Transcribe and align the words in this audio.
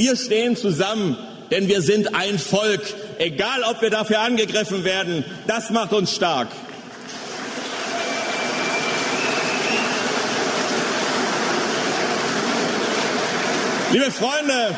wir 0.00 0.16
stehen 0.16 0.56
zusammen, 0.56 1.14
denn 1.50 1.68
wir 1.68 1.82
sind 1.82 2.14
ein 2.14 2.38
Volk. 2.38 2.80
Egal, 3.18 3.62
ob 3.70 3.82
wir 3.82 3.90
dafür 3.90 4.20
angegriffen 4.20 4.82
werden, 4.82 5.26
das 5.46 5.68
macht 5.68 5.92
uns 5.92 6.16
stark. 6.16 6.48
Liebe 13.92 14.10
Freunde, 14.10 14.74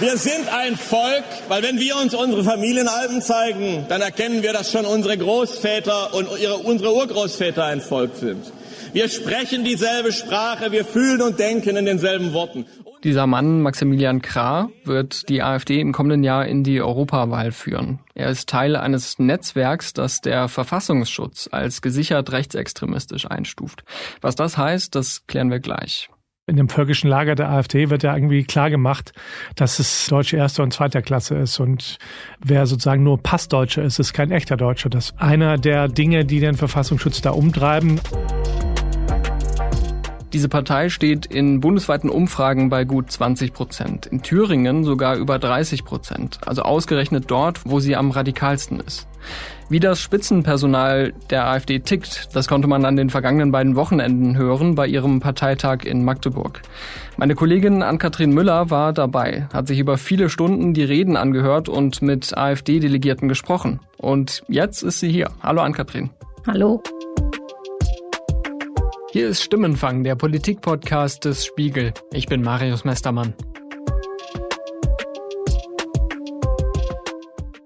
wir 0.00 0.16
sind 0.16 0.48
ein 0.48 0.76
Volk, 0.76 1.22
weil 1.46 1.62
wenn 1.62 1.78
wir 1.78 1.96
uns 1.96 2.12
unsere 2.12 2.42
Familienalben 2.42 3.22
zeigen, 3.22 3.86
dann 3.88 4.00
erkennen 4.00 4.42
wir, 4.42 4.52
dass 4.52 4.72
schon 4.72 4.84
unsere 4.84 5.16
Großväter 5.16 6.12
und 6.12 6.28
ihre, 6.40 6.56
unsere 6.56 6.92
Urgroßväter 6.92 7.66
ein 7.66 7.80
Volk 7.80 8.16
sind. 8.18 8.44
Wir 8.94 9.08
sprechen 9.08 9.64
dieselbe 9.64 10.12
Sprache, 10.12 10.70
wir 10.70 10.84
fühlen 10.84 11.20
und 11.20 11.40
denken 11.40 11.76
in 11.76 11.84
denselben 11.84 12.32
Worten. 12.32 12.64
Dieser 13.02 13.26
Mann, 13.26 13.60
Maximilian 13.60 14.22
Krah, 14.22 14.70
wird 14.84 15.28
die 15.28 15.42
AfD 15.42 15.80
im 15.80 15.90
kommenden 15.90 16.22
Jahr 16.22 16.46
in 16.46 16.62
die 16.62 16.80
Europawahl 16.80 17.50
führen. 17.50 17.98
Er 18.14 18.28
ist 18.30 18.48
Teil 18.48 18.76
eines 18.76 19.18
Netzwerks, 19.18 19.94
das 19.94 20.20
der 20.20 20.46
Verfassungsschutz 20.46 21.48
als 21.50 21.82
gesichert 21.82 22.30
rechtsextremistisch 22.30 23.28
einstuft. 23.28 23.82
Was 24.20 24.36
das 24.36 24.56
heißt, 24.56 24.94
das 24.94 25.26
klären 25.26 25.50
wir 25.50 25.58
gleich 25.58 26.08
in 26.46 26.56
dem 26.56 26.68
völkischen 26.68 27.08
Lager 27.08 27.34
der 27.34 27.48
AfD 27.48 27.88
wird 27.88 28.02
ja 28.02 28.14
irgendwie 28.14 28.44
klar 28.44 28.68
gemacht, 28.68 29.14
dass 29.56 29.78
es 29.78 30.06
Deutsche 30.08 30.36
erster 30.36 30.62
und 30.62 30.74
zweiter 30.74 31.00
Klasse 31.00 31.36
ist. 31.36 31.58
Und 31.58 31.96
wer 32.38 32.66
sozusagen 32.66 33.02
nur 33.02 33.22
Passdeutscher 33.22 33.82
ist, 33.82 33.98
ist 33.98 34.12
kein 34.12 34.30
echter 34.30 34.58
Deutscher. 34.58 34.90
Das 34.90 35.06
ist 35.06 35.14
einer 35.18 35.56
der 35.56 35.88
Dinge, 35.88 36.26
die 36.26 36.40
den 36.40 36.54
Verfassungsschutz 36.54 37.22
da 37.22 37.30
umtreiben. 37.30 37.98
Diese 40.34 40.48
Partei 40.48 40.88
steht 40.88 41.26
in 41.26 41.60
bundesweiten 41.60 42.10
Umfragen 42.10 42.68
bei 42.68 42.84
gut 42.84 43.08
20 43.08 43.52
Prozent, 43.52 44.06
in 44.06 44.20
Thüringen 44.20 44.82
sogar 44.82 45.14
über 45.14 45.38
30 45.38 45.84
Prozent, 45.84 46.40
also 46.44 46.62
ausgerechnet 46.62 47.26
dort, 47.28 47.60
wo 47.64 47.78
sie 47.78 47.94
am 47.94 48.10
radikalsten 48.10 48.80
ist. 48.80 49.06
Wie 49.68 49.78
das 49.78 50.00
Spitzenpersonal 50.00 51.14
der 51.30 51.46
AfD 51.46 51.78
tickt, 51.78 52.34
das 52.34 52.48
konnte 52.48 52.66
man 52.66 52.84
an 52.84 52.96
den 52.96 53.10
vergangenen 53.10 53.52
beiden 53.52 53.76
Wochenenden 53.76 54.36
hören 54.36 54.74
bei 54.74 54.88
ihrem 54.88 55.20
Parteitag 55.20 55.84
in 55.84 56.04
Magdeburg. 56.04 56.62
Meine 57.16 57.36
Kollegin 57.36 57.84
Ann-Kathrin 57.84 58.34
Müller 58.34 58.70
war 58.70 58.92
dabei, 58.92 59.46
hat 59.52 59.68
sich 59.68 59.78
über 59.78 59.98
viele 59.98 60.28
Stunden 60.30 60.74
die 60.74 60.82
Reden 60.82 61.16
angehört 61.16 61.68
und 61.68 62.02
mit 62.02 62.36
AfD-Delegierten 62.36 63.28
gesprochen. 63.28 63.78
Und 63.98 64.42
jetzt 64.48 64.82
ist 64.82 64.98
sie 64.98 65.12
hier. 65.12 65.30
Hallo 65.44 65.62
Ann-Kathrin. 65.62 66.10
Hallo. 66.44 66.82
Hier 69.14 69.28
ist 69.28 69.44
Stimmenfang, 69.44 70.02
der 70.02 70.16
Politik-Podcast 70.16 71.24
des 71.24 71.46
Spiegel. 71.46 71.94
Ich 72.12 72.26
bin 72.26 72.42
Marius 72.42 72.84
Mestermann. 72.84 73.32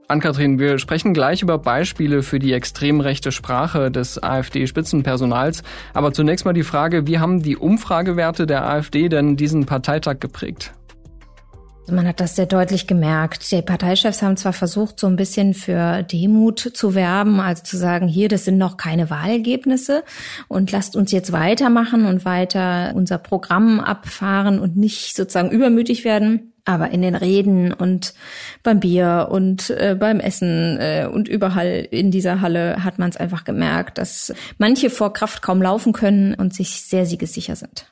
Ann-Kathrin, 0.08 0.58
wir 0.58 0.78
sprechen 0.78 1.14
gleich 1.14 1.40
über 1.40 1.56
Beispiele 1.56 2.22
für 2.22 2.38
die 2.38 2.52
extrem 2.52 3.00
rechte 3.00 3.32
Sprache 3.32 3.90
des 3.90 4.22
AfD-Spitzenpersonals. 4.22 5.62
Aber 5.94 6.12
zunächst 6.12 6.44
mal 6.44 6.52
die 6.52 6.64
Frage, 6.64 7.06
wie 7.06 7.18
haben 7.18 7.42
die 7.42 7.56
Umfragewerte 7.56 8.46
der 8.46 8.68
AfD 8.68 9.08
denn 9.08 9.38
diesen 9.38 9.64
Parteitag 9.64 10.20
geprägt? 10.20 10.74
Man 11.90 12.06
hat 12.06 12.20
das 12.20 12.36
sehr 12.36 12.46
deutlich 12.46 12.86
gemerkt. 12.86 13.50
Die 13.50 13.62
Parteichefs 13.62 14.22
haben 14.22 14.36
zwar 14.36 14.52
versucht, 14.52 15.00
so 15.00 15.06
ein 15.06 15.16
bisschen 15.16 15.54
für 15.54 16.02
Demut 16.02 16.60
zu 16.60 16.94
werben, 16.94 17.40
also 17.40 17.62
zu 17.62 17.76
sagen, 17.76 18.08
hier, 18.08 18.28
das 18.28 18.44
sind 18.44 18.58
noch 18.58 18.76
keine 18.76 19.10
Wahlergebnisse 19.10 20.04
und 20.48 20.70
lasst 20.72 20.96
uns 20.96 21.12
jetzt 21.12 21.32
weitermachen 21.32 22.04
und 22.04 22.24
weiter 22.24 22.92
unser 22.94 23.18
Programm 23.18 23.80
abfahren 23.80 24.58
und 24.58 24.76
nicht 24.76 25.16
sozusagen 25.16 25.50
übermütig 25.50 26.04
werden. 26.04 26.52
Aber 26.64 26.90
in 26.90 27.00
den 27.00 27.14
Reden 27.14 27.72
und 27.72 28.12
beim 28.62 28.80
Bier 28.80 29.28
und 29.30 29.70
äh, 29.70 29.96
beim 29.98 30.20
Essen 30.20 30.76
äh, 30.78 31.08
und 31.10 31.26
überall 31.26 31.88
in 31.90 32.10
dieser 32.10 32.42
Halle 32.42 32.84
hat 32.84 32.98
man 32.98 33.08
es 33.08 33.16
einfach 33.16 33.44
gemerkt, 33.44 33.96
dass 33.96 34.34
manche 34.58 34.90
vor 34.90 35.14
Kraft 35.14 35.40
kaum 35.40 35.62
laufen 35.62 35.94
können 35.94 36.34
und 36.34 36.52
sich 36.52 36.82
sehr 36.82 37.06
siegessicher 37.06 37.56
sind. 37.56 37.86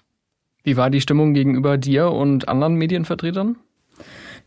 Wie 0.62 0.76
war 0.76 0.90
die 0.90 1.00
Stimmung 1.00 1.32
gegenüber 1.32 1.78
dir 1.78 2.10
und 2.10 2.48
anderen 2.48 2.74
Medienvertretern? 2.74 3.56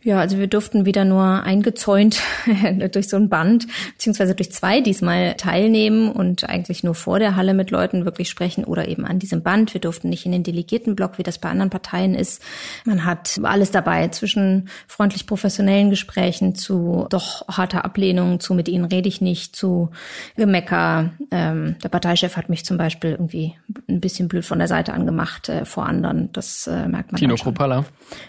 Ja, 0.02 0.20
also 0.20 0.38
wir 0.38 0.48
durften 0.48 0.86
wieder 0.86 1.04
nur 1.04 1.44
eingezäunt 1.44 2.22
durch 2.94 3.10
so 3.10 3.18
ein 3.18 3.28
Band, 3.28 3.68
beziehungsweise 3.92 4.34
durch 4.34 4.50
zwei 4.50 4.80
diesmal 4.80 5.34
teilnehmen 5.34 6.10
und 6.10 6.48
eigentlich 6.48 6.84
nur 6.84 6.96
vor 6.96 7.20
der 7.20 7.36
Halle 7.36 7.54
mit 7.54 7.70
Leuten 7.70 8.06
wirklich 8.06 8.30
sprechen 8.30 8.64
oder 8.64 8.88
eben 8.88 9.06
an 9.06 9.20
diesem 9.20 9.44
Band. 9.44 9.74
Wir 9.74 9.82
durften 9.82 10.08
nicht 10.08 10.26
in 10.26 10.32
den 10.32 10.44
Delegiertenblock, 10.44 11.18
wie 11.18 11.24
das 11.24 11.38
bei 11.38 11.50
anderen 11.50 11.70
Parteien 11.70 12.16
ist. 12.16 12.42
Man 12.86 13.04
hat 13.04 13.42
alles 13.44 13.72
dabei, 13.72 14.08
zwischen 14.08 14.70
freundlich 14.88 15.28
professionellen 15.28 15.90
Gesprächen 15.90 16.56
zu 16.56 17.06
doch 17.10 17.46
harter 17.50 17.84
Ablehnung, 17.84 18.40
zu 18.40 18.54
mit 18.54 18.70
ihnen 18.70 18.86
rede 18.86 19.10
ich 19.10 19.20
nicht, 19.20 19.54
zu 19.54 19.90
Gemecker. 20.38 21.12
Ähm, 21.30 21.76
der 21.84 21.90
Parteichef 21.90 22.38
hat 22.38 22.48
mich 22.48 22.64
zum 22.64 22.78
Beispiel 22.78 23.12
irgendwie 23.12 23.56
ein 23.90 24.00
bisschen 24.00 24.30
blöd 24.30 24.46
von 24.46 24.60
der 24.60 24.70
Seite 24.70 24.94
angemacht 24.94 25.50
äh, 25.50 25.66
vor 25.66 25.86
anderen. 25.86 26.32
Das 26.32 26.68
äh, 26.68 26.88
merkt 26.88 27.12
man. 27.12 27.20
Tino 27.20 27.36
Kropala. 27.36 27.84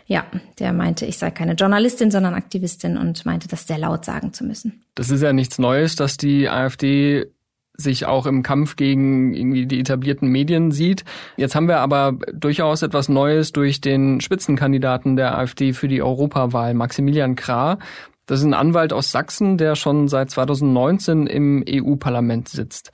Ja, 0.07 0.25
der 0.59 0.73
meinte, 0.73 1.07
ich 1.07 1.17
sei 1.17 1.31
keine 1.31 1.60
Journalistin, 1.61 2.11
sondern 2.11 2.35
Aktivistin 2.35 2.97
und 2.97 3.27
meinte 3.27 3.47
das 3.47 3.67
sehr 3.67 3.79
laut 3.79 4.05
sagen 4.05 4.33
zu 4.33 4.45
müssen. 4.45 4.83
Das 4.95 5.11
ist 5.11 5.23
ja 5.23 5.33
nichts 5.33 5.59
Neues, 5.59 5.95
dass 5.95 6.17
die 6.17 6.49
AfD 6.49 7.27
sich 7.75 8.07
auch 8.07 8.27
im 8.27 8.43
Kampf 8.43 8.77
gegen 8.77 9.35
irgendwie 9.35 9.67
die 9.67 9.81
etablierten 9.81 10.29
Medien 10.29 10.71
sieht. 10.71 11.05
Jetzt 11.37 11.55
haben 11.55 11.69
wir 11.69 11.79
aber 11.79 12.19
durchaus 12.33 12.83
etwas 12.83 13.09
Neues 13.09 13.53
durch 13.53 13.81
den 13.81 14.21
Spitzenkandidaten 14.21 15.17
der 15.17 15.39
AfD 15.39 15.73
für 15.73 15.89
die 15.89 16.03
Europawahl, 16.03 16.75
Maximilian 16.75 17.37
Krah. 17.37 17.79
Das 18.27 18.41
ist 18.41 18.47
ein 18.47 18.55
Anwalt 18.55 18.93
aus 18.93 19.11
Sachsen, 19.11 19.59
der 19.59 19.77
schon 19.77 20.09
seit 20.09 20.31
2019 20.31 21.27
im 21.27 21.65
EU-Parlament 21.69 22.49
sitzt. 22.49 22.93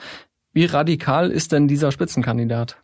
Wie 0.53 0.65
radikal 0.65 1.31
ist 1.31 1.53
denn 1.53 1.69
dieser 1.69 1.93
Spitzenkandidat? 1.93 2.79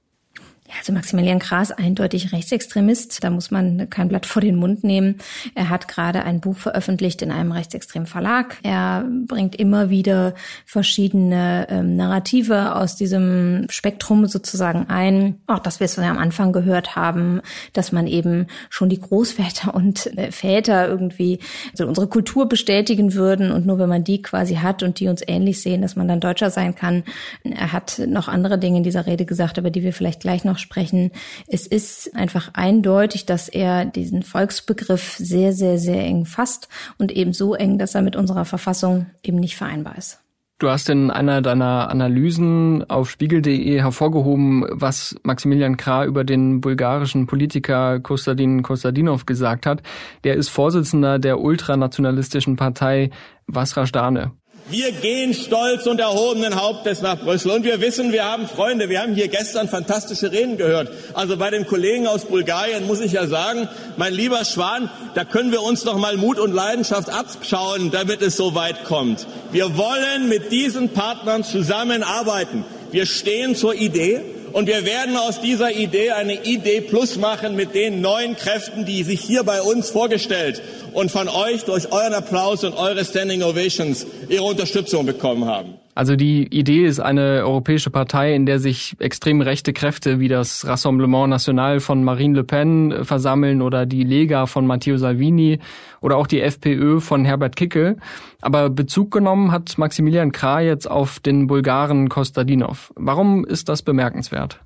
Also 0.78 0.92
Maximilian 0.92 1.38
Kraas 1.38 1.70
eindeutig 1.70 2.32
Rechtsextremist. 2.32 3.22
Da 3.22 3.30
muss 3.30 3.50
man 3.50 3.88
kein 3.90 4.08
Blatt 4.08 4.26
vor 4.26 4.42
den 4.42 4.56
Mund 4.56 4.84
nehmen. 4.84 5.18
Er 5.54 5.68
hat 5.68 5.88
gerade 5.88 6.24
ein 6.24 6.40
Buch 6.40 6.56
veröffentlicht 6.56 7.22
in 7.22 7.30
einem 7.30 7.52
rechtsextremen 7.52 8.06
Verlag. 8.06 8.56
Er 8.62 9.04
bringt 9.26 9.56
immer 9.56 9.90
wieder 9.90 10.34
verschiedene 10.66 11.66
ähm, 11.70 11.96
Narrative 11.96 12.74
aus 12.74 12.96
diesem 12.96 13.66
Spektrum 13.70 14.26
sozusagen 14.26 14.86
ein. 14.88 15.40
Auch 15.46 15.58
das, 15.58 15.80
wir 15.80 15.88
am 16.02 16.18
Anfang 16.18 16.52
gehört 16.52 16.96
haben, 16.96 17.40
dass 17.72 17.92
man 17.92 18.06
eben 18.06 18.46
schon 18.70 18.88
die 18.88 19.00
Großväter 19.00 19.74
und 19.74 20.06
äh, 20.18 20.32
Väter 20.32 20.88
irgendwie 20.88 21.38
also 21.70 21.86
unsere 21.86 22.06
Kultur 22.06 22.48
bestätigen 22.48 23.14
würden 23.14 23.52
und 23.52 23.66
nur 23.66 23.78
wenn 23.78 23.88
man 23.88 24.04
die 24.04 24.22
quasi 24.22 24.56
hat 24.56 24.82
und 24.82 25.00
die 25.00 25.08
uns 25.08 25.22
ähnlich 25.26 25.60
sehen, 25.60 25.82
dass 25.82 25.96
man 25.96 26.08
dann 26.08 26.20
Deutscher 26.20 26.50
sein 26.50 26.74
kann. 26.74 27.04
Er 27.44 27.72
hat 27.72 28.00
noch 28.06 28.28
andere 28.28 28.58
Dinge 28.58 28.78
in 28.78 28.84
dieser 28.84 29.06
Rede 29.06 29.24
gesagt, 29.24 29.58
über 29.58 29.70
die 29.70 29.82
wir 29.82 29.92
vielleicht 29.92 30.20
gleich 30.20 30.44
noch 30.44 30.58
sprechen. 30.62 31.10
Es 31.46 31.66
ist 31.66 32.14
einfach 32.14 32.50
eindeutig, 32.54 33.26
dass 33.26 33.48
er 33.48 33.84
diesen 33.84 34.22
Volksbegriff 34.22 35.16
sehr, 35.18 35.52
sehr, 35.52 35.78
sehr 35.78 36.02
eng 36.02 36.24
fasst 36.24 36.68
und 36.98 37.12
eben 37.12 37.32
so 37.32 37.54
eng, 37.54 37.78
dass 37.78 37.94
er 37.94 38.02
mit 38.02 38.16
unserer 38.16 38.46
Verfassung 38.46 39.06
eben 39.22 39.38
nicht 39.38 39.56
vereinbar 39.56 39.98
ist. 39.98 40.22
Du 40.62 40.70
hast 40.70 40.88
in 40.88 41.10
einer 41.10 41.42
deiner 41.42 41.90
Analysen 41.90 42.88
auf 42.88 43.10
spiegel.de 43.10 43.80
hervorgehoben, 43.80 44.64
was 44.70 45.16
Maximilian 45.24 45.76
Krah 45.76 46.04
über 46.04 46.22
den 46.22 46.60
bulgarischen 46.60 47.26
Politiker 47.26 47.98
Kostadin 47.98 48.62
Kostadinov 48.62 49.26
gesagt 49.26 49.66
hat. 49.66 49.82
Der 50.22 50.36
ist 50.36 50.50
Vorsitzender 50.50 51.18
der 51.18 51.40
ultranationalistischen 51.40 52.54
Partei 52.54 53.10
Vasrajdane. 53.48 54.30
Wir 54.70 54.92
gehen 54.92 55.34
stolz 55.34 55.86
und 55.86 56.00
erhobenen 56.00 56.60
Hauptes 56.60 57.02
nach 57.02 57.18
Brüssel. 57.18 57.50
Und 57.50 57.64
wir 57.64 57.80
wissen, 57.80 58.12
wir 58.12 58.24
haben 58.24 58.46
Freunde. 58.46 58.88
Wir 58.88 59.02
haben 59.02 59.14
hier 59.14 59.28
gestern 59.28 59.68
fantastische 59.68 60.30
Reden 60.30 60.56
gehört. 60.56 60.88
Also 61.14 61.36
bei 61.36 61.50
den 61.50 61.66
Kollegen 61.66 62.06
aus 62.06 62.24
Bulgarien 62.24 62.86
muss 62.86 63.00
ich 63.00 63.12
ja 63.12 63.26
sagen, 63.26 63.68
mein 63.96 64.14
lieber 64.14 64.44
Schwan, 64.44 64.88
da 65.14 65.24
können 65.24 65.50
wir 65.52 65.62
uns 65.62 65.84
noch 65.84 65.98
mal 65.98 66.16
Mut 66.16 66.38
und 66.38 66.54
Leidenschaft 66.54 67.10
abschauen, 67.10 67.90
damit 67.90 68.22
es 68.22 68.36
so 68.36 68.54
weit 68.54 68.84
kommt. 68.84 69.26
Wir 69.50 69.76
wollen 69.76 70.28
mit 70.28 70.52
diesen 70.52 70.90
Partnern 70.90 71.44
zusammenarbeiten. 71.44 72.64
Wir 72.92 73.06
stehen 73.06 73.56
zur 73.56 73.74
Idee. 73.74 74.20
Und 74.52 74.66
wir 74.66 74.84
werden 74.84 75.16
aus 75.16 75.40
dieser 75.40 75.72
Idee 75.72 76.10
eine 76.10 76.44
Idee 76.44 76.80
Plus 76.82 77.16
machen 77.16 77.56
mit 77.56 77.74
den 77.74 78.00
neuen 78.00 78.36
Kräften, 78.36 78.84
die 78.84 79.02
sich 79.02 79.20
hier 79.20 79.44
bei 79.44 79.62
uns 79.62 79.90
vorgestellt 79.90 80.62
und 80.92 81.10
von 81.10 81.28
euch 81.28 81.64
durch 81.64 81.90
euren 81.90 82.14
Applaus 82.14 82.62
und 82.64 82.74
eure 82.74 83.04
Standing 83.04 83.42
Ovations 83.42 84.06
ihre 84.28 84.44
Unterstützung 84.44 85.06
bekommen 85.06 85.46
haben. 85.46 85.81
Also 85.94 86.16
die 86.16 86.46
Idee 86.46 86.86
ist 86.86 87.00
eine 87.00 87.42
europäische 87.44 87.90
Partei, 87.90 88.34
in 88.34 88.46
der 88.46 88.58
sich 88.58 88.96
extrem 88.98 89.42
rechte 89.42 89.74
Kräfte 89.74 90.20
wie 90.20 90.28
das 90.28 90.66
Rassemblement 90.66 91.28
National 91.28 91.80
von 91.80 92.02
Marine 92.02 92.36
Le 92.36 92.44
Pen 92.44 93.04
versammeln 93.04 93.60
oder 93.60 93.84
die 93.84 94.02
Lega 94.02 94.46
von 94.46 94.66
Matteo 94.66 94.96
Salvini 94.96 95.58
oder 96.00 96.16
auch 96.16 96.26
die 96.26 96.40
FPÖ 96.40 97.00
von 97.00 97.26
Herbert 97.26 97.56
Kickel. 97.56 97.98
Aber 98.40 98.70
Bezug 98.70 99.10
genommen 99.10 99.52
hat 99.52 99.76
Maximilian 99.76 100.32
Krah 100.32 100.60
jetzt 100.60 100.90
auf 100.90 101.20
den 101.20 101.46
Bulgaren 101.46 102.08
Kostadinov. 102.08 102.92
Warum 102.96 103.44
ist 103.44 103.68
das 103.68 103.82
bemerkenswert? 103.82 104.60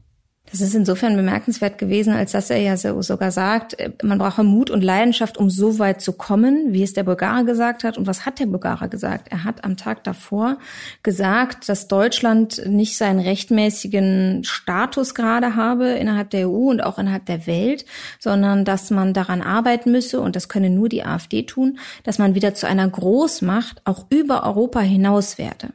Das 0.50 0.60
ist 0.60 0.74
insofern 0.74 1.16
bemerkenswert 1.16 1.76
gewesen, 1.76 2.12
als 2.12 2.32
dass 2.32 2.50
er 2.50 2.58
ja 2.58 2.76
so, 2.76 3.02
sogar 3.02 3.32
sagt, 3.32 3.78
äh, 3.78 3.90
man 4.02 4.18
brauche 4.18 4.44
Mut 4.44 4.70
und 4.70 4.82
Leidenschaft, 4.82 5.36
um 5.36 5.50
so 5.50 5.78
weit 5.78 6.00
zu 6.00 6.12
kommen, 6.12 6.72
wie 6.72 6.82
es 6.82 6.92
der 6.92 7.02
Bulgare 7.02 7.44
gesagt 7.44 7.84
hat. 7.84 7.98
Und 7.98 8.06
was 8.06 8.24
hat 8.24 8.38
der 8.38 8.46
Bulgare 8.46 8.88
gesagt? 8.88 9.28
Er 9.30 9.44
hat 9.44 9.64
am 9.64 9.76
Tag 9.76 10.04
davor 10.04 10.58
gesagt, 11.02 11.68
dass 11.68 11.88
Deutschland 11.88 12.62
nicht 12.66 12.96
seinen 12.96 13.20
rechtmäßigen 13.20 14.44
Status 14.44 15.14
gerade 15.14 15.56
habe 15.56 15.88
innerhalb 15.88 16.30
der 16.30 16.48
EU 16.48 16.70
und 16.70 16.82
auch 16.82 16.98
innerhalb 16.98 17.26
der 17.26 17.46
Welt, 17.46 17.84
sondern 18.20 18.64
dass 18.64 18.90
man 18.90 19.14
daran 19.14 19.42
arbeiten 19.42 19.90
müsse, 19.90 20.20
und 20.20 20.36
das 20.36 20.48
könne 20.48 20.70
nur 20.70 20.88
die 20.88 21.04
AfD 21.04 21.42
tun, 21.42 21.78
dass 22.04 22.18
man 22.18 22.34
wieder 22.34 22.54
zu 22.54 22.66
einer 22.66 22.88
Großmacht 22.88 23.82
auch 23.84 24.06
über 24.10 24.44
Europa 24.44 24.80
hinaus 24.80 25.38
werde. 25.38 25.70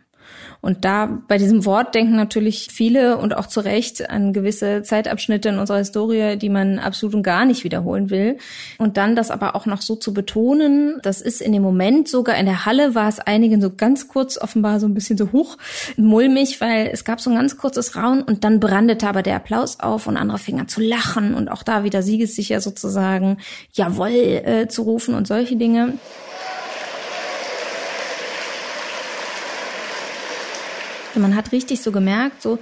Und 0.62 0.86
da 0.86 1.22
bei 1.28 1.40
diesem 1.40 1.66
Wort 1.66 1.96
denken 1.96 2.16
natürlich 2.16 2.68
viele 2.72 3.18
und 3.18 3.36
auch 3.36 3.48
zu 3.48 3.62
Recht 3.62 4.10
an 4.10 4.31
gewisse 4.31 4.84
Zeitabschnitte 4.84 5.50
in 5.50 5.58
unserer 5.58 5.80
Historie, 5.80 6.38
die 6.38 6.50
man 6.50 6.78
absolut 6.78 7.16
und 7.16 7.24
gar 7.24 7.46
nicht 7.46 7.63
wiederholen 7.63 8.12
will. 8.12 8.38
Und 8.78 8.98
dann 8.98 9.16
das 9.16 9.31
aber 9.31 9.56
auch 9.56 9.66
noch 9.66 9.81
so 9.81 9.96
zu 9.96 10.13
betonen, 10.13 11.00
das 11.02 11.19
ist 11.19 11.42
in 11.42 11.52
dem 11.52 11.63
Moment 11.63 12.08
sogar 12.08 12.38
in 12.38 12.46
der 12.46 12.66
Halle 12.66 12.94
war 12.94 13.10
es 13.10 13.19
einigen 13.19 13.60
so 13.60 13.72
ganz 13.75 14.08
kurz 14.08 14.38
offenbar 14.38 14.80
so 14.80 14.88
ein 14.88 14.94
bisschen 14.94 15.18
so 15.18 15.31
hoch 15.31 15.58
mulmig, 15.98 16.62
weil 16.62 16.90
es 16.94 17.04
gab 17.06 17.19
so 17.19 17.31
ein 17.31 17.36
ganz 17.36 17.57
kurzes 17.57 17.96
Raun 17.96 18.22
und 18.22 18.44
dann 18.44 18.60
brandete 18.60 19.07
aber 19.07 19.24
der 19.24 19.38
Applaus 19.38 19.80
auf 19.80 20.06
und 20.06 20.18
andere 20.18 20.38
fingen 20.38 20.62
an 20.62 20.68
zu 20.68 20.81
lachen 20.81 21.34
und 21.34 21.50
auch 21.50 21.64
da 21.64 21.84
wieder 21.84 22.04
siegessicher 22.04 22.62
sozusagen 22.62 23.38
Jawoll 23.74 24.12
äh, 24.12 24.68
zu 24.68 24.84
rufen 24.84 25.16
und 25.16 25.28
solche 25.28 25.56
Dinge. 25.56 25.94
Man 31.16 31.36
hat 31.36 31.52
richtig 31.52 31.81
so 31.81 31.92
gemerkt, 31.92 32.42
so 32.42 32.58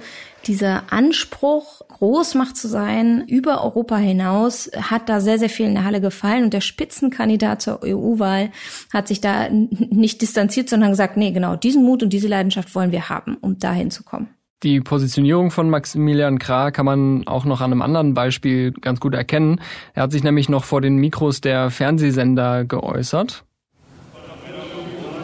dieser 0.46 0.92
Anspruch, 0.92 1.82
Großmacht 1.88 2.56
zu 2.56 2.68
sein, 2.68 3.24
über 3.26 3.62
Europa 3.62 3.96
hinaus, 3.96 4.70
hat 4.76 5.08
da 5.08 5.20
sehr, 5.20 5.38
sehr 5.38 5.50
viel 5.50 5.66
in 5.66 5.74
der 5.74 5.84
Halle 5.84 6.00
gefallen. 6.00 6.44
Und 6.44 6.54
der 6.54 6.60
Spitzenkandidat 6.60 7.62
zur 7.62 7.80
EU-Wahl 7.84 8.50
hat 8.92 9.08
sich 9.08 9.20
da 9.20 9.48
nicht 9.50 10.22
distanziert, 10.22 10.68
sondern 10.68 10.90
gesagt, 10.90 11.16
nee, 11.16 11.30
genau, 11.30 11.56
diesen 11.56 11.84
Mut 11.84 12.02
und 12.02 12.12
diese 12.12 12.28
Leidenschaft 12.28 12.74
wollen 12.74 12.92
wir 12.92 13.08
haben, 13.08 13.36
um 13.40 13.58
dahin 13.58 13.90
zu 13.90 14.02
kommen. 14.02 14.28
Die 14.62 14.80
Positionierung 14.80 15.50
von 15.50 15.70
Maximilian 15.70 16.38
Krah 16.38 16.70
kann 16.70 16.84
man 16.84 17.26
auch 17.26 17.46
noch 17.46 17.62
an 17.62 17.72
einem 17.72 17.80
anderen 17.80 18.12
Beispiel 18.12 18.72
ganz 18.72 19.00
gut 19.00 19.14
erkennen. 19.14 19.60
Er 19.94 20.02
hat 20.02 20.12
sich 20.12 20.22
nämlich 20.22 20.50
noch 20.50 20.64
vor 20.64 20.82
den 20.82 20.96
Mikros 20.96 21.40
der 21.40 21.70
Fernsehsender 21.70 22.64
geäußert. 22.64 23.44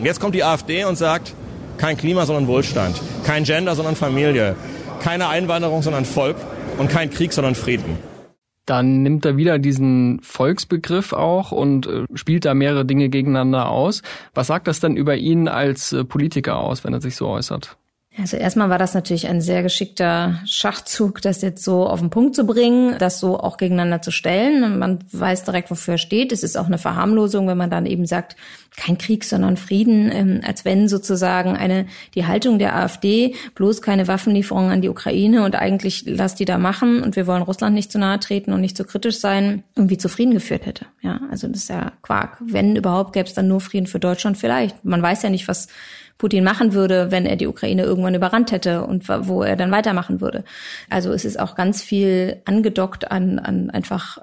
Jetzt 0.02 0.20
kommt 0.20 0.34
die 0.34 0.44
AfD 0.44 0.84
und 0.84 0.96
sagt, 0.96 1.34
kein 1.78 1.96
Klima, 1.96 2.26
sondern 2.26 2.46
Wohlstand. 2.46 3.00
Kein 3.24 3.44
Gender, 3.44 3.74
sondern 3.74 3.96
Familie. 3.96 4.56
Keine 5.00 5.28
Einwanderung, 5.28 5.82
sondern 5.82 6.04
Volk. 6.04 6.36
Und 6.78 6.90
kein 6.90 7.10
Krieg, 7.10 7.32
sondern 7.32 7.54
Frieden. 7.54 7.98
Dann 8.66 9.02
nimmt 9.02 9.24
er 9.24 9.36
wieder 9.36 9.58
diesen 9.58 10.20
Volksbegriff 10.22 11.12
auch 11.12 11.52
und 11.52 11.86
äh, 11.86 12.04
spielt 12.14 12.44
da 12.44 12.52
mehrere 12.52 12.84
Dinge 12.84 13.08
gegeneinander 13.08 13.68
aus. 13.70 14.02
Was 14.34 14.48
sagt 14.48 14.66
das 14.66 14.80
denn 14.80 14.96
über 14.96 15.14
ihn 15.14 15.46
als 15.46 15.92
äh, 15.92 16.04
Politiker 16.04 16.58
aus, 16.58 16.82
wenn 16.82 16.92
er 16.92 17.00
sich 17.00 17.14
so 17.14 17.28
äußert? 17.28 17.76
Also 18.18 18.38
erstmal 18.38 18.70
war 18.70 18.78
das 18.78 18.94
natürlich 18.94 19.28
ein 19.28 19.42
sehr 19.42 19.62
geschickter 19.62 20.40
Schachzug, 20.46 21.20
das 21.20 21.42
jetzt 21.42 21.62
so 21.62 21.86
auf 21.86 22.00
den 22.00 22.08
Punkt 22.08 22.34
zu 22.34 22.46
bringen, 22.46 22.96
das 22.98 23.20
so 23.20 23.38
auch 23.38 23.58
gegeneinander 23.58 24.00
zu 24.00 24.10
stellen. 24.10 24.78
Man 24.78 25.00
weiß 25.12 25.44
direkt, 25.44 25.70
wofür 25.70 25.94
er 25.94 25.98
steht. 25.98 26.32
Es 26.32 26.42
ist 26.42 26.56
auch 26.56 26.66
eine 26.66 26.78
Verharmlosung, 26.78 27.46
wenn 27.46 27.58
man 27.58 27.68
dann 27.68 27.84
eben 27.84 28.06
sagt, 28.06 28.36
kein 28.76 28.98
Krieg, 28.98 29.24
sondern 29.24 29.56
Frieden, 29.56 30.10
ähm, 30.12 30.40
als 30.46 30.64
wenn 30.64 30.88
sozusagen 30.88 31.56
eine 31.56 31.86
die 32.14 32.26
Haltung 32.26 32.58
der 32.58 32.76
AfD 32.76 33.34
bloß 33.54 33.82
keine 33.82 34.06
Waffenlieferungen 34.06 34.70
an 34.70 34.82
die 34.82 34.88
Ukraine 34.88 35.44
und 35.44 35.54
eigentlich 35.54 36.04
lass 36.06 36.34
die 36.34 36.44
da 36.44 36.58
machen 36.58 37.02
und 37.02 37.16
wir 37.16 37.26
wollen 37.26 37.42
Russland 37.42 37.74
nicht 37.74 37.90
zu 37.90 37.98
nahe 37.98 38.20
treten 38.20 38.52
und 38.52 38.60
nicht 38.60 38.76
zu 38.76 38.84
kritisch 38.84 39.18
sein, 39.18 39.64
irgendwie 39.74 39.98
zu 39.98 40.08
Frieden 40.08 40.34
geführt 40.34 40.66
hätte. 40.66 40.86
Ja, 41.00 41.20
also 41.30 41.48
das 41.48 41.62
ist 41.62 41.70
ja 41.70 41.92
Quark. 42.02 42.36
Wenn 42.40 42.76
überhaupt, 42.76 43.14
gäbe 43.14 43.26
es 43.26 43.34
dann 43.34 43.48
nur 43.48 43.60
Frieden 43.60 43.86
für 43.86 43.98
Deutschland 43.98 44.36
vielleicht. 44.36 44.84
Man 44.84 45.02
weiß 45.02 45.22
ja 45.22 45.30
nicht, 45.30 45.48
was 45.48 45.68
Putin 46.18 46.44
machen 46.44 46.72
würde, 46.72 47.10
wenn 47.10 47.26
er 47.26 47.36
die 47.36 47.46
Ukraine 47.46 47.82
irgendwann 47.82 48.14
überrannt 48.14 48.50
hätte 48.50 48.84
und 48.84 49.08
wo 49.08 49.42
er 49.42 49.56
dann 49.56 49.70
weitermachen 49.70 50.20
würde. 50.20 50.44
Also 50.88 51.12
es 51.12 51.24
ist 51.24 51.38
auch 51.38 51.54
ganz 51.54 51.82
viel 51.82 52.40
angedockt 52.46 53.10
an, 53.10 53.38
an 53.38 53.70
einfach, 53.70 54.18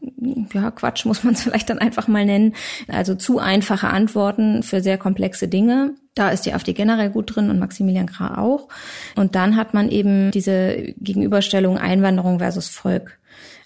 ja, 0.53 0.71
Quatsch 0.71 1.05
muss 1.05 1.23
man 1.23 1.35
es 1.35 1.43
vielleicht 1.43 1.69
dann 1.69 1.79
einfach 1.79 2.07
mal 2.07 2.25
nennen. 2.25 2.55
Also 2.87 3.13
zu 3.15 3.39
einfache 3.39 3.87
Antworten 3.87 4.63
für 4.63 4.81
sehr 4.81 4.97
komplexe 4.97 5.47
Dinge. 5.47 5.93
Da 6.15 6.29
ist 6.29 6.45
die 6.45 6.53
AfD 6.53 6.73
generell 6.73 7.09
gut 7.09 7.35
drin 7.35 7.49
und 7.49 7.59
Maximilian 7.59 8.07
Krah 8.07 8.39
auch. 8.39 8.69
Und 9.15 9.35
dann 9.35 9.55
hat 9.55 9.73
man 9.73 9.89
eben 9.89 10.31
diese 10.31 10.93
Gegenüberstellung 10.99 11.77
Einwanderung 11.77 12.39
versus 12.39 12.69
Volk 12.69 13.19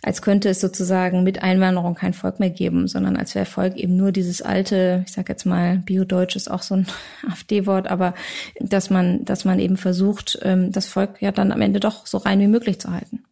als 0.07 0.21
könnte 0.21 0.47
es 0.47 0.61
sozusagen 0.61 1.23
mit 1.23 1.43
Einwanderung 1.43 1.93
kein 1.93 2.13
Volk 2.13 2.39
mehr 2.39 2.49
geben, 2.49 2.87
sondern 2.87 3.17
als 3.17 3.35
wäre 3.35 3.45
Volk 3.45 3.75
eben 3.75 3.97
nur 3.97 4.13
dieses 4.13 4.41
alte, 4.41 5.03
ich 5.05 5.11
sage 5.11 5.33
jetzt 5.33 5.45
mal, 5.45 5.79
Biodeutsch 5.79 6.37
ist 6.37 6.49
auch 6.49 6.61
so 6.61 6.75
ein 6.75 6.87
AfD-Wort, 7.29 7.89
aber 7.89 8.13
dass 8.61 8.89
man, 8.89 9.25
dass 9.25 9.43
man 9.43 9.59
eben 9.59 9.75
versucht, 9.75 10.39
ähm, 10.43 10.71
das 10.71 10.85
Volk 10.85 11.21
ja 11.21 11.33
dann 11.33 11.51
am 11.51 11.59
Ende 11.59 11.81
doch 11.81 12.07
so 12.07 12.19
rein 12.19 12.39
wie 12.39 12.47
möglich 12.47 12.79
zu 12.79 12.93
halten. 12.93 13.25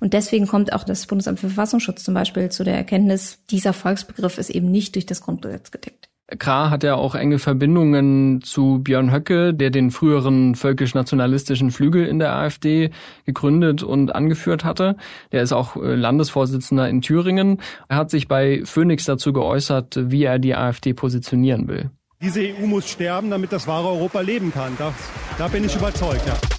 Und 0.00 0.14
deswegen 0.14 0.48
kommt 0.48 0.72
auch 0.72 0.82
das 0.82 1.06
Bundesamt 1.06 1.38
für 1.38 1.46
Verfassungsschutz 1.46 2.02
zum 2.02 2.14
Beispiel 2.14 2.48
zu 2.48 2.64
der 2.64 2.74
Erkenntnis, 2.74 3.38
dieser 3.48 3.72
Volksbegriff 3.72 4.38
ist 4.38 4.50
eben 4.50 4.68
nicht 4.68 4.96
durch 4.96 5.06
das 5.06 5.20
Grundgesetz 5.20 5.70
gedeckt. 5.70 6.08
Krah 6.38 6.70
hat 6.70 6.82
ja 6.82 6.96
auch 6.96 7.14
enge 7.14 7.38
Verbindungen 7.38 8.42
zu 8.42 8.80
Björn 8.82 9.12
Höcke, 9.12 9.54
der 9.54 9.70
den 9.70 9.92
früheren 9.92 10.56
völkisch-nationalistischen 10.56 11.70
Flügel 11.70 12.04
in 12.04 12.18
der 12.18 12.34
AfD 12.34 12.90
gegründet 13.24 13.84
und 13.84 14.12
angeführt 14.12 14.64
hatte. 14.64 14.96
Der 15.30 15.42
ist 15.42 15.52
auch 15.52 15.76
äh, 15.76 15.94
Landesvorsitzender 15.94 16.88
in 16.88 17.00
Thüringen. 17.00 17.62
Er 17.88 17.96
hat 17.96 18.10
sich 18.10 18.26
bei 18.26 18.62
Phoenix 18.64 19.04
dazu 19.04 19.32
geäußert, 19.32 19.98
wie 20.10 20.24
er 20.24 20.40
die 20.40 20.56
AfD 20.56 20.94
positionieren 20.94 21.68
will. 21.68 21.90
Diese 22.20 22.40
EU 22.40 22.66
muss 22.66 22.88
sterben, 22.88 23.30
damit 23.30 23.52
das 23.52 23.68
wahre 23.68 23.88
Europa 23.88 24.20
leben 24.20 24.52
kann. 24.52 24.72
Das, 24.78 24.94
da 25.38 25.46
bin 25.46 25.64
ich 25.64 25.76
überzeugt, 25.76 26.26
ja. 26.26 26.55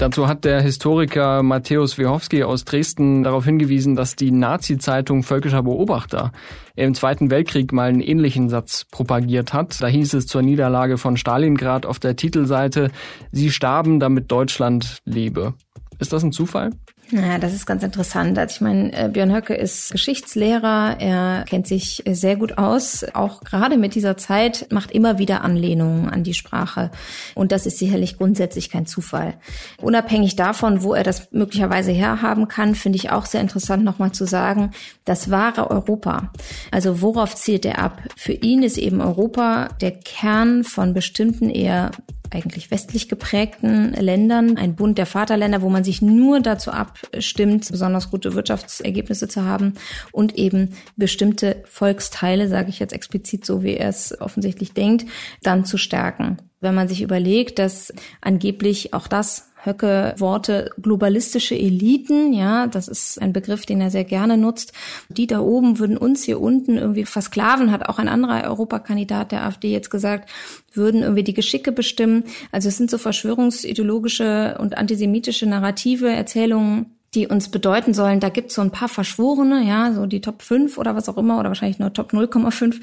Dazu 0.00 0.28
hat 0.28 0.46
der 0.46 0.62
Historiker 0.62 1.42
Matthäus 1.42 1.98
Wiechowski 1.98 2.42
aus 2.42 2.64
Dresden 2.64 3.22
darauf 3.22 3.44
hingewiesen, 3.44 3.96
dass 3.96 4.16
die 4.16 4.30
Nazi-Zeitung 4.30 5.22
Völkischer 5.22 5.62
Beobachter 5.62 6.32
im 6.74 6.94
Zweiten 6.94 7.30
Weltkrieg 7.30 7.70
mal 7.74 7.90
einen 7.90 8.00
ähnlichen 8.00 8.48
Satz 8.48 8.86
propagiert 8.90 9.52
hat. 9.52 9.82
Da 9.82 9.88
hieß 9.88 10.14
es 10.14 10.24
zur 10.24 10.40
Niederlage 10.40 10.96
von 10.96 11.18
Stalingrad 11.18 11.84
auf 11.84 11.98
der 11.98 12.16
Titelseite, 12.16 12.90
Sie 13.30 13.50
starben, 13.50 14.00
damit 14.00 14.32
Deutschland 14.32 15.00
lebe. 15.04 15.52
Ist 15.98 16.14
das 16.14 16.22
ein 16.22 16.32
Zufall? 16.32 16.70
Naja, 17.12 17.38
das 17.38 17.54
ist 17.54 17.66
ganz 17.66 17.82
interessant. 17.82 18.38
Also 18.38 18.54
ich 18.54 18.60
meine, 18.60 18.92
äh, 18.92 19.08
Björn 19.08 19.34
Höcke 19.34 19.54
ist 19.54 19.90
Geschichtslehrer, 19.90 20.96
er 21.00 21.44
kennt 21.48 21.66
sich 21.66 22.04
sehr 22.08 22.36
gut 22.36 22.56
aus, 22.58 23.04
auch 23.14 23.40
gerade 23.40 23.76
mit 23.76 23.94
dieser 23.94 24.16
Zeit, 24.16 24.66
macht 24.70 24.92
immer 24.92 25.18
wieder 25.18 25.42
Anlehnungen 25.42 26.08
an 26.08 26.22
die 26.22 26.34
Sprache. 26.34 26.90
Und 27.34 27.50
das 27.50 27.66
ist 27.66 27.78
sicherlich 27.78 28.16
grundsätzlich 28.16 28.70
kein 28.70 28.86
Zufall. 28.86 29.34
Unabhängig 29.80 30.36
davon, 30.36 30.82
wo 30.82 30.94
er 30.94 31.02
das 31.02 31.32
möglicherweise 31.32 31.90
herhaben 31.90 32.46
kann, 32.46 32.74
finde 32.76 32.96
ich 32.96 33.10
auch 33.10 33.26
sehr 33.26 33.40
interessant 33.40 33.84
nochmal 33.84 34.12
zu 34.12 34.24
sagen, 34.24 34.70
das 35.04 35.30
wahre 35.30 35.70
Europa. 35.70 36.32
Also 36.70 37.02
worauf 37.02 37.34
zielt 37.34 37.64
er 37.64 37.80
ab? 37.80 38.02
Für 38.16 38.32
ihn 38.32 38.62
ist 38.62 38.78
eben 38.78 39.00
Europa 39.00 39.68
der 39.80 39.92
Kern 39.92 40.62
von 40.62 40.94
bestimmten 40.94 41.50
eher 41.50 41.90
eigentlich 42.30 42.70
westlich 42.70 43.08
geprägten 43.08 43.92
Ländern, 43.92 44.56
ein 44.56 44.76
Bund 44.76 44.98
der 44.98 45.06
Vaterländer, 45.06 45.62
wo 45.62 45.68
man 45.68 45.84
sich 45.84 46.00
nur 46.00 46.40
dazu 46.40 46.70
abstimmt, 46.70 47.68
besonders 47.70 48.10
gute 48.10 48.34
Wirtschaftsergebnisse 48.34 49.28
zu 49.28 49.44
haben 49.44 49.74
und 50.12 50.36
eben 50.36 50.74
bestimmte 50.96 51.62
Volksteile, 51.66 52.48
sage 52.48 52.70
ich 52.70 52.78
jetzt 52.78 52.92
explizit 52.92 53.44
so, 53.44 53.62
wie 53.62 53.74
er 53.74 53.88
es 53.88 54.18
offensichtlich 54.20 54.72
denkt, 54.72 55.06
dann 55.42 55.64
zu 55.64 55.76
stärken. 55.76 56.38
Wenn 56.60 56.74
man 56.74 56.88
sich 56.88 57.00
überlegt, 57.02 57.58
dass 57.58 57.92
angeblich 58.20 58.92
auch 58.92 59.08
das 59.08 59.49
Höcke 59.64 60.14
Worte 60.18 60.70
globalistische 60.80 61.54
Eliten, 61.54 62.32
ja, 62.32 62.66
das 62.66 62.88
ist 62.88 63.20
ein 63.20 63.32
Begriff, 63.32 63.66
den 63.66 63.80
er 63.80 63.90
sehr 63.90 64.04
gerne 64.04 64.36
nutzt. 64.36 64.72
Die 65.08 65.26
da 65.26 65.40
oben 65.40 65.78
würden 65.78 65.96
uns 65.96 66.22
hier 66.22 66.40
unten 66.40 66.78
irgendwie 66.78 67.04
versklaven, 67.04 67.70
hat 67.70 67.88
auch 67.88 67.98
ein 67.98 68.08
anderer 68.08 68.44
Europakandidat 68.44 69.32
der 69.32 69.44
AfD 69.44 69.70
jetzt 69.70 69.90
gesagt, 69.90 70.30
würden 70.72 71.02
irgendwie 71.02 71.24
die 71.24 71.34
Geschicke 71.34 71.72
bestimmen. 71.72 72.24
Also 72.52 72.68
es 72.68 72.76
sind 72.76 72.90
so 72.90 72.98
verschwörungsideologische 72.98 74.56
und 74.58 74.78
antisemitische 74.78 75.46
Narrative, 75.46 76.08
Erzählungen, 76.08 76.96
die 77.14 77.26
uns 77.26 77.48
bedeuten 77.48 77.92
sollen, 77.92 78.20
da 78.20 78.28
gibt's 78.28 78.54
so 78.54 78.62
ein 78.62 78.70
paar 78.70 78.88
Verschworene, 78.88 79.66
ja, 79.66 79.92
so 79.92 80.06
die 80.06 80.20
Top 80.20 80.42
5 80.42 80.78
oder 80.78 80.94
was 80.94 81.08
auch 81.08 81.16
immer, 81.16 81.40
oder 81.40 81.48
wahrscheinlich 81.48 81.80
nur 81.80 81.92
Top 81.92 82.12
0,5, 82.12 82.80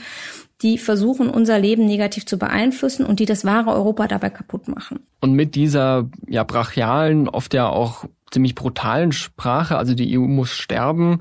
die 0.62 0.78
versuchen, 0.78 1.30
unser 1.30 1.60
Leben 1.60 1.86
negativ 1.86 2.26
zu 2.26 2.38
beeinflussen 2.38 3.06
und 3.06 3.20
die 3.20 3.26
das 3.26 3.46
wahre 3.46 3.72
Europa 3.72 4.08
dabei 4.08 4.30
kaputt 4.30 4.68
machen. 4.68 5.00
Und 5.22 5.34
mit 5.34 5.56
dieser 5.56 6.10
ja 6.28 6.44
brachialen, 6.44 7.30
oft 7.30 7.54
ja 7.54 7.70
auch 7.70 8.06
ziemlich 8.32 8.56
brutalen 8.56 9.12
Sprache, 9.12 9.78
also 9.78 9.94
die 9.94 10.18
EU 10.18 10.24
muss 10.24 10.52
sterben, 10.52 11.20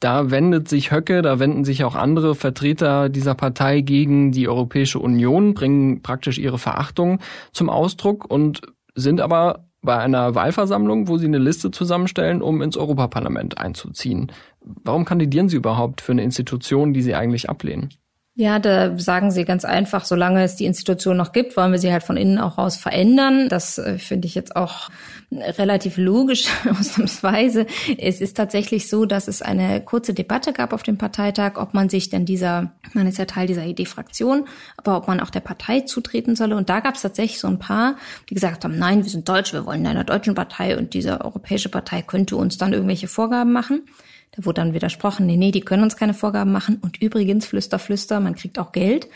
da 0.00 0.30
wendet 0.30 0.68
sich 0.68 0.90
Höcke, 0.90 1.22
da 1.22 1.38
wenden 1.38 1.64
sich 1.64 1.84
auch 1.84 1.94
andere 1.94 2.34
Vertreter 2.34 3.08
dieser 3.08 3.34
Partei 3.34 3.80
gegen 3.80 4.32
die 4.32 4.48
Europäische 4.48 5.00
Union, 5.00 5.54
bringen 5.54 6.02
praktisch 6.02 6.38
ihre 6.38 6.58
Verachtung 6.58 7.20
zum 7.52 7.68
Ausdruck 7.68 8.30
und 8.30 8.62
sind 8.94 9.20
aber 9.20 9.66
bei 9.82 9.98
einer 9.98 10.34
Wahlversammlung, 10.34 11.08
wo 11.08 11.18
Sie 11.18 11.26
eine 11.26 11.38
Liste 11.38 11.70
zusammenstellen, 11.70 12.40
um 12.40 12.62
ins 12.62 12.76
Europaparlament 12.76 13.58
einzuziehen. 13.58 14.32
Warum 14.60 15.04
kandidieren 15.04 15.50
Sie 15.50 15.56
überhaupt 15.56 16.00
für 16.00 16.12
eine 16.12 16.22
Institution, 16.22 16.94
die 16.94 17.02
Sie 17.02 17.14
eigentlich 17.14 17.50
ablehnen? 17.50 17.90
Ja, 18.36 18.58
da 18.58 18.98
sagen 18.98 19.30
sie 19.30 19.44
ganz 19.44 19.64
einfach, 19.64 20.04
solange 20.04 20.42
es 20.42 20.56
die 20.56 20.64
Institution 20.64 21.16
noch 21.16 21.30
gibt, 21.30 21.56
wollen 21.56 21.70
wir 21.70 21.78
sie 21.78 21.92
halt 21.92 22.02
von 22.02 22.16
innen 22.16 22.38
auch 22.38 22.58
raus 22.58 22.76
verändern. 22.76 23.48
Das 23.48 23.78
äh, 23.78 23.96
finde 23.96 24.26
ich 24.26 24.34
jetzt 24.34 24.56
auch 24.56 24.90
relativ 25.30 25.98
logisch 25.98 26.48
ausnahmsweise. 26.68 27.66
Es 27.96 28.20
ist 28.20 28.36
tatsächlich 28.36 28.88
so, 28.88 29.04
dass 29.04 29.28
es 29.28 29.40
eine 29.40 29.80
kurze 29.80 30.14
Debatte 30.14 30.52
gab 30.52 30.72
auf 30.72 30.82
dem 30.82 30.98
Parteitag, 30.98 31.58
ob 31.58 31.74
man 31.74 31.88
sich 31.88 32.10
denn 32.10 32.24
dieser, 32.24 32.72
man 32.92 33.06
ist 33.06 33.18
ja 33.18 33.24
Teil 33.26 33.46
dieser 33.46 33.66
ID-Fraktion, 33.66 34.48
aber 34.76 34.96
ob 34.96 35.06
man 35.06 35.20
auch 35.20 35.30
der 35.30 35.38
Partei 35.38 35.82
zutreten 35.82 36.34
solle. 36.34 36.56
Und 36.56 36.68
da 36.68 36.80
gab 36.80 36.96
es 36.96 37.02
tatsächlich 37.02 37.38
so 37.38 37.46
ein 37.46 37.60
paar, 37.60 37.94
die 38.30 38.34
gesagt 38.34 38.64
haben, 38.64 38.76
nein, 38.76 39.04
wir 39.04 39.10
sind 39.10 39.28
Deutsch, 39.28 39.52
wir 39.52 39.64
wollen 39.64 39.82
in 39.82 39.86
einer 39.86 40.02
deutschen 40.02 40.34
Partei 40.34 40.76
und 40.76 40.94
diese 40.94 41.20
europäische 41.20 41.68
Partei 41.68 42.02
könnte 42.02 42.34
uns 42.34 42.58
dann 42.58 42.72
irgendwelche 42.72 43.06
Vorgaben 43.06 43.52
machen. 43.52 43.82
Da 44.36 44.44
wurde 44.44 44.60
dann 44.60 44.74
widersprochen, 44.74 45.26
nee, 45.26 45.36
nee, 45.36 45.52
die 45.52 45.60
können 45.60 45.82
uns 45.82 45.96
keine 45.96 46.14
Vorgaben 46.14 46.50
machen. 46.50 46.78
Und 46.82 47.00
übrigens, 47.00 47.46
Flüster, 47.46 47.78
Flüster, 47.78 48.20
man 48.20 48.34
kriegt 48.34 48.58
auch 48.58 48.72
Geld. 48.72 49.08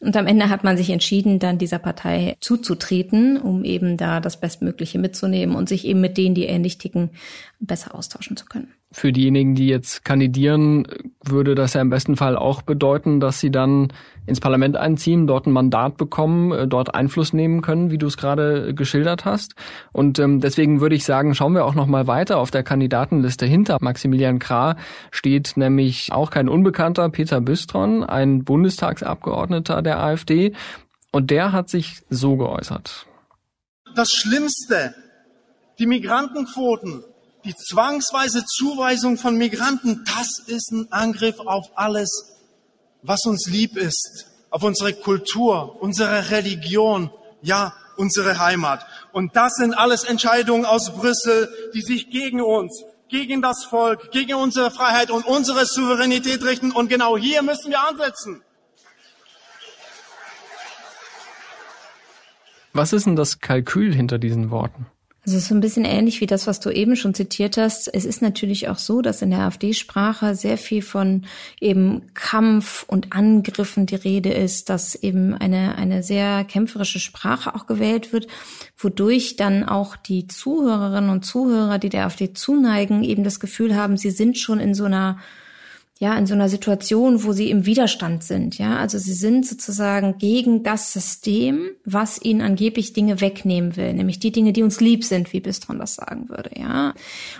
Und 0.00 0.16
am 0.16 0.26
Ende 0.26 0.50
hat 0.50 0.64
man 0.64 0.76
sich 0.76 0.90
entschieden, 0.90 1.38
dann 1.38 1.58
dieser 1.58 1.78
Partei 1.78 2.36
zuzutreten, 2.40 3.40
um 3.40 3.64
eben 3.64 3.96
da 3.96 4.20
das 4.20 4.38
Bestmögliche 4.38 4.98
mitzunehmen 4.98 5.56
und 5.56 5.68
sich 5.68 5.86
eben 5.86 6.00
mit 6.00 6.18
denen, 6.18 6.34
die 6.34 6.44
ähnlich 6.44 6.78
ticken, 6.78 7.10
besser 7.58 7.94
austauschen 7.94 8.36
zu 8.36 8.44
können. 8.44 8.72
Für 8.98 9.12
diejenigen, 9.12 9.54
die 9.54 9.66
jetzt 9.66 10.06
kandidieren, 10.06 10.88
würde 11.22 11.54
das 11.54 11.74
ja 11.74 11.82
im 11.82 11.90
besten 11.90 12.16
Fall 12.16 12.34
auch 12.34 12.62
bedeuten, 12.62 13.20
dass 13.20 13.40
sie 13.40 13.50
dann 13.50 13.92
ins 14.24 14.40
Parlament 14.40 14.78
einziehen, 14.78 15.26
dort 15.26 15.46
ein 15.46 15.52
Mandat 15.52 15.98
bekommen, 15.98 16.50
äh, 16.52 16.66
dort 16.66 16.94
Einfluss 16.94 17.34
nehmen 17.34 17.60
können, 17.60 17.90
wie 17.90 17.98
du 17.98 18.06
es 18.06 18.16
gerade 18.16 18.72
geschildert 18.72 19.26
hast. 19.26 19.54
Und 19.92 20.18
ähm, 20.18 20.40
deswegen 20.40 20.80
würde 20.80 20.94
ich 20.94 21.04
sagen, 21.04 21.34
schauen 21.34 21.52
wir 21.52 21.66
auch 21.66 21.74
noch 21.74 21.86
mal 21.86 22.06
weiter 22.06 22.38
auf 22.38 22.50
der 22.50 22.62
Kandidatenliste 22.62 23.44
hinter 23.44 23.76
Maximilian 23.82 24.38
Krah 24.38 24.76
steht 25.10 25.58
nämlich 25.58 26.10
auch 26.12 26.30
kein 26.30 26.48
Unbekannter, 26.48 27.10
Peter 27.10 27.42
Büstron, 27.42 28.02
ein 28.02 28.44
Bundestagsabgeordneter 28.44 29.82
der 29.82 30.02
AfD. 30.02 30.54
Und 31.12 31.30
der 31.30 31.52
hat 31.52 31.68
sich 31.68 32.00
so 32.08 32.38
geäußert. 32.38 33.06
Das 33.94 34.08
Schlimmste, 34.08 34.94
die 35.78 35.86
Migrantenquoten, 35.86 37.04
die 37.46 37.54
zwangsweise 37.54 38.44
Zuweisung 38.44 39.16
von 39.16 39.36
Migranten, 39.36 40.04
das 40.04 40.40
ist 40.46 40.72
ein 40.72 40.90
Angriff 40.90 41.38
auf 41.38 41.70
alles, 41.76 42.34
was 43.02 43.24
uns 43.24 43.48
lieb 43.48 43.76
ist, 43.76 44.26
auf 44.50 44.64
unsere 44.64 44.92
Kultur, 44.92 45.80
unsere 45.80 46.30
Religion, 46.30 47.10
ja, 47.42 47.72
unsere 47.96 48.40
Heimat. 48.40 48.84
Und 49.12 49.36
das 49.36 49.54
sind 49.54 49.74
alles 49.74 50.02
Entscheidungen 50.02 50.64
aus 50.64 50.92
Brüssel, 50.92 51.48
die 51.72 51.82
sich 51.82 52.10
gegen 52.10 52.42
uns, 52.42 52.82
gegen 53.08 53.42
das 53.42 53.64
Volk, 53.64 54.10
gegen 54.10 54.34
unsere 54.34 54.72
Freiheit 54.72 55.10
und 55.10 55.24
unsere 55.24 55.66
Souveränität 55.66 56.44
richten. 56.44 56.72
Und 56.72 56.88
genau 56.88 57.16
hier 57.16 57.42
müssen 57.42 57.70
wir 57.70 57.80
ansetzen. 57.80 58.42
Was 62.72 62.92
ist 62.92 63.06
denn 63.06 63.16
das 63.16 63.38
Kalkül 63.38 63.94
hinter 63.94 64.18
diesen 64.18 64.50
Worten? 64.50 64.86
Also 65.26 65.40
so 65.40 65.56
ein 65.56 65.60
bisschen 65.60 65.84
ähnlich 65.84 66.20
wie 66.20 66.26
das, 66.26 66.46
was 66.46 66.60
du 66.60 66.70
eben 66.70 66.94
schon 66.94 67.12
zitiert 67.12 67.56
hast. 67.56 67.92
Es 67.92 68.04
ist 68.04 68.22
natürlich 68.22 68.68
auch 68.68 68.78
so, 68.78 69.02
dass 69.02 69.22
in 69.22 69.30
der 69.30 69.40
AfD-Sprache 69.40 70.36
sehr 70.36 70.56
viel 70.56 70.82
von 70.82 71.24
eben 71.60 72.02
Kampf 72.14 72.84
und 72.86 73.12
Angriffen 73.12 73.86
die 73.86 73.96
Rede 73.96 74.32
ist, 74.32 74.68
dass 74.68 74.94
eben 74.94 75.34
eine, 75.34 75.74
eine 75.74 76.04
sehr 76.04 76.44
kämpferische 76.44 77.00
Sprache 77.00 77.56
auch 77.56 77.66
gewählt 77.66 78.12
wird, 78.12 78.28
wodurch 78.78 79.34
dann 79.34 79.64
auch 79.64 79.96
die 79.96 80.28
Zuhörerinnen 80.28 81.10
und 81.10 81.26
Zuhörer, 81.26 81.80
die 81.80 81.88
der 81.88 82.04
AfD 82.06 82.32
zuneigen, 82.32 83.02
eben 83.02 83.24
das 83.24 83.40
Gefühl 83.40 83.74
haben, 83.74 83.96
sie 83.96 84.12
sind 84.12 84.38
schon 84.38 84.60
in 84.60 84.74
so 84.74 84.84
einer 84.84 85.18
ja, 85.98 86.14
in 86.18 86.26
so 86.26 86.34
einer 86.34 86.50
Situation, 86.50 87.24
wo 87.24 87.32
sie 87.32 87.50
im 87.50 87.64
Widerstand 87.64 88.22
sind, 88.22 88.58
ja. 88.58 88.76
Also 88.76 88.98
sie 88.98 89.14
sind 89.14 89.46
sozusagen 89.46 90.18
gegen 90.18 90.62
das 90.62 90.92
System, 90.92 91.70
was 91.86 92.22
ihnen 92.22 92.42
angeblich 92.42 92.92
Dinge 92.92 93.22
wegnehmen 93.22 93.76
will, 93.76 93.94
nämlich 93.94 94.18
die 94.18 94.30
Dinge, 94.30 94.52
die 94.52 94.62
uns 94.62 94.80
lieb 94.80 95.04
sind, 95.04 95.32
wie 95.32 95.40
Bistron 95.40 95.78
das 95.78 95.94
sagen 95.94 96.28
würde, 96.28 96.50
ja. 96.54 96.92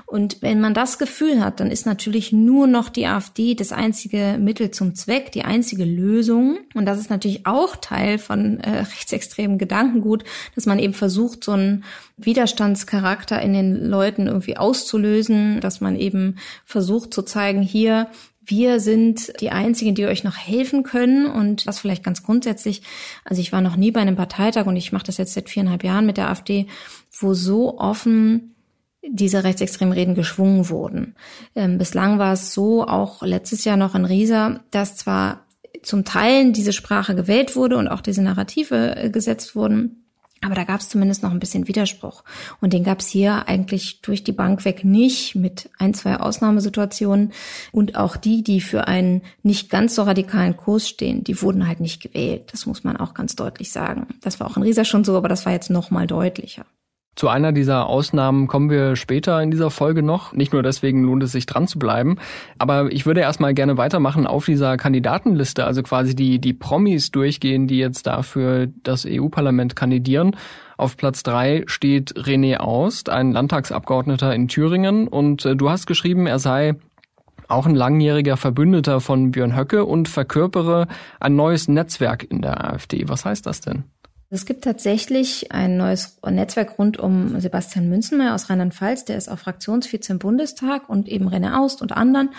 Und 0.06 0.40
wenn 0.40 0.62
man 0.62 0.72
das 0.72 0.98
Gefühl 0.98 1.44
hat, 1.44 1.60
dann 1.60 1.70
ist 1.70 1.84
natürlich 1.84 2.32
nur 2.32 2.66
noch 2.66 2.88
die 2.88 3.06
AfD 3.06 3.54
das 3.54 3.72
einzige 3.72 4.38
Mittel 4.40 4.70
zum 4.70 4.94
Zweck, 4.94 5.32
die 5.32 5.44
einzige 5.44 5.84
Lösung. 5.84 6.56
Und 6.72 6.86
das 6.86 6.98
ist 6.98 7.10
natürlich 7.10 7.44
auch 7.44 7.76
Teil 7.76 8.16
von 8.16 8.58
äh, 8.60 8.70
rechtsextremen 8.78 9.58
Gedankengut, 9.58 10.24
dass 10.54 10.64
man 10.64 10.78
eben 10.78 10.94
versucht, 10.94 11.44
so 11.44 11.52
einen 11.52 11.84
Widerstandscharakter 12.16 13.42
in 13.42 13.52
den 13.52 13.84
Leuten 13.84 14.28
irgendwie 14.28 14.56
auszulösen, 14.56 15.60
dass 15.60 15.82
man 15.82 15.94
eben 15.94 16.36
versucht 16.64 17.12
zu 17.12 17.20
zeigen, 17.20 17.60
hier, 17.60 18.08
wir 18.46 18.80
sind 18.80 19.32
die 19.40 19.50
Einzigen, 19.50 19.94
die 19.94 20.06
euch 20.06 20.24
noch 20.24 20.36
helfen 20.36 20.82
können 20.82 21.26
und 21.26 21.66
das 21.66 21.78
vielleicht 21.78 22.04
ganz 22.04 22.22
grundsätzlich. 22.22 22.82
Also 23.24 23.42
ich 23.42 23.52
war 23.52 23.60
noch 23.60 23.76
nie 23.76 23.90
bei 23.90 24.00
einem 24.00 24.16
Parteitag 24.16 24.66
und 24.66 24.76
ich 24.76 24.92
mache 24.92 25.06
das 25.06 25.18
jetzt 25.18 25.34
seit 25.34 25.50
viereinhalb 25.50 25.84
Jahren 25.84 26.06
mit 26.06 26.16
der 26.16 26.30
AfD, 26.30 26.66
wo 27.18 27.34
so 27.34 27.78
offen 27.78 28.54
diese 29.08 29.44
rechtsextremen 29.44 29.92
Reden 29.92 30.14
geschwungen 30.14 30.68
wurden. 30.68 31.14
Ähm, 31.54 31.78
bislang 31.78 32.18
war 32.18 32.32
es 32.32 32.52
so, 32.52 32.86
auch 32.86 33.22
letztes 33.22 33.64
Jahr 33.64 33.76
noch 33.76 33.94
in 33.94 34.04
Riesa, 34.04 34.60
dass 34.70 34.96
zwar 34.96 35.46
zum 35.82 36.04
Teil 36.04 36.52
diese 36.52 36.72
Sprache 36.72 37.14
gewählt 37.14 37.54
wurde 37.54 37.76
und 37.76 37.88
auch 37.88 38.00
diese 38.00 38.22
Narrative 38.22 38.96
äh, 38.96 39.10
gesetzt 39.10 39.54
wurden, 39.54 40.05
aber 40.46 40.54
da 40.54 40.64
gab 40.64 40.80
es 40.80 40.88
zumindest 40.88 41.22
noch 41.22 41.32
ein 41.32 41.40
bisschen 41.40 41.68
Widerspruch. 41.68 42.24
Und 42.60 42.72
den 42.72 42.84
gab 42.84 43.00
es 43.00 43.08
hier 43.08 43.48
eigentlich 43.48 44.00
durch 44.00 44.24
die 44.24 44.32
Bank 44.32 44.64
weg 44.64 44.84
nicht, 44.84 45.34
mit 45.34 45.68
ein, 45.78 45.92
zwei 45.92 46.16
Ausnahmesituationen. 46.18 47.32
Und 47.72 47.96
auch 47.96 48.16
die, 48.16 48.42
die 48.42 48.60
für 48.60 48.86
einen 48.86 49.22
nicht 49.42 49.68
ganz 49.68 49.94
so 49.94 50.02
radikalen 50.02 50.56
Kurs 50.56 50.88
stehen, 50.88 51.24
die 51.24 51.42
wurden 51.42 51.66
halt 51.66 51.80
nicht 51.80 52.00
gewählt. 52.00 52.44
Das 52.52 52.64
muss 52.64 52.84
man 52.84 52.96
auch 52.96 53.12
ganz 53.12 53.36
deutlich 53.36 53.72
sagen. 53.72 54.06
Das 54.22 54.40
war 54.40 54.48
auch 54.48 54.56
in 54.56 54.62
Riesa 54.62 54.84
schon 54.84 55.04
so, 55.04 55.16
aber 55.16 55.28
das 55.28 55.44
war 55.44 55.52
jetzt 55.52 55.70
noch 55.70 55.90
mal 55.90 56.06
deutlicher. 56.06 56.64
Zu 57.16 57.28
einer 57.28 57.52
dieser 57.52 57.86
Ausnahmen 57.86 58.46
kommen 58.46 58.68
wir 58.68 58.94
später 58.94 59.42
in 59.42 59.50
dieser 59.50 59.70
Folge 59.70 60.02
noch. 60.02 60.34
Nicht 60.34 60.52
nur 60.52 60.62
deswegen 60.62 61.02
lohnt 61.02 61.22
es 61.22 61.32
sich 61.32 61.46
dran 61.46 61.66
zu 61.66 61.78
bleiben. 61.78 62.18
Aber 62.58 62.92
ich 62.92 63.06
würde 63.06 63.22
erstmal 63.22 63.54
gerne 63.54 63.78
weitermachen 63.78 64.26
auf 64.26 64.44
dieser 64.44 64.76
Kandidatenliste, 64.76 65.64
also 65.64 65.82
quasi 65.82 66.14
die, 66.14 66.38
die 66.38 66.52
Promis 66.52 67.10
durchgehen, 67.10 67.66
die 67.68 67.78
jetzt 67.78 68.06
dafür 68.06 68.68
das 68.82 69.06
EU-Parlament 69.08 69.74
kandidieren. 69.74 70.36
Auf 70.76 70.98
Platz 70.98 71.22
drei 71.22 71.64
steht 71.66 72.12
René 72.18 72.58
Aust, 72.58 73.08
ein 73.08 73.32
Landtagsabgeordneter 73.32 74.34
in 74.34 74.48
Thüringen. 74.48 75.08
Und 75.08 75.46
äh, 75.46 75.56
du 75.56 75.70
hast 75.70 75.86
geschrieben, 75.86 76.26
er 76.26 76.38
sei 76.38 76.74
auch 77.48 77.64
ein 77.64 77.74
langjähriger 77.74 78.36
Verbündeter 78.36 79.00
von 79.00 79.30
Björn 79.30 79.56
Höcke 79.56 79.86
und 79.86 80.08
verkörpere 80.08 80.86
ein 81.18 81.34
neues 81.34 81.66
Netzwerk 81.66 82.30
in 82.30 82.42
der 82.42 82.62
AfD. 82.72 83.08
Was 83.08 83.24
heißt 83.24 83.46
das 83.46 83.62
denn? 83.62 83.84
Es 84.28 84.44
gibt 84.44 84.64
tatsächlich 84.64 85.52
ein 85.52 85.76
neues 85.76 86.18
Netzwerk 86.28 86.80
rund 86.80 86.98
um 86.98 87.38
Sebastian 87.40 87.88
Münzenmeier 87.88 88.34
aus 88.34 88.50
Rheinland-Pfalz, 88.50 89.04
der 89.04 89.16
ist 89.16 89.28
auch 89.28 89.38
Fraktionsvize 89.38 90.12
im 90.12 90.18
Bundestag 90.18 90.88
und 90.88 91.06
eben 91.06 91.28
René 91.28 91.56
Aust 91.56 91.80
und 91.80 91.92
anderen, 91.96 92.30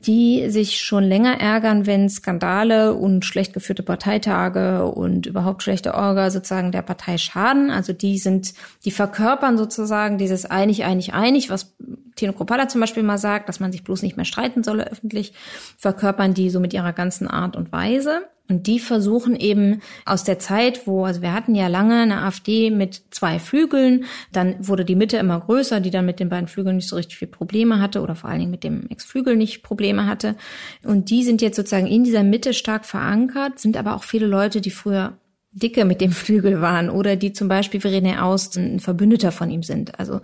die 0.00 0.50
sich 0.50 0.80
schon 0.80 1.04
länger 1.04 1.40
ärgern, 1.40 1.86
wenn 1.86 2.08
Skandale 2.08 2.94
und 2.94 3.24
schlecht 3.24 3.52
geführte 3.52 3.84
Parteitage 3.84 4.86
und 4.86 5.26
überhaupt 5.26 5.62
schlechte 5.62 5.94
Orga 5.94 6.32
sozusagen 6.32 6.72
der 6.72 6.82
Partei 6.82 7.16
schaden. 7.16 7.70
Also 7.70 7.92
die 7.92 8.18
sind, 8.18 8.54
die 8.84 8.90
verkörpern 8.90 9.56
sozusagen 9.56 10.18
dieses 10.18 10.46
einig, 10.46 10.82
einig, 10.82 11.14
einig, 11.14 11.48
was 11.48 11.76
Tino 12.16 12.32
Kropala 12.32 12.66
zum 12.66 12.80
Beispiel 12.80 13.04
mal 13.04 13.18
sagt, 13.18 13.48
dass 13.48 13.60
man 13.60 13.70
sich 13.70 13.84
bloß 13.84 14.02
nicht 14.02 14.16
mehr 14.16 14.24
streiten 14.24 14.64
solle 14.64 14.90
öffentlich, 14.90 15.32
verkörpern 15.76 16.34
die 16.34 16.50
so 16.50 16.58
mit 16.58 16.74
ihrer 16.74 16.92
ganzen 16.92 17.28
Art 17.28 17.54
und 17.54 17.70
Weise. 17.70 18.22
Und 18.48 18.66
die 18.66 18.78
versuchen 18.78 19.34
eben 19.34 19.80
aus 20.04 20.24
der 20.24 20.38
Zeit, 20.38 20.86
wo, 20.86 21.04
also 21.04 21.20
wir 21.22 21.32
hatten 21.32 21.54
ja 21.54 21.66
lange 21.66 22.00
eine 22.00 22.22
AfD 22.22 22.70
mit 22.70 23.02
zwei 23.10 23.38
Flügeln, 23.38 24.04
dann 24.32 24.56
wurde 24.60 24.84
die 24.84 24.94
Mitte 24.94 25.16
immer 25.16 25.40
größer, 25.40 25.80
die 25.80 25.90
dann 25.90 26.06
mit 26.06 26.20
den 26.20 26.28
beiden 26.28 26.46
Flügeln 26.46 26.76
nicht 26.76 26.88
so 26.88 26.96
richtig 26.96 27.18
viel 27.18 27.28
Probleme 27.28 27.80
hatte 27.80 28.02
oder 28.02 28.14
vor 28.14 28.30
allen 28.30 28.38
Dingen 28.38 28.50
mit 28.52 28.62
dem 28.62 28.86
Ex-Flügel 28.88 29.36
nicht 29.36 29.62
Probleme 29.62 30.06
hatte. 30.06 30.36
Und 30.84 31.10
die 31.10 31.24
sind 31.24 31.42
jetzt 31.42 31.56
sozusagen 31.56 31.88
in 31.88 32.04
dieser 32.04 32.22
Mitte 32.22 32.54
stark 32.54 32.84
verankert, 32.84 33.58
sind 33.58 33.76
aber 33.76 33.96
auch 33.96 34.04
viele 34.04 34.26
Leute, 34.26 34.60
die 34.60 34.70
früher 34.70 35.18
dicke 35.56 35.84
mit 35.84 36.00
dem 36.00 36.12
Flügel 36.12 36.60
waren 36.60 36.90
oder 36.90 37.16
die 37.16 37.32
zum 37.32 37.48
Beispiel 37.48 37.82
wie 37.82 37.88
René 37.88 38.20
Aust 38.20 38.56
ein 38.56 38.78
Verbündeter 38.78 39.32
von 39.32 39.50
ihm 39.50 39.62
sind. 39.62 39.98
Also 39.98 40.20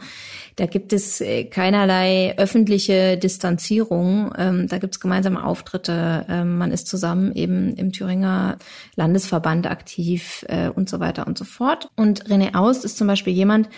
da 0.56 0.66
gibt 0.66 0.92
es 0.92 1.20
äh, 1.20 1.44
keinerlei 1.44 2.34
öffentliche 2.36 3.16
Distanzierung. 3.16 4.32
Ähm, 4.36 4.68
da 4.68 4.78
gibt 4.78 4.94
es 4.94 5.00
gemeinsame 5.00 5.44
Auftritte. 5.44 6.26
Ähm, 6.28 6.58
man 6.58 6.72
ist 6.72 6.88
zusammen 6.88 7.34
eben 7.34 7.74
im 7.76 7.92
Thüringer 7.92 8.58
Landesverband 8.96 9.70
aktiv 9.70 10.44
äh, 10.48 10.68
und 10.68 10.88
so 10.88 11.00
weiter 11.00 11.26
und 11.26 11.38
so 11.38 11.44
fort. 11.44 11.90
Und 11.96 12.26
René 12.26 12.54
Aust 12.54 12.84
ist 12.84 12.98
zum 12.98 13.06
Beispiel 13.06 13.32
jemand, 13.32 13.68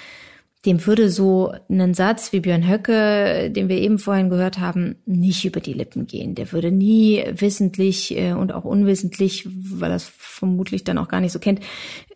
dem 0.66 0.86
würde 0.86 1.10
so 1.10 1.52
ein 1.68 1.92
Satz 1.92 2.32
wie 2.32 2.40
Björn 2.40 2.66
Höcke, 2.66 3.50
den 3.50 3.68
wir 3.68 3.76
eben 3.78 3.98
vorhin 3.98 4.30
gehört 4.30 4.58
haben, 4.58 4.96
nicht 5.04 5.44
über 5.44 5.60
die 5.60 5.74
Lippen 5.74 6.06
gehen. 6.06 6.34
Der 6.34 6.52
würde 6.52 6.70
nie 6.70 7.22
wissentlich 7.32 8.16
äh, 8.16 8.32
und 8.32 8.52
auch 8.52 8.64
unwissentlich, 8.64 9.46
weil 9.46 9.90
er 9.90 9.96
es 9.96 10.10
vermutlich 10.16 10.82
dann 10.82 10.96
auch 10.96 11.08
gar 11.08 11.20
nicht 11.20 11.32
so 11.32 11.38
kennt, 11.38 11.60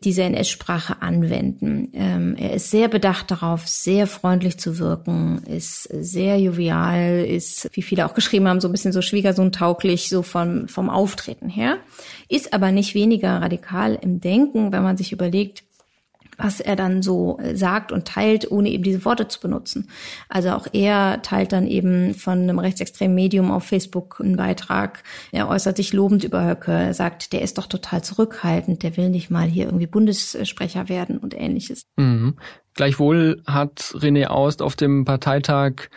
diese 0.02 0.22
NS-Sprache 0.22 1.02
anwenden. 1.02 1.88
Ähm, 1.92 2.36
er 2.38 2.54
ist 2.54 2.70
sehr 2.70 2.88
bedacht 2.88 3.30
darauf, 3.30 3.68
sehr 3.68 4.06
freundlich 4.06 4.58
zu 4.58 4.78
wirken, 4.78 5.42
ist 5.44 5.82
sehr 5.82 6.40
jovial, 6.40 7.26
ist, 7.26 7.68
wie 7.72 7.82
viele 7.82 8.06
auch 8.06 8.14
geschrieben 8.14 8.48
haben, 8.48 8.60
so 8.60 8.68
ein 8.68 8.72
bisschen 8.72 8.92
so 8.92 9.02
Schwiegersohn 9.02 9.52
tauglich, 9.52 10.08
so 10.08 10.22
vom, 10.22 10.68
vom 10.68 10.88
Auftreten 10.88 11.50
her, 11.50 11.78
ist 12.28 12.54
aber 12.54 12.72
nicht 12.72 12.94
weniger 12.94 13.42
radikal 13.42 13.98
im 14.00 14.20
Denken, 14.20 14.72
wenn 14.72 14.82
man 14.82 14.96
sich 14.96 15.12
überlegt, 15.12 15.64
was 16.38 16.60
er 16.60 16.76
dann 16.76 17.02
so 17.02 17.38
äh, 17.40 17.56
sagt 17.56 17.92
und 17.92 18.06
teilt, 18.06 18.50
ohne 18.50 18.70
eben 18.70 18.84
diese 18.84 19.04
Worte 19.04 19.28
zu 19.28 19.40
benutzen. 19.40 19.90
Also 20.28 20.50
auch 20.50 20.66
er 20.72 21.20
teilt 21.22 21.52
dann 21.52 21.66
eben 21.66 22.14
von 22.14 22.38
einem 22.38 22.58
rechtsextremen 22.58 23.14
Medium 23.14 23.50
auf 23.50 23.64
Facebook 23.64 24.20
einen 24.20 24.36
Beitrag. 24.36 25.02
Er 25.32 25.48
äußert 25.48 25.76
sich 25.76 25.92
lobend 25.92 26.24
über 26.24 26.48
Höcke. 26.48 26.72
Er 26.72 26.94
sagt, 26.94 27.32
der 27.32 27.42
ist 27.42 27.58
doch 27.58 27.66
total 27.66 28.02
zurückhaltend, 28.02 28.82
der 28.82 28.96
will 28.96 29.10
nicht 29.10 29.30
mal 29.30 29.48
hier 29.48 29.66
irgendwie 29.66 29.86
Bundessprecher 29.86 30.88
werden 30.88 31.18
und 31.18 31.38
ähnliches. 31.38 31.82
Mhm. 31.96 32.36
Gleichwohl 32.74 33.42
hat 33.44 33.80
René 33.96 34.28
Aust 34.28 34.62
auf 34.62 34.76
dem 34.76 35.04
Parteitag 35.04 35.88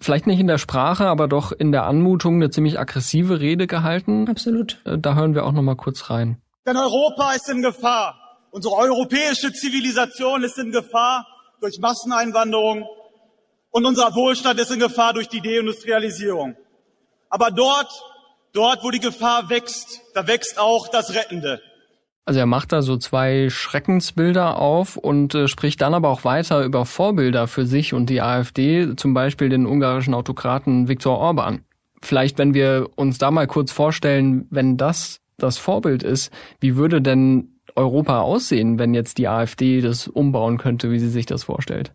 vielleicht 0.00 0.26
nicht 0.26 0.38
in 0.38 0.46
der 0.46 0.58
Sprache, 0.58 1.06
aber 1.06 1.26
doch 1.26 1.50
in 1.50 1.72
der 1.72 1.86
Anmutung 1.86 2.36
eine 2.36 2.50
ziemlich 2.50 2.78
aggressive 2.78 3.40
Rede 3.40 3.66
gehalten. 3.66 4.28
Absolut. 4.28 4.80
Äh, 4.84 4.98
da 4.98 5.16
hören 5.16 5.34
wir 5.34 5.44
auch 5.44 5.52
noch 5.52 5.62
mal 5.62 5.74
kurz 5.74 6.10
rein. 6.10 6.38
Denn 6.66 6.76
Europa 6.76 7.32
ist 7.32 7.48
in 7.48 7.62
Gefahr. 7.62 8.25
Unsere 8.56 8.74
europäische 8.74 9.52
Zivilisation 9.52 10.42
ist 10.42 10.56
in 10.56 10.72
Gefahr 10.72 11.26
durch 11.60 11.78
Masseneinwanderung 11.78 12.86
und 13.70 13.84
unser 13.84 14.14
Wohlstand 14.14 14.58
ist 14.58 14.70
in 14.70 14.80
Gefahr 14.80 15.12
durch 15.12 15.28
die 15.28 15.42
Deindustrialisierung. 15.42 16.56
Aber 17.28 17.50
dort, 17.50 17.90
dort, 18.54 18.82
wo 18.82 18.90
die 18.90 19.00
Gefahr 19.00 19.50
wächst, 19.50 20.00
da 20.14 20.26
wächst 20.26 20.58
auch 20.58 20.88
das 20.88 21.14
Rettende. 21.14 21.60
Also 22.24 22.40
er 22.40 22.46
macht 22.46 22.72
da 22.72 22.80
so 22.80 22.96
zwei 22.96 23.50
Schreckensbilder 23.50 24.58
auf 24.58 24.96
und 24.96 25.34
äh, 25.34 25.48
spricht 25.48 25.82
dann 25.82 25.92
aber 25.92 26.08
auch 26.08 26.24
weiter 26.24 26.64
über 26.64 26.86
Vorbilder 26.86 27.48
für 27.48 27.66
sich 27.66 27.92
und 27.92 28.08
die 28.08 28.22
AfD, 28.22 28.96
zum 28.96 29.12
Beispiel 29.12 29.50
den 29.50 29.66
ungarischen 29.66 30.14
Autokraten 30.14 30.88
Viktor 30.88 31.18
Orban. 31.18 31.66
Vielleicht, 32.00 32.38
wenn 32.38 32.54
wir 32.54 32.88
uns 32.96 33.18
da 33.18 33.30
mal 33.30 33.48
kurz 33.48 33.70
vorstellen, 33.70 34.46
wenn 34.48 34.78
das 34.78 35.20
das 35.36 35.58
Vorbild 35.58 36.02
ist, 36.02 36.32
wie 36.60 36.76
würde 36.76 37.02
denn 37.02 37.52
Europa 37.76 38.20
aussehen, 38.20 38.78
wenn 38.78 38.94
jetzt 38.94 39.18
die 39.18 39.28
AfD 39.28 39.80
das 39.80 40.08
umbauen 40.08 40.58
könnte, 40.58 40.90
wie 40.90 40.98
sie 40.98 41.10
sich 41.10 41.26
das 41.26 41.44
vorstellt? 41.44 41.92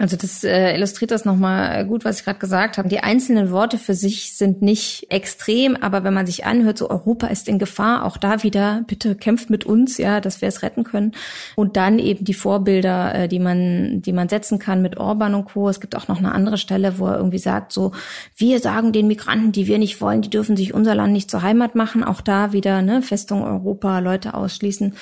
Also 0.00 0.16
das 0.16 0.44
äh, 0.44 0.74
illustriert 0.74 1.10
das 1.10 1.26
nochmal 1.26 1.84
gut, 1.84 2.06
was 2.06 2.18
ich 2.18 2.24
gerade 2.24 2.38
gesagt 2.38 2.78
habe. 2.78 2.88
Die 2.88 3.00
einzelnen 3.00 3.50
Worte 3.50 3.76
für 3.76 3.92
sich 3.92 4.34
sind 4.34 4.62
nicht 4.62 5.08
extrem, 5.10 5.76
aber 5.76 6.04
wenn 6.04 6.14
man 6.14 6.24
sich 6.24 6.46
anhört, 6.46 6.78
so 6.78 6.88
Europa 6.88 7.26
ist 7.26 7.48
in 7.48 7.58
Gefahr, 7.58 8.06
auch 8.06 8.16
da 8.16 8.42
wieder, 8.42 8.82
bitte 8.86 9.14
kämpft 9.14 9.50
mit 9.50 9.66
uns, 9.66 9.98
ja, 9.98 10.22
dass 10.22 10.40
wir 10.40 10.48
es 10.48 10.62
retten 10.62 10.84
können. 10.84 11.12
Und 11.54 11.76
dann 11.76 11.98
eben 11.98 12.24
die 12.24 12.32
Vorbilder, 12.32 13.14
äh, 13.14 13.28
die 13.28 13.40
man, 13.40 14.00
die 14.00 14.14
man 14.14 14.30
setzen 14.30 14.58
kann 14.58 14.80
mit 14.80 14.96
Orban 14.96 15.34
und 15.34 15.44
Co. 15.44 15.68
Es 15.68 15.82
gibt 15.82 15.94
auch 15.94 16.08
noch 16.08 16.16
eine 16.16 16.32
andere 16.32 16.56
Stelle, 16.56 16.98
wo 16.98 17.06
er 17.06 17.18
irgendwie 17.18 17.36
sagt, 17.36 17.70
so, 17.70 17.92
wir 18.38 18.58
sagen 18.60 18.92
den 18.92 19.06
Migranten, 19.06 19.52
die 19.52 19.66
wir 19.66 19.78
nicht 19.78 20.00
wollen, 20.00 20.22
die 20.22 20.30
dürfen 20.30 20.56
sich 20.56 20.72
unser 20.72 20.94
Land 20.94 21.12
nicht 21.12 21.30
zur 21.30 21.42
Heimat 21.42 21.74
machen. 21.74 22.04
Auch 22.04 22.22
da 22.22 22.54
wieder, 22.54 22.80
ne, 22.80 23.02
Festung 23.02 23.44
Europa, 23.44 23.98
Leute 23.98 24.32
ausschließen. 24.32 24.94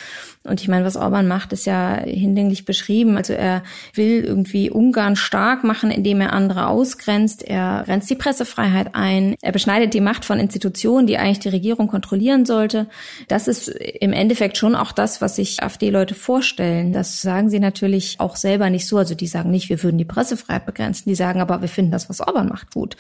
Und 0.42 0.60
ich 0.60 0.66
meine, 0.66 0.84
was 0.84 0.96
Orban 0.96 1.28
macht, 1.28 1.52
ist 1.52 1.66
ja 1.66 2.00
hinlänglich 2.00 2.64
beschrieben. 2.64 3.16
Also 3.16 3.34
er 3.34 3.62
will 3.94 4.24
irgendwie 4.24 4.70
Ungarn 4.88 5.16
stark 5.16 5.64
machen, 5.64 5.90
indem 5.90 6.22
er 6.22 6.32
andere 6.32 6.68
ausgrenzt. 6.68 7.42
Er 7.42 7.82
grenzt 7.84 8.08
die 8.08 8.14
Pressefreiheit 8.14 8.94
ein. 8.94 9.36
Er 9.42 9.52
beschneidet 9.52 9.92
die 9.92 10.00
Macht 10.00 10.24
von 10.24 10.38
Institutionen, 10.38 11.06
die 11.06 11.18
eigentlich 11.18 11.40
die 11.40 11.50
Regierung 11.50 11.88
kontrollieren 11.88 12.46
sollte. 12.46 12.86
Das 13.28 13.48
ist 13.48 13.68
im 13.68 14.14
Endeffekt 14.14 14.56
schon 14.56 14.74
auch 14.74 14.92
das, 14.92 15.20
was 15.20 15.36
sich 15.36 15.62
AfD-Leute 15.62 16.14
vorstellen. 16.14 16.94
Das 16.94 17.20
sagen 17.20 17.50
sie 17.50 17.60
natürlich 17.60 18.18
auch 18.18 18.36
selber 18.36 18.70
nicht 18.70 18.86
so. 18.86 18.96
Also 18.96 19.14
die 19.14 19.26
sagen 19.26 19.50
nicht, 19.50 19.68
wir 19.68 19.82
würden 19.82 19.98
die 19.98 20.06
Pressefreiheit 20.06 20.64
begrenzen. 20.64 21.10
Die 21.10 21.14
sagen 21.14 21.42
aber, 21.42 21.60
wir 21.60 21.68
finden 21.68 21.90
das, 21.90 22.08
was 22.08 22.22
Orban 22.22 22.48
macht, 22.48 22.72
gut. 22.72 22.96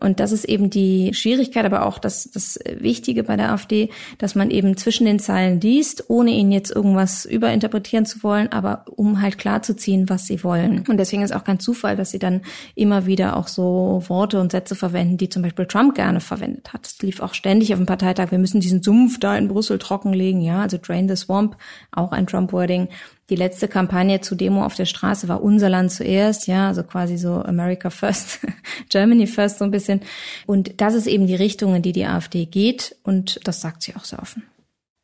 Und 0.00 0.20
das 0.20 0.32
ist 0.32 0.46
eben 0.46 0.70
die 0.70 1.12
Schwierigkeit, 1.12 1.66
aber 1.66 1.84
auch 1.84 1.98
das, 1.98 2.30
das 2.32 2.58
Wichtige 2.78 3.24
bei 3.24 3.36
der 3.36 3.52
AfD, 3.52 3.90
dass 4.16 4.34
man 4.34 4.50
eben 4.50 4.78
zwischen 4.78 5.04
den 5.04 5.18
Zeilen 5.18 5.60
liest, 5.60 6.04
ohne 6.08 6.30
ihn 6.30 6.50
jetzt 6.50 6.70
irgendwas 6.70 7.26
überinterpretieren 7.26 8.06
zu 8.06 8.22
wollen, 8.22 8.50
aber 8.52 8.86
um 8.96 9.20
halt 9.20 9.36
klarzuziehen, 9.36 10.08
was 10.08 10.26
sie 10.26 10.42
wollen. 10.42 10.84
Und 10.88 10.96
deswegen 10.96 11.25
ist 11.26 11.36
auch 11.36 11.44
kein 11.44 11.60
Zufall, 11.60 11.96
dass 11.96 12.10
sie 12.10 12.18
dann 12.18 12.42
immer 12.74 13.06
wieder 13.06 13.36
auch 13.36 13.48
so 13.48 14.02
Worte 14.06 14.40
und 14.40 14.52
Sätze 14.52 14.74
verwenden, 14.74 15.18
die 15.18 15.28
zum 15.28 15.42
Beispiel 15.42 15.66
Trump 15.66 15.94
gerne 15.94 16.20
verwendet 16.20 16.72
hat. 16.72 16.86
Es 16.86 17.00
lief 17.02 17.20
auch 17.20 17.34
ständig 17.34 17.72
auf 17.72 17.78
dem 17.78 17.86
Parteitag, 17.86 18.30
wir 18.30 18.38
müssen 18.38 18.60
diesen 18.60 18.82
Sumpf 18.82 19.20
da 19.20 19.36
in 19.36 19.48
Brüssel 19.48 19.78
trockenlegen, 19.78 20.40
ja, 20.40 20.62
also 20.62 20.78
Drain 20.80 21.08
the 21.08 21.16
Swamp, 21.16 21.56
auch 21.92 22.12
ein 22.12 22.26
Trump-Wording. 22.26 22.88
Die 23.28 23.36
letzte 23.36 23.66
Kampagne 23.66 24.20
zu 24.20 24.36
Demo 24.36 24.64
auf 24.64 24.76
der 24.76 24.84
Straße 24.84 25.26
war 25.28 25.42
unser 25.42 25.68
Land 25.68 25.90
zuerst, 25.90 26.46
ja, 26.46 26.68
also 26.68 26.84
quasi 26.84 27.18
so 27.18 27.42
America 27.42 27.90
first, 27.90 28.40
Germany 28.88 29.26
first 29.26 29.58
so 29.58 29.64
ein 29.64 29.72
bisschen. 29.72 30.00
Und 30.46 30.80
das 30.80 30.94
ist 30.94 31.06
eben 31.06 31.26
die 31.26 31.34
Richtung, 31.34 31.74
in 31.74 31.82
die 31.82 31.92
die 31.92 32.06
AfD 32.06 32.46
geht 32.46 32.96
und 33.02 33.40
das 33.44 33.60
sagt 33.60 33.82
sie 33.82 33.96
auch 33.96 34.04
sehr 34.04 34.20
offen. 34.20 34.44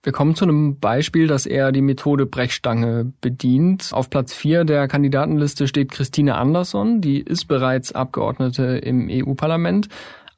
Wir 0.05 0.13
kommen 0.13 0.35
zu 0.35 0.45
einem 0.45 0.81
Beispiel, 0.81 1.29
dass 1.29 1.47
er 1.47 1.71
die 1.71 1.81
Methode 1.81 2.27
Brechstange 2.27 3.13
bedient. 3.21 3.91
Auf 3.93 4.11
Platz 4.11 4.35
4 4.35 4.65
der 4.65 4.89
Kandidatenliste 4.89 5.69
steht 5.69 5.93
Christine 5.93 6.35
Andersson, 6.35 7.01
die 7.01 7.21
ist 7.21 7.47
bereits 7.47 7.93
Abgeordnete 7.93 8.79
im 8.79 9.09
EU-Parlament, 9.09 9.89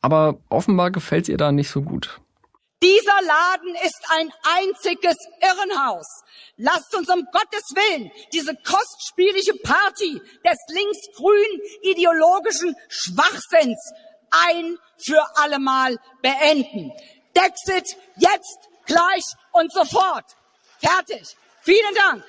aber 0.02 0.36
offenbar 0.50 0.90
gefällt 0.90 1.30
ihr 1.30 1.38
da 1.38 1.50
nicht 1.50 1.70
so 1.70 1.80
gut. 1.80 2.20
Dieser 2.82 3.22
Laden 3.26 3.74
ist 3.86 4.02
ein 4.10 4.28
einziges 4.58 5.16
Irrenhaus. 5.40 6.06
Lasst 6.58 6.94
uns 6.94 7.08
um 7.08 7.24
Gottes 7.32 7.64
Willen 7.74 8.10
diese 8.34 8.54
kostspielige 8.56 9.54
Party 9.62 10.20
des 10.44 10.58
linksgrün 10.74 11.60
ideologischen 11.84 12.76
Schwachsinns 12.90 13.92
ein 14.30 14.76
für 14.98 15.22
allemal 15.36 15.96
beenden. 16.20 16.92
Dexit 17.34 17.96
jetzt 18.16 18.68
gleich 18.86 19.24
und 19.52 19.72
sofort. 19.72 20.24
Fertig. 20.78 21.36
Vielen 21.62 21.94
Dank. 22.10 22.24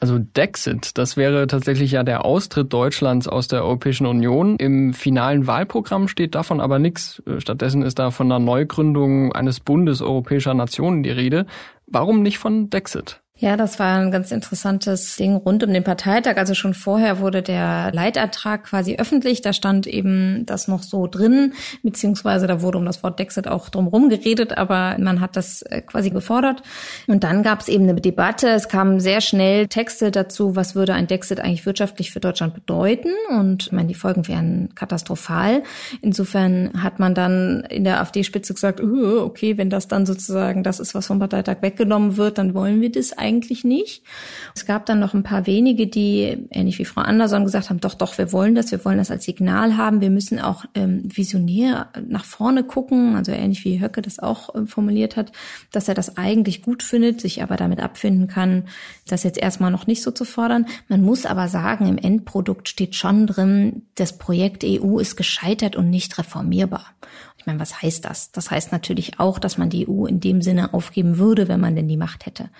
Also 0.00 0.18
Dexit, 0.18 0.96
das 0.96 1.16
wäre 1.16 1.48
tatsächlich 1.48 1.90
ja 1.90 2.04
der 2.04 2.24
Austritt 2.24 2.72
Deutschlands 2.72 3.26
aus 3.26 3.48
der 3.48 3.64
Europäischen 3.64 4.06
Union. 4.06 4.56
Im 4.56 4.94
finalen 4.94 5.48
Wahlprogramm 5.48 6.06
steht 6.06 6.36
davon 6.36 6.60
aber 6.60 6.78
nichts. 6.78 7.20
Stattdessen 7.38 7.82
ist 7.82 7.98
da 7.98 8.12
von 8.12 8.30
einer 8.30 8.38
Neugründung 8.38 9.32
eines 9.32 9.58
Bundes 9.58 10.00
europäischer 10.00 10.54
Nationen 10.54 11.02
die 11.02 11.10
Rede. 11.10 11.46
Warum 11.86 12.22
nicht 12.22 12.38
von 12.38 12.70
Dexit? 12.70 13.20
Ja, 13.40 13.56
das 13.56 13.78
war 13.78 14.00
ein 14.00 14.10
ganz 14.10 14.32
interessantes 14.32 15.14
Ding 15.14 15.36
rund 15.36 15.62
um 15.62 15.72
den 15.72 15.84
Parteitag. 15.84 16.38
Also 16.38 16.54
schon 16.54 16.74
vorher 16.74 17.20
wurde 17.20 17.40
der 17.40 17.92
Leitantrag 17.92 18.64
quasi 18.64 18.96
öffentlich. 18.96 19.42
Da 19.42 19.52
stand 19.52 19.86
eben 19.86 20.44
das 20.44 20.66
noch 20.66 20.82
so 20.82 21.06
drin, 21.06 21.52
beziehungsweise 21.84 22.48
da 22.48 22.62
wurde 22.62 22.78
um 22.78 22.84
das 22.84 23.04
Wort 23.04 23.20
Dexit 23.20 23.46
auch 23.46 23.68
drumherum 23.68 24.08
geredet, 24.08 24.58
aber 24.58 24.96
man 24.98 25.20
hat 25.20 25.36
das 25.36 25.62
äh, 25.62 25.82
quasi 25.82 26.10
gefordert. 26.10 26.62
Und 27.06 27.22
dann 27.22 27.44
gab 27.44 27.60
es 27.60 27.68
eben 27.68 27.84
eine 27.88 28.00
Debatte. 28.00 28.48
Es 28.48 28.68
kamen 28.68 28.98
sehr 28.98 29.20
schnell 29.20 29.68
Texte 29.68 30.10
dazu, 30.10 30.56
was 30.56 30.74
würde 30.74 30.94
ein 30.94 31.06
Dexit 31.06 31.38
eigentlich 31.38 31.64
wirtschaftlich 31.64 32.10
für 32.10 32.18
Deutschland 32.18 32.54
bedeuten. 32.54 33.10
Und 33.30 33.66
ich 33.66 33.72
meine, 33.72 33.86
die 33.86 33.94
Folgen 33.94 34.26
wären 34.26 34.74
katastrophal. 34.74 35.62
Insofern 36.02 36.82
hat 36.82 36.98
man 36.98 37.14
dann 37.14 37.62
in 37.70 37.84
der 37.84 38.00
AfD-Spitze 38.00 38.52
gesagt, 38.52 38.80
uh, 38.80 39.20
okay, 39.20 39.58
wenn 39.58 39.70
das 39.70 39.86
dann 39.86 40.06
sozusagen 40.06 40.64
das 40.64 40.80
ist, 40.80 40.96
was 40.96 41.06
vom 41.06 41.20
Parteitag 41.20 41.58
weggenommen 41.60 42.16
wird, 42.16 42.38
dann 42.38 42.52
wollen 42.52 42.80
wir 42.80 42.90
das 42.90 43.16
nicht. 43.64 44.02
Es 44.54 44.66
gab 44.66 44.86
dann 44.86 45.00
noch 45.00 45.14
ein 45.14 45.22
paar 45.22 45.46
wenige, 45.46 45.86
die, 45.86 46.48
ähnlich 46.50 46.78
wie 46.78 46.84
Frau 46.84 47.02
Anderson, 47.02 47.44
gesagt 47.44 47.70
haben, 47.70 47.80
doch, 47.80 47.94
doch, 47.94 48.18
wir 48.18 48.32
wollen 48.32 48.54
das, 48.54 48.70
wir 48.70 48.84
wollen 48.84 48.98
das 48.98 49.10
als 49.10 49.24
Signal 49.24 49.76
haben, 49.76 50.00
wir 50.00 50.10
müssen 50.10 50.38
auch 50.38 50.64
ähm, 50.74 51.02
visionär 51.04 51.88
nach 52.06 52.24
vorne 52.24 52.64
gucken, 52.64 53.16
also 53.16 53.32
ähnlich 53.32 53.64
wie 53.64 53.80
Höcke 53.80 54.02
das 54.02 54.18
auch 54.18 54.54
äh, 54.54 54.66
formuliert 54.66 55.16
hat, 55.16 55.32
dass 55.72 55.88
er 55.88 55.94
das 55.94 56.16
eigentlich 56.16 56.62
gut 56.62 56.82
findet, 56.82 57.20
sich 57.20 57.42
aber 57.42 57.56
damit 57.56 57.80
abfinden 57.80 58.28
kann, 58.28 58.64
das 59.06 59.22
jetzt 59.22 59.38
erstmal 59.38 59.70
noch 59.70 59.86
nicht 59.86 60.02
so 60.02 60.10
zu 60.10 60.24
fordern. 60.24 60.66
Man 60.88 61.02
muss 61.02 61.26
aber 61.26 61.48
sagen, 61.48 61.86
im 61.86 61.98
Endprodukt 61.98 62.68
steht 62.68 62.94
schon 62.94 63.26
drin, 63.26 63.82
das 63.94 64.18
Projekt 64.18 64.64
EU 64.64 64.98
ist 64.98 65.16
gescheitert 65.16 65.76
und 65.76 65.90
nicht 65.90 66.18
reformierbar. 66.18 66.86
Meine, 67.48 67.60
was 67.60 67.80
heißt 67.80 68.04
das? 68.04 68.30
Das 68.30 68.50
heißt 68.50 68.72
natürlich 68.72 69.18
auch, 69.18 69.38
dass 69.38 69.56
man 69.56 69.70
die 69.70 69.88
EU 69.88 70.04
in 70.04 70.20
dem 70.20 70.42
Sinne 70.42 70.74
aufgeben 70.74 71.16
würde, 71.16 71.48
wenn 71.48 71.60
man 71.60 71.74
denn 71.74 71.88
die 71.88 71.96
Macht 71.96 72.26
hätte. 72.26 72.50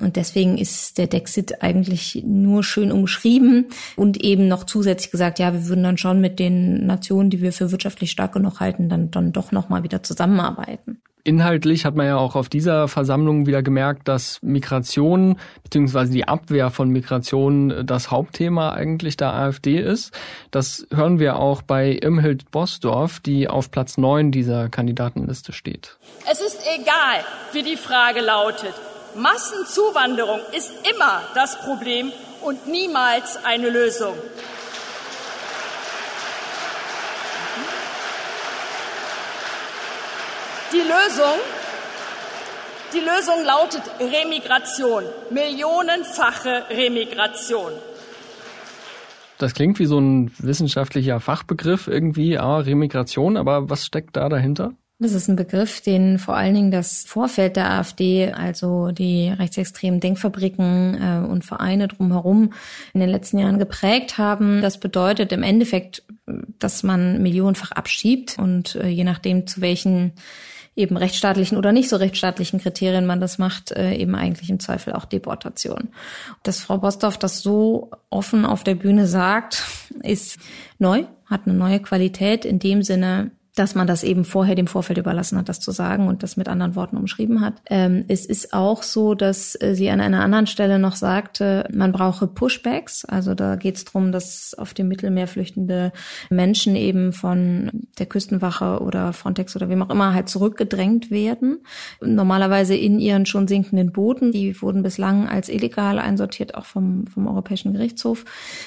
Und 0.00 0.16
deswegen 0.16 0.58
ist 0.58 0.98
der 0.98 1.06
Dexit 1.06 1.62
eigentlich 1.62 2.22
nur 2.26 2.62
schön 2.62 2.92
umschrieben 2.92 3.68
und 3.96 4.22
eben 4.22 4.46
noch 4.46 4.64
zusätzlich 4.64 5.10
gesagt, 5.10 5.38
ja, 5.38 5.54
wir 5.54 5.66
würden 5.66 5.84
dann 5.84 5.96
schon 5.96 6.20
mit 6.20 6.38
den 6.38 6.84
Nationen, 6.84 7.30
die 7.30 7.40
wir 7.40 7.54
für 7.54 7.72
wirtschaftlich 7.72 8.10
stark 8.10 8.34
genug 8.34 8.60
halten, 8.60 8.90
dann, 8.90 9.10
dann 9.10 9.32
doch 9.32 9.50
nochmal 9.50 9.82
wieder 9.82 10.02
zusammenarbeiten. 10.02 11.00
Inhaltlich 11.26 11.86
hat 11.86 11.94
man 11.94 12.06
ja 12.06 12.18
auch 12.18 12.36
auf 12.36 12.50
dieser 12.50 12.86
Versammlung 12.86 13.46
wieder 13.46 13.62
gemerkt, 13.62 14.08
dass 14.08 14.40
Migration 14.42 15.38
bzw. 15.62 16.12
die 16.12 16.28
Abwehr 16.28 16.70
von 16.70 16.90
Migration 16.90 17.86
das 17.86 18.10
Hauptthema 18.10 18.74
eigentlich 18.74 19.16
der 19.16 19.32
AfD 19.32 19.80
ist. 19.80 20.12
Das 20.50 20.86
hören 20.92 21.18
wir 21.18 21.36
auch 21.36 21.62
bei 21.62 21.92
Imhild 21.92 22.50
Bosdorf, 22.50 23.20
die 23.20 23.48
auf 23.48 23.70
Platz 23.70 23.96
9 23.96 24.32
dieser 24.32 24.68
Kandidatenliste 24.68 25.54
steht. 25.54 25.96
Es 26.30 26.42
ist 26.42 26.60
egal, 26.78 27.24
wie 27.52 27.62
die 27.62 27.78
Frage 27.78 28.20
lautet. 28.20 28.74
Massenzuwanderung 29.16 30.40
ist 30.54 30.72
immer 30.94 31.22
das 31.34 31.58
Problem 31.60 32.12
und 32.42 32.68
niemals 32.68 33.42
eine 33.44 33.70
Lösung. 33.70 34.14
Die 40.74 40.80
Lösung, 40.80 41.38
die 42.92 42.98
Lösung 42.98 43.44
lautet 43.46 43.82
Remigration, 44.00 45.04
millionenfache 45.30 46.64
Remigration. 46.68 47.70
Das 49.38 49.54
klingt 49.54 49.78
wie 49.78 49.86
so 49.86 50.00
ein 50.00 50.32
wissenschaftlicher 50.38 51.20
Fachbegriff 51.20 51.86
irgendwie, 51.86 52.38
ah, 52.38 52.56
Remigration, 52.56 53.36
aber 53.36 53.70
was 53.70 53.86
steckt 53.86 54.16
da 54.16 54.28
dahinter? 54.28 54.72
Das 54.98 55.12
ist 55.12 55.28
ein 55.28 55.36
Begriff, 55.36 55.80
den 55.80 56.18
vor 56.18 56.34
allen 56.34 56.54
Dingen 56.54 56.70
das 56.72 57.04
Vorfeld 57.04 57.54
der 57.54 57.70
AfD, 57.70 58.32
also 58.32 58.90
die 58.90 59.28
rechtsextremen 59.28 60.00
Denkfabriken 60.00 60.98
äh, 61.00 61.24
und 61.24 61.44
Vereine 61.44 61.86
drumherum 61.86 62.52
in 62.94 62.98
den 62.98 63.10
letzten 63.10 63.38
Jahren 63.38 63.60
geprägt 63.60 64.18
haben. 64.18 64.60
Das 64.60 64.80
bedeutet 64.80 65.30
im 65.30 65.44
Endeffekt, 65.44 66.02
dass 66.58 66.82
man 66.82 67.22
millionenfach 67.22 67.70
abschiebt 67.70 68.40
und 68.40 68.74
äh, 68.74 68.88
je 68.88 69.04
nachdem, 69.04 69.46
zu 69.46 69.60
welchen 69.60 70.14
eben 70.76 70.96
rechtsstaatlichen 70.96 71.56
oder 71.56 71.72
nicht 71.72 71.88
so 71.88 71.96
rechtsstaatlichen 71.96 72.60
Kriterien 72.60 73.06
man 73.06 73.20
das 73.20 73.38
macht, 73.38 73.70
äh, 73.72 73.94
eben 73.94 74.14
eigentlich 74.14 74.50
im 74.50 74.60
Zweifel 74.60 74.92
auch 74.92 75.04
Deportation. 75.04 75.88
Dass 76.42 76.60
Frau 76.60 76.78
Bosdorf 76.78 77.18
das 77.18 77.40
so 77.40 77.90
offen 78.10 78.44
auf 78.44 78.64
der 78.64 78.74
Bühne 78.74 79.06
sagt, 79.06 79.64
ist 80.02 80.38
neu, 80.78 81.04
hat 81.26 81.42
eine 81.46 81.54
neue 81.54 81.80
Qualität 81.80 82.44
in 82.44 82.58
dem 82.58 82.82
Sinne, 82.82 83.30
dass 83.54 83.74
man 83.74 83.86
das 83.86 84.02
eben 84.02 84.24
vorher 84.24 84.56
dem 84.56 84.66
Vorfeld 84.66 84.98
überlassen 84.98 85.38
hat, 85.38 85.48
das 85.48 85.60
zu 85.60 85.70
sagen 85.70 86.08
und 86.08 86.22
das 86.22 86.36
mit 86.36 86.48
anderen 86.48 86.74
Worten 86.74 86.96
umschrieben 86.96 87.40
hat. 87.40 87.54
Ähm, 87.66 88.04
es 88.08 88.26
ist 88.26 88.52
auch 88.52 88.82
so, 88.82 89.14
dass 89.14 89.56
äh, 89.60 89.74
sie 89.74 89.90
an 89.90 90.00
einer 90.00 90.22
anderen 90.22 90.46
Stelle 90.46 90.78
noch 90.78 90.96
sagte, 90.96 91.68
man 91.72 91.92
brauche 91.92 92.26
Pushbacks. 92.26 93.04
Also 93.04 93.34
da 93.34 93.54
geht 93.54 93.76
es 93.76 93.84
darum, 93.84 94.10
dass 94.10 94.54
auf 94.58 94.74
dem 94.74 94.88
Mittelmeer 94.88 95.28
flüchtende 95.28 95.92
Menschen 96.30 96.74
eben 96.74 97.12
von 97.12 97.70
der 97.98 98.06
Küstenwache 98.06 98.80
oder 98.80 99.12
Frontex 99.12 99.54
oder 99.54 99.68
wem 99.68 99.82
auch 99.82 99.90
immer 99.90 100.14
halt 100.14 100.28
zurückgedrängt 100.28 101.12
werden. 101.12 101.60
Normalerweise 102.00 102.74
in 102.74 102.98
ihren 102.98 103.24
schon 103.24 103.46
sinkenden 103.46 103.92
Booten. 103.92 104.32
Die 104.32 104.60
wurden 104.60 104.82
bislang 104.82 105.28
als 105.28 105.48
illegal 105.48 106.00
einsortiert, 106.00 106.56
auch 106.56 106.64
vom, 106.64 107.06
vom 107.06 107.28
Europäischen 107.28 107.72
Gerichtshof. 107.72 108.24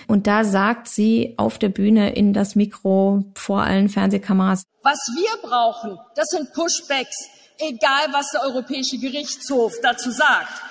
Und 0.08 0.28
da 0.28 0.46
sagt 0.46 0.88
sie 0.88 1.34
auf 1.36 1.60
der 1.60 1.70
Bühne 1.70 2.14
in 2.16 2.32
das 2.32 2.56
Mikro 2.56 3.26
vor 3.36 3.62
allen 3.64 3.90
Fernsehkameras, 3.90 4.66
was 4.84 5.00
wir 5.16 5.50
brauchen, 5.50 5.98
das 6.16 6.28
sind 6.30 6.54
Pushbacks, 6.54 7.28
egal 7.60 8.08
was 8.12 8.32
der 8.32 8.42
Europäische 8.44 8.98
Gerichtshof 8.98 9.74
dazu 9.82 10.12
sagt. 10.12 10.62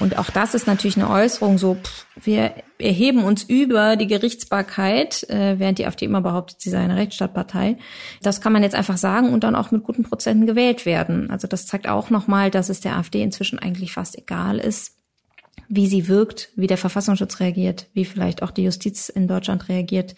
Und 0.00 0.16
auch 0.18 0.30
das 0.30 0.54
ist 0.54 0.66
natürlich 0.66 0.96
eine 0.96 1.10
Äußerung 1.10 1.58
so, 1.58 1.74
pff, 1.74 2.06
wir 2.16 2.54
erheben 2.78 3.24
uns 3.24 3.42
über 3.42 3.96
die 3.96 4.06
Gerichtsbarkeit, 4.06 5.28
äh, 5.28 5.58
während 5.58 5.78
die 5.78 5.86
AfD 5.86 6.06
immer 6.06 6.22
behauptet, 6.22 6.60
sie 6.60 6.70
sei 6.70 6.78
eine 6.78 6.96
Rechtsstaatpartei. 6.96 7.76
Das 8.22 8.40
kann 8.40 8.52
man 8.52 8.62
jetzt 8.62 8.74
einfach 8.74 8.96
sagen 8.96 9.32
und 9.32 9.44
dann 9.44 9.54
auch 9.54 9.70
mit 9.70 9.84
guten 9.84 10.02
Prozenten 10.02 10.46
gewählt 10.46 10.86
werden. 10.86 11.30
Also 11.30 11.46
das 11.46 11.66
zeigt 11.66 11.88
auch 11.88 12.10
nochmal, 12.10 12.50
dass 12.50 12.70
es 12.70 12.80
der 12.80 12.96
AfD 12.96 13.22
inzwischen 13.22 13.58
eigentlich 13.58 13.92
fast 13.92 14.16
egal 14.16 14.58
ist, 14.58 14.96
wie 15.68 15.86
sie 15.86 16.08
wirkt, 16.08 16.50
wie 16.56 16.66
der 16.66 16.78
Verfassungsschutz 16.78 17.40
reagiert, 17.40 17.86
wie 17.92 18.04
vielleicht 18.04 18.42
auch 18.42 18.50
die 18.50 18.64
Justiz 18.64 19.08
in 19.08 19.28
Deutschland 19.28 19.68
reagiert. 19.68 20.14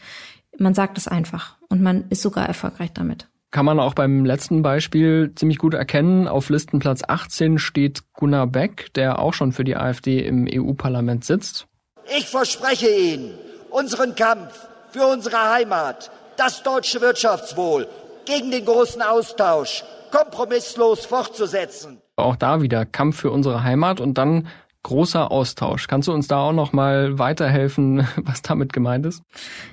Man 0.59 0.75
sagt 0.75 0.99
es 0.99 1.09
einfach 1.09 1.57
und 1.69 1.83
man 1.83 2.05
ist 2.11 2.23
sogar 2.23 2.47
erfolgreich 2.47 2.93
damit. 2.93 3.29
Kann 3.51 3.67
man 3.67 3.79
auch 3.79 3.95
beim 3.95 4.25
letzten 4.25 4.63
Beispiel 4.63 5.33
ziemlich 5.37 5.59
gut 5.59 5.75
erkennen. 5.75 6.27
Auf 6.27 6.49
Listenplatz 6.49 7.03
18 7.07 7.59
steht 7.59 8.03
Gunnar 8.13 8.49
Beck, 8.49 8.93
der 8.95 9.21
auch 9.21 9.33
schon 9.33 9.53
für 9.53 9.63
die 9.63 9.77
AfD 9.77 10.27
im 10.27 10.49
EU-Parlament 10.51 11.25
sitzt. 11.25 11.69
Ich 12.17 12.27
verspreche 12.27 12.89
Ihnen 12.89 13.31
unseren 13.71 14.15
Kampf 14.15 14.69
für 14.91 15.07
unsere 15.07 15.53
Heimat, 15.53 16.11
das 16.37 16.63
deutsche 16.63 17.01
Wirtschaftswohl, 17.01 17.87
gegen 18.27 18.51
den 18.51 18.65
großen 18.65 19.03
Austausch 19.03 19.85
kompromisslos 20.11 21.07
fortzusetzen. 21.07 22.01
Auch 22.17 22.37
da 22.37 22.63
wieder 22.63 22.87
Kampf 22.87 23.21
für 23.21 23.31
unsere 23.31 23.65
Heimat 23.65 24.01
und 24.01 24.19
dann 24.19 24.47
großer 24.85 25.33
Austausch. 25.33 25.89
Kannst 25.89 26.07
du 26.07 26.13
uns 26.13 26.29
da 26.29 26.39
auch 26.39 26.53
noch 26.53 26.73
mal 26.73 27.19
weiterhelfen, 27.19 28.07
was 28.17 28.43
damit 28.43 28.73
gemeint 28.73 29.05
ist? 29.05 29.23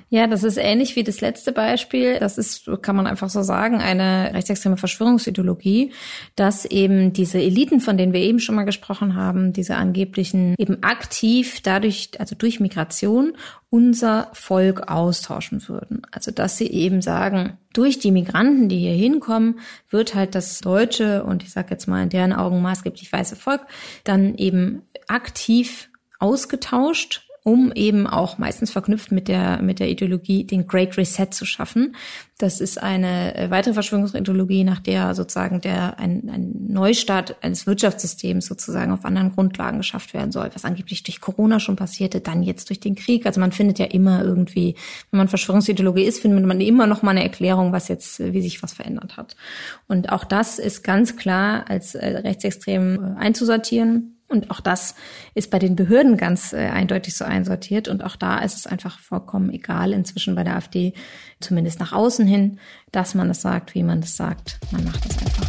Ja, 0.08 0.26
das 0.26 0.42
ist 0.42 0.56
ähnlich 0.56 0.96
wie 0.96 1.04
das 1.04 1.20
letzte 1.20 1.52
Beispiel. 1.52 2.18
Das 2.18 2.36
ist, 2.36 2.68
kann 2.82 2.96
man 2.96 3.06
einfach 3.06 3.30
so 3.30 3.42
sagen, 3.42 3.80
eine 3.80 4.34
rechtsextreme 4.34 4.76
Verschwörungsideologie, 4.76 5.92
dass 6.34 6.64
eben 6.64 7.12
diese 7.12 7.40
Eliten, 7.40 7.80
von 7.80 7.96
denen 7.96 8.12
wir 8.12 8.20
eben 8.20 8.40
schon 8.40 8.54
mal 8.56 8.64
gesprochen 8.64 9.14
haben, 9.14 9.52
diese 9.52 9.76
angeblichen 9.76 10.54
eben 10.58 10.82
aktiv 10.82 11.60
dadurch, 11.62 12.10
also 12.18 12.34
durch 12.34 12.58
Migration 12.60 13.34
unser 13.70 14.28
Volk 14.34 14.90
austauschen 14.90 15.66
würden. 15.66 16.02
Also 16.10 16.30
dass 16.30 16.58
sie 16.58 16.70
eben 16.70 17.00
sagen, 17.00 17.56
durch 17.72 17.98
die 17.98 18.10
Migranten, 18.12 18.68
die 18.68 18.80
hier 18.80 18.92
hinkommen, 18.92 19.60
wird 19.88 20.14
halt 20.14 20.34
das 20.34 20.60
deutsche 20.60 21.24
und 21.24 21.42
ich 21.42 21.52
sage 21.52 21.68
jetzt 21.70 21.86
mal 21.88 22.02
in 22.02 22.10
deren 22.10 22.34
Augen 22.34 22.60
maßgeblich 22.60 23.10
weiße 23.10 23.34
Volk 23.34 23.62
dann 24.04 24.34
eben 24.34 24.82
aktiv 25.08 25.90
ausgetauscht 26.18 27.22
um 27.44 27.72
eben 27.74 28.06
auch 28.06 28.38
meistens 28.38 28.70
verknüpft 28.70 29.10
mit 29.10 29.26
der, 29.26 29.60
mit 29.62 29.80
der 29.80 29.88
Ideologie, 29.90 30.44
den 30.44 30.68
Great 30.68 30.96
Reset 30.96 31.26
zu 31.32 31.44
schaffen. 31.44 31.96
Das 32.38 32.60
ist 32.60 32.80
eine 32.80 33.34
äh, 33.34 33.50
weitere 33.50 33.74
Verschwörungsideologie, 33.74 34.62
nach 34.62 34.78
der 34.78 35.14
sozusagen 35.16 35.60
der, 35.60 35.98
ein, 35.98 36.30
ein 36.32 36.52
Neustart 36.68 37.36
eines 37.42 37.66
Wirtschaftssystems 37.66 38.46
sozusagen 38.46 38.92
auf 38.92 39.04
anderen 39.04 39.32
Grundlagen 39.32 39.78
geschafft 39.78 40.14
werden 40.14 40.30
soll, 40.30 40.50
was 40.54 40.64
angeblich 40.64 41.02
durch 41.02 41.20
Corona 41.20 41.58
schon 41.58 41.74
passierte, 41.74 42.20
dann 42.20 42.44
jetzt 42.44 42.68
durch 42.68 42.78
den 42.78 42.94
Krieg. 42.94 43.26
Also 43.26 43.40
man 43.40 43.50
findet 43.50 43.80
ja 43.80 43.86
immer 43.86 44.22
irgendwie, 44.22 44.76
wenn 45.10 45.18
man 45.18 45.28
Verschwörungsideologie 45.28 46.04
ist, 46.04 46.20
findet 46.20 46.46
man 46.46 46.60
immer 46.60 46.86
noch 46.86 47.02
mal 47.02 47.10
eine 47.10 47.24
Erklärung, 47.24 47.72
was 47.72 47.88
jetzt, 47.88 48.20
wie 48.20 48.42
sich 48.42 48.62
was 48.62 48.72
verändert 48.72 49.16
hat. 49.16 49.34
Und 49.88 50.12
auch 50.12 50.24
das 50.24 50.60
ist 50.60 50.84
ganz 50.84 51.16
klar 51.16 51.64
als 51.68 51.96
äh, 51.96 52.18
rechtsextrem 52.18 53.16
äh, 53.16 53.20
einzusortieren. 53.20 54.11
Und 54.32 54.50
auch 54.50 54.60
das 54.60 54.94
ist 55.34 55.50
bei 55.50 55.58
den 55.58 55.76
Behörden 55.76 56.16
ganz 56.16 56.54
äh, 56.54 56.56
eindeutig 56.56 57.14
so 57.14 57.24
einsortiert. 57.26 57.86
Und 57.86 58.02
auch 58.02 58.16
da 58.16 58.38
ist 58.38 58.56
es 58.56 58.66
einfach 58.66 58.98
vollkommen 58.98 59.50
egal 59.50 59.92
inzwischen 59.92 60.34
bei 60.34 60.42
der 60.42 60.56
AfD, 60.56 60.94
zumindest 61.38 61.80
nach 61.80 61.92
außen 61.92 62.26
hin, 62.26 62.58
dass 62.92 63.14
man 63.14 63.28
es 63.28 63.42
sagt, 63.42 63.74
wie 63.74 63.82
man 63.82 63.98
es 63.98 64.16
sagt. 64.16 64.58
Man 64.70 64.84
macht 64.84 65.04
es 65.04 65.18
einfach. 65.18 65.48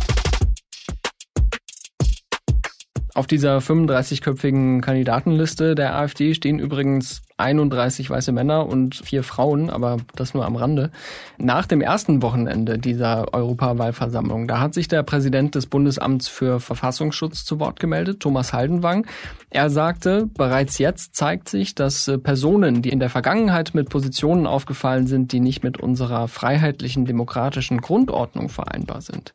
Auf 3.15 3.27
dieser 3.27 3.59
35-köpfigen 3.59 4.81
Kandidatenliste 4.81 5.75
der 5.75 5.95
AfD 5.95 6.33
stehen 6.33 6.59
übrigens 6.59 7.21
31 7.37 8.09
weiße 8.09 8.31
Männer 8.31 8.67
und 8.67 8.95
vier 8.95 9.23
Frauen, 9.23 9.69
aber 9.69 9.97
das 10.15 10.33
nur 10.33 10.45
am 10.45 10.55
Rande. 10.55 10.91
Nach 11.37 11.65
dem 11.65 11.81
ersten 11.81 12.21
Wochenende 12.21 12.77
dieser 12.77 13.33
Europawahlversammlung, 13.33 14.47
da 14.47 14.59
hat 14.59 14.73
sich 14.73 14.87
der 14.87 15.03
Präsident 15.03 15.55
des 15.55 15.67
Bundesamts 15.67 16.27
für 16.27 16.59
Verfassungsschutz 16.59 17.45
zu 17.45 17.59
Wort 17.59 17.79
gemeldet, 17.79 18.19
Thomas 18.19 18.53
Haldenwang. 18.53 19.07
Er 19.49 19.69
sagte, 19.69 20.27
bereits 20.35 20.77
jetzt 20.79 21.15
zeigt 21.15 21.47
sich, 21.49 21.75
dass 21.75 22.11
Personen, 22.23 22.81
die 22.81 22.89
in 22.89 22.99
der 22.99 23.09
Vergangenheit 23.09 23.71
mit 23.73 23.89
Positionen 23.89 24.47
aufgefallen 24.47 25.07
sind, 25.07 25.31
die 25.31 25.39
nicht 25.39 25.63
mit 25.63 25.79
unserer 25.79 26.27
freiheitlichen 26.27 27.05
demokratischen 27.05 27.79
Grundordnung 27.81 28.49
vereinbar 28.49 29.01
sind, 29.01 29.33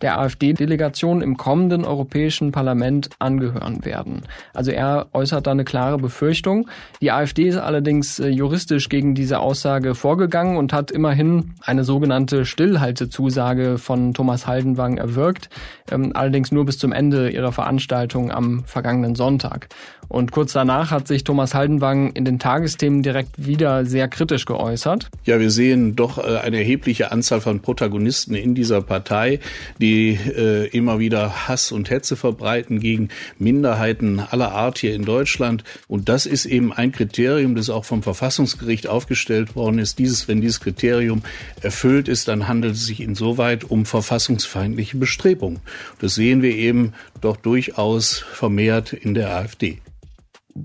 der 0.00 0.18
AfD-Delegation 0.20 1.20
im 1.20 1.36
kommenden 1.36 1.84
Europäischen 1.84 2.50
Parlament 2.50 3.10
angehören 3.18 3.84
werden. 3.84 4.22
Also 4.54 4.70
er 4.70 5.08
äußert 5.12 5.46
da 5.46 5.50
eine 5.50 5.64
klare 5.64 5.98
Befürchtung. 5.98 6.68
Die 7.00 7.10
AfD 7.10 7.37
ist 7.46 7.56
allerdings 7.56 8.18
äh, 8.18 8.28
juristisch 8.28 8.88
gegen 8.88 9.14
diese 9.14 9.38
Aussage 9.38 9.94
vorgegangen 9.94 10.56
und 10.56 10.72
hat 10.72 10.90
immerhin 10.90 11.54
eine 11.60 11.84
sogenannte 11.84 12.44
Stillhaltezusage 12.44 13.78
von 13.78 14.14
Thomas 14.14 14.46
Haldenwang 14.46 14.96
erwirkt, 14.96 15.48
ähm, 15.90 16.12
allerdings 16.14 16.50
nur 16.50 16.64
bis 16.64 16.78
zum 16.78 16.92
Ende 16.92 17.30
ihrer 17.30 17.52
Veranstaltung 17.52 18.32
am 18.32 18.64
vergangenen 18.64 19.14
Sonntag. 19.14 19.68
Und 20.08 20.32
kurz 20.32 20.54
danach 20.54 20.90
hat 20.90 21.06
sich 21.06 21.22
Thomas 21.22 21.54
Haldenwang 21.54 22.12
in 22.12 22.24
den 22.24 22.38
Tagesthemen 22.38 23.02
direkt 23.02 23.46
wieder 23.46 23.84
sehr 23.84 24.08
kritisch 24.08 24.46
geäußert. 24.46 25.10
Ja, 25.24 25.38
wir 25.38 25.50
sehen 25.50 25.96
doch 25.96 26.16
äh, 26.16 26.38
eine 26.38 26.56
erhebliche 26.56 27.12
Anzahl 27.12 27.42
von 27.42 27.60
Protagonisten 27.60 28.34
in 28.34 28.54
dieser 28.54 28.80
Partei, 28.80 29.38
die 29.78 30.14
äh, 30.14 30.66
immer 30.68 30.98
wieder 30.98 31.46
Hass 31.46 31.72
und 31.72 31.90
Hetze 31.90 32.16
verbreiten 32.16 32.80
gegen 32.80 33.10
Minderheiten 33.38 34.18
aller 34.20 34.52
Art 34.52 34.78
hier 34.78 34.94
in 34.94 35.04
Deutschland. 35.04 35.62
Und 35.88 36.08
das 36.08 36.24
ist 36.24 36.46
eben 36.46 36.72
ein 36.72 36.90
Kriterium, 36.90 37.27
Kriterium, 37.28 37.54
das 37.54 37.68
auch 37.68 37.84
vom 37.84 38.02
Verfassungsgericht 38.02 38.86
aufgestellt 38.86 39.54
worden 39.54 39.78
ist. 39.78 39.98
Dieses, 39.98 40.28
wenn 40.28 40.40
dieses 40.40 40.60
Kriterium 40.60 41.20
erfüllt 41.60 42.08
ist, 42.08 42.26
dann 42.26 42.48
handelt 42.48 42.74
es 42.74 42.86
sich 42.86 43.02
insoweit 43.02 43.70
um 43.70 43.84
verfassungsfeindliche 43.84 44.96
Bestrebungen. 44.96 45.60
Das 46.00 46.14
sehen 46.14 46.40
wir 46.40 46.56
eben 46.56 46.94
doch 47.20 47.36
durchaus 47.36 48.24
vermehrt 48.32 48.94
in 48.94 49.12
der 49.12 49.36
AfD. 49.36 49.82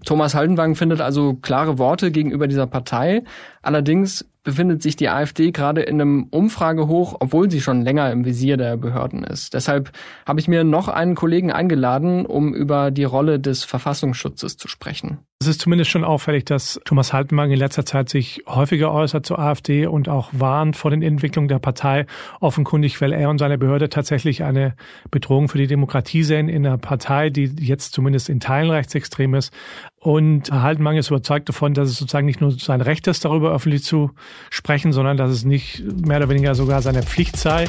Thomas 0.05 0.35
Haldenwang 0.35 0.75
findet 0.75 1.01
also 1.01 1.33
klare 1.33 1.77
Worte 1.77 2.11
gegenüber 2.11 2.47
dieser 2.47 2.65
Partei. 2.65 3.23
Allerdings 3.61 4.25
befindet 4.43 4.81
sich 4.81 4.95
die 4.95 5.09
AfD 5.09 5.51
gerade 5.51 5.81
in 5.81 5.99
einem 5.99 6.27
Umfragehoch, 6.31 7.17
obwohl 7.19 7.51
sie 7.51 7.61
schon 7.61 7.81
länger 7.81 8.09
im 8.11 8.23
Visier 8.23 8.55
der 8.55 8.77
Behörden 8.77 9.23
ist. 9.23 9.53
Deshalb 9.53 9.91
habe 10.25 10.39
ich 10.39 10.47
mir 10.47 10.63
noch 10.63 10.87
einen 10.87 11.15
Kollegen 11.15 11.51
eingeladen, 11.51 12.25
um 12.25 12.53
über 12.53 12.89
die 12.89 13.03
Rolle 13.03 13.39
des 13.39 13.65
Verfassungsschutzes 13.65 14.57
zu 14.57 14.67
sprechen. 14.67 15.19
Es 15.43 15.47
ist 15.47 15.59
zumindest 15.59 15.91
schon 15.91 16.05
auffällig, 16.05 16.45
dass 16.45 16.79
Thomas 16.85 17.11
Haltenwang 17.11 17.51
in 17.51 17.59
letzter 17.59 17.85
Zeit 17.85 18.07
sich 18.07 18.43
häufiger 18.47 18.93
äußert 18.93 19.25
zur 19.25 19.39
AfD 19.39 19.87
und 19.87 20.07
auch 20.07 20.29
warnt 20.31 20.77
vor 20.77 20.89
den 20.89 21.01
Entwicklungen 21.01 21.49
der 21.49 21.59
Partei, 21.59 22.05
offenkundig, 22.39 23.01
weil 23.01 23.11
er 23.11 23.29
und 23.29 23.39
seine 23.39 23.57
Behörde 23.57 23.89
tatsächlich 23.89 24.43
eine 24.45 24.73
Bedrohung 25.11 25.49
für 25.49 25.57
die 25.57 25.67
Demokratie 25.67 26.23
sehen 26.23 26.47
in 26.47 26.65
einer 26.65 26.77
Partei, 26.77 27.29
die 27.29 27.53
jetzt 27.59 27.91
zumindest 27.91 28.29
in 28.29 28.39
Teilen 28.39 28.71
rechtsextrem 28.71 29.33
ist. 29.33 29.53
Und 29.99 30.49
Haltenwang 30.49 30.95
ist 30.95 31.09
überzeugt 31.09 31.49
davon, 31.49 31.73
dass 31.73 31.89
es 31.89 31.97
sozusagen 31.97 32.25
nicht 32.25 32.39
nur 32.39 32.51
sein 32.51 32.79
Recht 32.79 33.05
ist, 33.07 33.25
darüber 33.25 33.51
öffentlich 33.53 33.83
zu 33.83 34.11
sprechen, 34.49 34.93
sondern 34.93 35.17
dass 35.17 35.29
es 35.29 35.43
nicht 35.43 35.83
mehr 36.07 36.19
oder 36.19 36.29
weniger 36.29 36.55
sogar 36.55 36.81
seine 36.81 37.03
Pflicht 37.03 37.35
sei. 37.35 37.67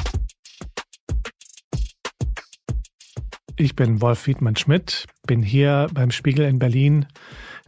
Ich 3.57 3.75
bin 3.75 4.01
Wolf 4.01 4.27
Wiedmann-Schmidt, 4.27 5.07
bin 5.27 5.41
hier 5.41 5.87
beim 5.93 6.11
Spiegel 6.11 6.45
in 6.45 6.59
Berlin 6.59 7.05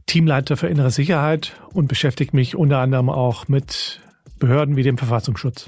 Teamleiter 0.08 0.58
für 0.58 0.67
innere 0.67 0.89
Sicherheit 0.89 1.56
und 1.74 1.88
beschäftige 1.88 2.36
mich 2.36 2.56
unter 2.56 2.80
anderem 2.80 3.10
auch 3.10 3.48
mit 3.48 4.02
Behörden 4.39 4.76
wie 4.76 4.84
dem 4.84 4.98
Verfassungsschutz. 4.98 5.67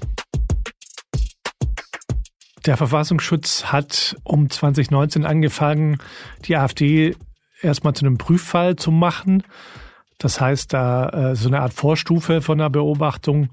Der 2.65 2.77
Verfassungsschutz 2.77 3.65
hat 3.65 4.15
um 4.23 4.49
2019 4.49 5.25
angefangen, 5.25 5.97
die 6.45 6.55
AfD 6.55 7.15
erstmal 7.61 7.93
zu 7.93 8.05
einem 8.05 8.17
Prüffall 8.17 8.75
zu 8.75 8.91
machen. 8.91 9.43
Das 10.17 10.41
heißt, 10.41 10.73
da 10.73 11.09
äh, 11.09 11.35
so 11.35 11.47
eine 11.47 11.61
Art 11.61 11.73
Vorstufe 11.73 12.41
von 12.41 12.57
der 12.57 12.69
Beobachtung. 12.69 13.49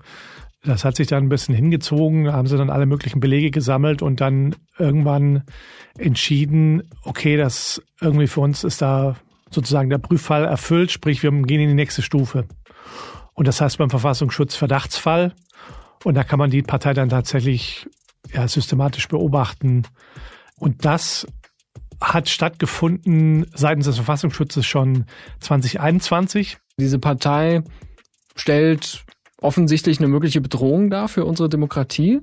Das 0.64 0.84
hat 0.84 0.96
sich 0.96 1.06
dann 1.06 1.24
ein 1.24 1.28
bisschen 1.28 1.54
hingezogen, 1.54 2.32
haben 2.32 2.48
sie 2.48 2.56
dann 2.56 2.70
alle 2.70 2.86
möglichen 2.86 3.20
Belege 3.20 3.50
gesammelt 3.50 4.02
und 4.02 4.20
dann 4.20 4.56
irgendwann 4.78 5.44
entschieden, 5.96 6.82
okay, 7.04 7.36
das 7.36 7.80
irgendwie 8.00 8.26
für 8.26 8.40
uns 8.40 8.64
ist 8.64 8.82
da 8.82 9.16
sozusagen 9.50 9.90
der 9.90 9.98
Prüffall 9.98 10.44
erfüllt, 10.44 10.90
sprich 10.90 11.22
wir 11.22 11.30
gehen 11.30 11.60
in 11.60 11.68
die 11.68 11.74
nächste 11.74 12.02
Stufe. 12.02 12.46
Und 13.34 13.46
das 13.46 13.60
heißt 13.60 13.78
beim 13.78 13.90
Verfassungsschutz 13.90 14.56
Verdachtsfall. 14.56 15.34
Und 16.04 16.14
da 16.14 16.24
kann 16.24 16.38
man 16.38 16.50
die 16.50 16.62
Partei 16.62 16.94
dann 16.94 17.08
tatsächlich 17.08 17.86
ja, 18.32 18.46
systematisch 18.48 19.08
beobachten. 19.08 19.82
Und 20.58 20.84
das 20.84 21.26
hat 22.00 22.28
stattgefunden 22.28 23.46
seitens 23.54 23.86
des 23.86 23.96
Verfassungsschutzes 23.96 24.66
schon 24.66 25.04
2021. 25.40 26.58
Diese 26.78 26.98
Partei 26.98 27.62
stellt 28.34 29.04
offensichtlich 29.40 29.98
eine 29.98 30.08
mögliche 30.08 30.40
Bedrohung 30.40 30.90
dar 30.90 31.08
für 31.08 31.24
unsere 31.24 31.48
Demokratie. 31.48 32.20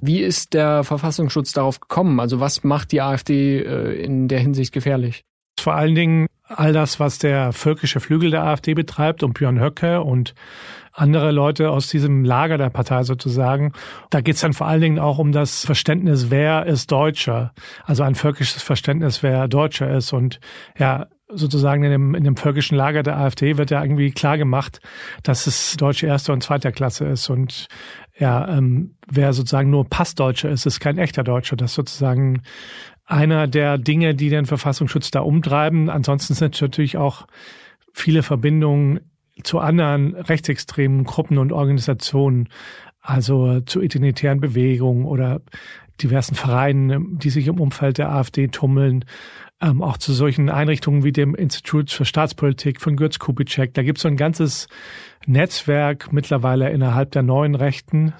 Wie 0.00 0.20
ist 0.20 0.54
der 0.54 0.82
Verfassungsschutz 0.84 1.52
darauf 1.52 1.80
gekommen? 1.80 2.18
Also 2.18 2.40
was 2.40 2.64
macht 2.64 2.92
die 2.92 3.00
AfD 3.00 3.60
äh, 3.60 4.02
in 4.02 4.28
der 4.28 4.40
Hinsicht 4.40 4.72
gefährlich? 4.72 5.24
Vor 5.62 5.74
allen 5.74 5.94
Dingen 5.94 6.26
all 6.48 6.72
das, 6.72 7.00
was 7.00 7.18
der 7.18 7.52
völkische 7.52 8.00
Flügel 8.00 8.30
der 8.30 8.44
AfD 8.44 8.74
betreibt 8.74 9.22
und 9.22 9.34
Björn 9.34 9.60
Höcke 9.60 10.02
und 10.02 10.34
andere 10.92 11.30
Leute 11.30 11.70
aus 11.70 11.88
diesem 11.88 12.24
Lager 12.24 12.58
der 12.58 12.68
Partei 12.68 13.02
sozusagen. 13.04 13.72
Da 14.10 14.20
geht 14.20 14.34
es 14.34 14.42
dann 14.42 14.52
vor 14.52 14.66
allen 14.66 14.82
Dingen 14.82 14.98
auch 14.98 15.18
um 15.18 15.32
das 15.32 15.64
Verständnis, 15.64 16.30
wer 16.30 16.66
ist 16.66 16.92
Deutscher. 16.92 17.52
Also 17.84 18.02
ein 18.02 18.14
völkisches 18.14 18.62
Verständnis, 18.62 19.22
wer 19.22 19.48
Deutscher 19.48 19.90
ist. 19.90 20.12
Und 20.12 20.38
ja, 20.78 21.06
sozusagen 21.34 21.82
in 21.84 21.90
dem, 21.90 22.14
in 22.14 22.24
dem 22.24 22.36
völkischen 22.36 22.76
Lager 22.76 23.02
der 23.02 23.16
AfD 23.18 23.56
wird 23.56 23.70
ja 23.70 23.82
irgendwie 23.82 24.10
klar 24.10 24.36
gemacht, 24.36 24.80
dass 25.22 25.46
es 25.46 25.76
deutsche 25.76 26.06
erster 26.06 26.32
und 26.32 26.42
zweiter 26.42 26.72
Klasse 26.72 27.06
ist. 27.06 27.30
Und 27.30 27.68
ja, 28.18 28.46
ähm, 28.48 28.96
wer 29.08 29.32
sozusagen 29.32 29.70
nur 29.70 29.88
Passdeutscher 29.88 30.50
ist, 30.50 30.66
ist 30.66 30.80
kein 30.80 30.98
echter 30.98 31.24
Deutscher. 31.24 31.56
Das 31.56 31.74
sozusagen 31.74 32.42
einer 33.04 33.46
der 33.46 33.78
Dinge, 33.78 34.14
die 34.14 34.28
den 34.28 34.46
Verfassungsschutz 34.46 35.10
da 35.10 35.20
umtreiben. 35.20 35.90
Ansonsten 35.90 36.34
sind 36.34 36.60
natürlich 36.60 36.96
auch 36.96 37.26
viele 37.92 38.22
Verbindungen 38.22 39.00
zu 39.42 39.58
anderen 39.58 40.14
rechtsextremen 40.14 41.04
Gruppen 41.04 41.38
und 41.38 41.52
Organisationen, 41.52 42.48
also 43.00 43.60
zu 43.60 43.80
identitären 43.80 44.40
Bewegungen 44.40 45.04
oder 45.04 45.40
diversen 46.00 46.34
Vereinen, 46.34 47.18
die 47.18 47.30
sich 47.30 47.46
im 47.46 47.60
Umfeld 47.60 47.98
der 47.98 48.10
AfD 48.10 48.48
tummeln, 48.48 49.04
ähm, 49.60 49.82
auch 49.82 49.96
zu 49.96 50.12
solchen 50.12 50.48
Einrichtungen 50.48 51.04
wie 51.04 51.12
dem 51.12 51.34
Institut 51.34 51.90
für 51.90 52.04
Staatspolitik 52.04 52.80
von 52.80 52.96
Götz 52.96 53.18
Kubitschek. 53.18 53.74
Da 53.74 53.82
gibt 53.82 53.98
es 53.98 54.02
so 54.02 54.08
ein 54.08 54.16
ganzes 54.16 54.68
Netzwerk 55.26 56.12
mittlerweile 56.12 56.70
innerhalb 56.70 57.12
der 57.12 57.22
neuen 57.22 57.54
Rechten, 57.54 58.12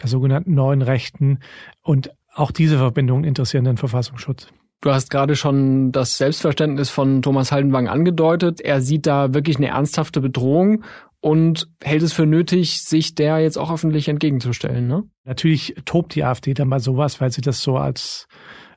der 0.00 0.08
sogenannten 0.08 0.54
neuen 0.54 0.82
Rechten. 0.82 1.40
Und 1.82 2.10
auch 2.34 2.50
diese 2.50 2.78
Verbindungen 2.78 3.24
interessieren 3.24 3.64
den 3.64 3.76
Verfassungsschutz. 3.76 4.48
Du 4.80 4.92
hast 4.92 5.10
gerade 5.10 5.34
schon 5.34 5.90
das 5.90 6.18
Selbstverständnis 6.18 6.88
von 6.88 7.20
Thomas 7.20 7.50
Haldenwang 7.50 7.88
angedeutet. 7.88 8.60
Er 8.60 8.80
sieht 8.80 9.06
da 9.06 9.34
wirklich 9.34 9.56
eine 9.56 9.68
ernsthafte 9.68 10.20
Bedrohung 10.20 10.84
und 11.20 11.68
hält 11.82 12.02
es 12.02 12.12
für 12.12 12.26
nötig, 12.26 12.82
sich 12.82 13.16
der 13.16 13.40
jetzt 13.40 13.58
auch 13.58 13.72
öffentlich 13.72 14.08
entgegenzustellen. 14.08 14.86
Ne? 14.86 15.02
Natürlich 15.24 15.74
tobt 15.84 16.14
die 16.14 16.22
AfD 16.22 16.54
dann 16.54 16.68
mal 16.68 16.78
sowas, 16.78 17.20
weil 17.20 17.32
sie 17.32 17.40
das 17.40 17.60
so 17.60 17.76
als 17.76 18.28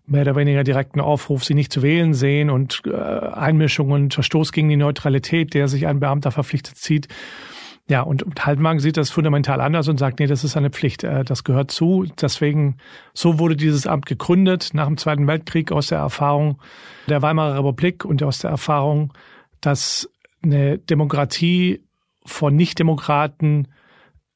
mehr 0.07 0.21
oder 0.21 0.35
weniger 0.35 0.63
direkten 0.63 0.99
Aufruf, 0.99 1.43
sie 1.43 1.53
nicht 1.53 1.71
zu 1.71 1.83
wählen 1.83 2.15
sehen 2.15 2.49
und 2.49 2.81
äh, 2.85 2.91
Einmischung 2.91 3.91
und 3.91 4.13
Verstoß 4.15 4.51
gegen 4.51 4.69
die 4.69 4.77
Neutralität, 4.77 5.53
der 5.53 5.67
sich 5.67 5.85
ein 5.85 5.99
Beamter 5.99 6.31
verpflichtet 6.31 6.77
zieht. 6.77 7.07
Ja, 7.87 8.01
und, 8.01 8.23
und 8.23 8.45
Haltmagen 8.45 8.79
sieht 8.79 8.95
das 8.95 9.09
fundamental 9.09 9.59
anders 9.59 9.87
und 9.87 9.97
sagt, 9.97 10.19
nee, 10.19 10.27
das 10.27 10.43
ist 10.43 10.55
eine 10.55 10.69
Pflicht, 10.69 11.03
äh, 11.03 11.25
das 11.25 11.43
gehört 11.43 11.71
zu. 11.71 12.05
Deswegen, 12.21 12.77
so 13.13 13.39
wurde 13.39 13.55
dieses 13.55 13.87
Amt 13.87 14.05
gegründet 14.05 14.69
nach 14.73 14.87
dem 14.87 14.97
Zweiten 14.97 15.27
Weltkrieg 15.27 15.71
aus 15.71 15.87
der 15.87 15.99
Erfahrung 15.99 16.59
der 17.09 17.21
Weimarer 17.21 17.57
Republik 17.57 18.05
und 18.05 18.23
aus 18.23 18.39
der 18.39 18.51
Erfahrung, 18.51 19.13
dass 19.59 20.09
eine 20.43 20.77
Demokratie 20.77 21.81
von 22.25 22.55
Nichtdemokraten 22.55 23.67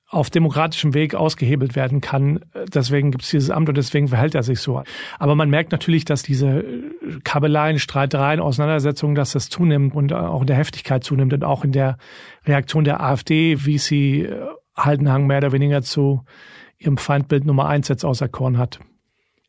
auf 0.08 0.30
demokratischem 0.30 0.94
Weg 0.94 1.16
ausgehebelt 1.16 1.76
werden 1.76 2.00
kann. 2.00 2.42
Deswegen 2.74 3.12
gibt 3.12 3.24
es 3.24 3.32
dieses 3.32 3.50
Amt 3.50 3.70
und 3.70 3.76
deswegen 3.76 4.08
verhält 4.08 4.36
er 4.36 4.44
sich 4.44 4.60
so. 4.60 4.84
Aber 5.18 5.36
man 5.36 5.50
merkt 5.50 5.72
natürlich, 5.72 6.06
dass 6.06 6.22
diese 6.22 6.64
Kabeleien, 7.24 7.80
Streitereien, 7.80 8.40
Auseinandersetzungen, 8.40 9.16
dass 9.16 9.32
das 9.32 9.50
zunimmt 9.50 9.96
und 9.96 10.14
auch 10.14 10.42
in 10.42 10.48
der 10.48 10.58
Heftigkeit 10.58 11.04
zunimmt 11.04 11.34
und 11.34 11.44
auch 11.44 11.64
in 11.64 11.72
der 11.72 11.98
Reaktion 12.46 12.84
der 12.84 13.02
AfD, 13.02 13.66
wie 13.66 13.80
sie 13.80 14.22
äh, 14.22 14.46
Haldenhang 14.76 15.26
mehr 15.26 15.38
oder 15.38 15.52
weniger 15.52 15.82
zu 15.82 16.24
ihrem 16.78 16.98
Feindbild 16.98 17.46
Nummer 17.46 17.68
eins 17.68 17.88
jetzt 17.88 18.06
auserkoren 18.06 18.58
hat. 18.58 18.80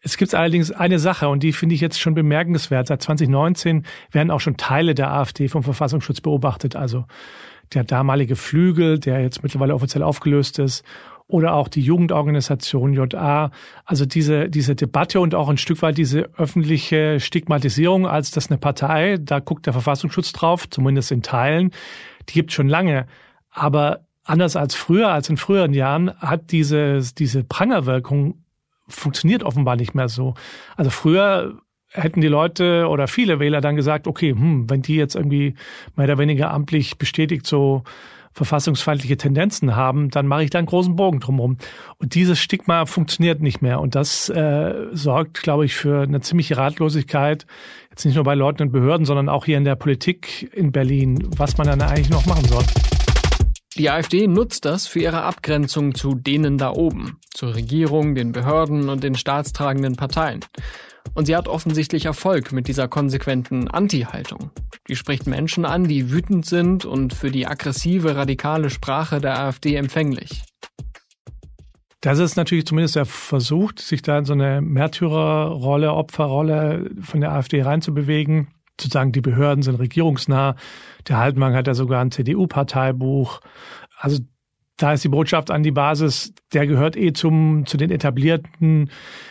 Es 0.01 0.17
gibt 0.17 0.35
allerdings 0.35 0.71
eine 0.71 1.01
Sache 1.01 1.29
und 1.29 1.43
die 1.43 1.53
finde 1.53 1.75
ich 1.75 1.81
jetzt 1.81 2.01
schon 2.01 2.15
bemerkenswert. 2.15 2.87
Seit 2.87 3.03
2019 3.03 3.85
werden 4.13 4.31
auch 4.31 4.39
schon 4.39 4.57
Teile 4.57 4.95
der 4.95 5.11
AfD 5.11 5.49
vom 5.49 5.65
Verfassungsschutz 5.65 6.21
beobachtet. 6.21 6.77
Also 6.77 7.07
der 7.75 7.85
damalige 7.85 8.37
Flügel, 8.37 8.99
der 8.99 9.21
jetzt 9.21 9.43
mittlerweile 9.43 9.75
offiziell 9.75 10.03
aufgelöst 10.03 10.59
ist, 10.59 10.85
oder 11.29 11.55
auch 11.55 11.69
die 11.69 11.81
Jugendorganisation 11.81 12.93
JA. 12.93 13.51
Also 13.85 14.07
diese, 14.07 14.49
diese 14.49 14.77
Debatte 14.77 15.21
und 15.21 15.35
auch 15.35 15.49
ein 15.49 15.59
Stück 15.59 15.83
weit 15.83 15.99
diese 15.99 16.31
öffentliche 16.37 17.19
Stigmatisierung 17.19 18.07
als 18.07 18.31
das 18.31 18.49
eine 18.49 18.59
Partei, 18.59 19.19
da 19.21 19.41
guckt 19.41 19.67
der 19.67 19.73
Verfassungsschutz 19.73 20.33
drauf, 20.33 20.69
zumindest 20.71 21.11
in 21.11 21.23
Teilen, 21.23 21.73
die 22.29 22.35
gibt 22.35 22.53
schon 22.53 22.69
lange. 22.69 23.07
Aber 23.51 24.07
anders 24.25 24.57
als 24.57 24.75
früher, 24.75 25.09
als 25.09 25.29
in 25.29 25.37
früheren 25.37 25.75
Jahren, 25.75 26.13
hat 26.21 26.53
diese, 26.53 27.01
diese 27.19 27.43
Prangerwirkung 27.43 28.43
funktioniert 28.89 29.43
offenbar 29.43 29.75
nicht 29.75 29.95
mehr 29.95 30.09
so. 30.09 30.35
Also 30.77 30.91
früher 30.91 31.59
hätten 31.97 32.21
die 32.21 32.29
Leute 32.29 32.89
oder 32.89 33.09
viele 33.09 33.41
Wähler 33.41 33.61
dann 33.61 33.77
gesagt, 33.77 34.07
okay, 34.07 34.31
hm, 34.31 34.69
wenn 34.69 34.83
die 34.83 34.97
jetzt 34.97 35.17
irgendwie 35.17 35.55
mehr 35.97 36.05
oder 36.05 36.19
weniger 36.19 36.51
amtlich 36.51 36.99
bestätigt 36.99 37.47
so 37.47 37.83
verfassungsfeindliche 38.37 39.17
Tendenzen 39.17 39.77
haben, 39.77 40.11
dann 40.11 40.27
mache 40.27 40.45
ich 40.45 40.51
da 40.51 40.59
einen 40.59 40.67
großen 40.67 40.95
Bogen 40.95 41.21
drumherum. 41.21 41.57
Und 41.97 42.15
dieses 42.15 42.39
Stigma 42.39 42.85
funktioniert 42.85 43.41
nicht 43.41 43.63
mehr. 43.63 43.81
Und 43.81 43.95
das 43.95 44.29
äh, 44.29 44.75
sorgt, 44.93 45.43
glaube 45.43 45.65
ich, 45.65 45.75
für 45.75 46.03
eine 46.03 46.21
ziemliche 46.21 46.59
Ratlosigkeit, 46.59 47.47
jetzt 47.91 48.05
nicht 48.05 48.15
nur 48.15 48.25
bei 48.25 48.35
Leuten 48.35 48.65
und 48.65 48.73
Behörden, 48.73 49.07
sondern 49.07 49.31
auch 49.31 49.47
hier 49.47 49.57
in 49.57 49.65
der 49.65 49.77
Politik 49.77 50.51
in 50.53 50.71
Berlin, 50.71 51.27
was 51.39 51.57
man 51.57 51.67
dann 51.67 51.81
eigentlich 51.81 52.11
noch 52.11 52.27
machen 52.27 52.45
soll. 52.45 52.65
Die 53.79 53.91
AfD 53.91 54.27
nutzt 54.27 54.65
das 54.65 54.87
für 54.87 55.01
ihre 55.01 55.23
Abgrenzung 55.23 55.95
zu 55.95 56.15
denen 56.15 56.57
da 56.57 56.73
oben, 56.73 57.19
zur 57.35 57.55
Regierung, 57.55 58.15
den 58.15 58.33
Behörden 58.33 58.89
und 58.89 59.05
den 59.05 59.15
staatstragenden 59.15 59.97
Parteien. 59.97 60.41
Und 61.13 61.27
sie 61.27 61.37
hat 61.37 61.47
offensichtlich 61.47 62.07
Erfolg 62.07 62.53
mit 62.53 62.69
dieser 62.69 62.89
konsequenten 62.89 63.69
Anti-Haltung. 63.69 64.51
Die 64.89 64.97
spricht 64.97 65.27
Menschen 65.27 65.67
an, 65.67 65.85
die 65.85 66.11
wütend 66.11 66.47
sind 66.47 66.87
und 66.87 67.13
für 67.13 67.31
die 67.31 67.47
aggressive, 67.47 68.17
radikale 68.17 68.71
Sprache 68.71 69.21
der 69.21 69.39
AfD 69.39 69.75
empfänglich. 69.75 70.43
Das 72.01 72.19
ist 72.19 72.37
natürlich 72.37 72.67
zumindest 72.67 72.97
der 72.97 73.05
Versuch, 73.05 73.73
sich 73.79 74.01
da 74.01 74.19
in 74.19 74.25
so 74.25 74.33
eine 74.33 74.63
Märtyrerrolle, 74.63 75.93
Opferrolle 75.93 76.91
von 77.03 77.21
der 77.21 77.33
AfD 77.33 77.61
reinzubewegen. 77.61 78.49
Zu 78.79 78.89
sagen, 78.89 79.13
die 79.13 79.23
Behörden 79.23 79.63
sind 79.63 79.77
regierungsnah. 79.77 80.55
Der 81.09 81.19
Haltmann 81.19 81.55
hat 81.55 81.67
ja 81.67 81.75
sogar 81.75 82.01
ein 82.01 82.11
CDU-Parteibuch. 82.11 83.41
Also 83.99 84.19
da 84.77 84.93
ist 84.93 85.05
die 85.05 85.09
Botschaft 85.09 85.51
an 85.51 85.63
die 85.63 85.71
Basis, 85.71 86.35
der 86.53 86.67
gehört 86.67 86.97
eh 86.97 87.13
zum, 87.13 87.65
zu 87.67 87.77
den 87.77 87.91
etablierten, 87.91 88.91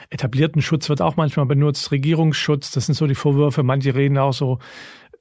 etablierten 0.10 0.62
Schutz 0.62 0.90
wird 0.90 1.02
auch 1.02 1.18
manchmal 1.18 1.46
benutzt, 1.46 1.92
Regierungsschutz, 1.92 2.72
das 2.72 2.88
sind 2.88 2.96
so 2.96 3.06
die 3.06 3.16
Vorwürfe. 3.16 3.62
Manche 3.62 3.94
reden 3.94 4.18
auch 4.18 4.34
so 4.34 4.60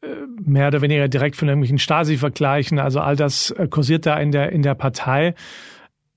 äh, 0.02 0.06
mehr 0.40 0.68
oder 0.68 0.80
weniger 0.80 1.08
direkt 1.08 1.36
von 1.36 1.48
irgendwelchen 1.48 1.78
Stasi-Vergleichen. 1.78 2.78
Also 2.78 3.00
all 3.00 3.16
das 3.16 3.50
äh, 3.50 3.68
kursiert 3.68 4.06
da 4.06 4.16
in 4.16 4.32
der, 4.32 4.50
in 4.52 4.62
der 4.62 4.74
Partei. 4.74 5.34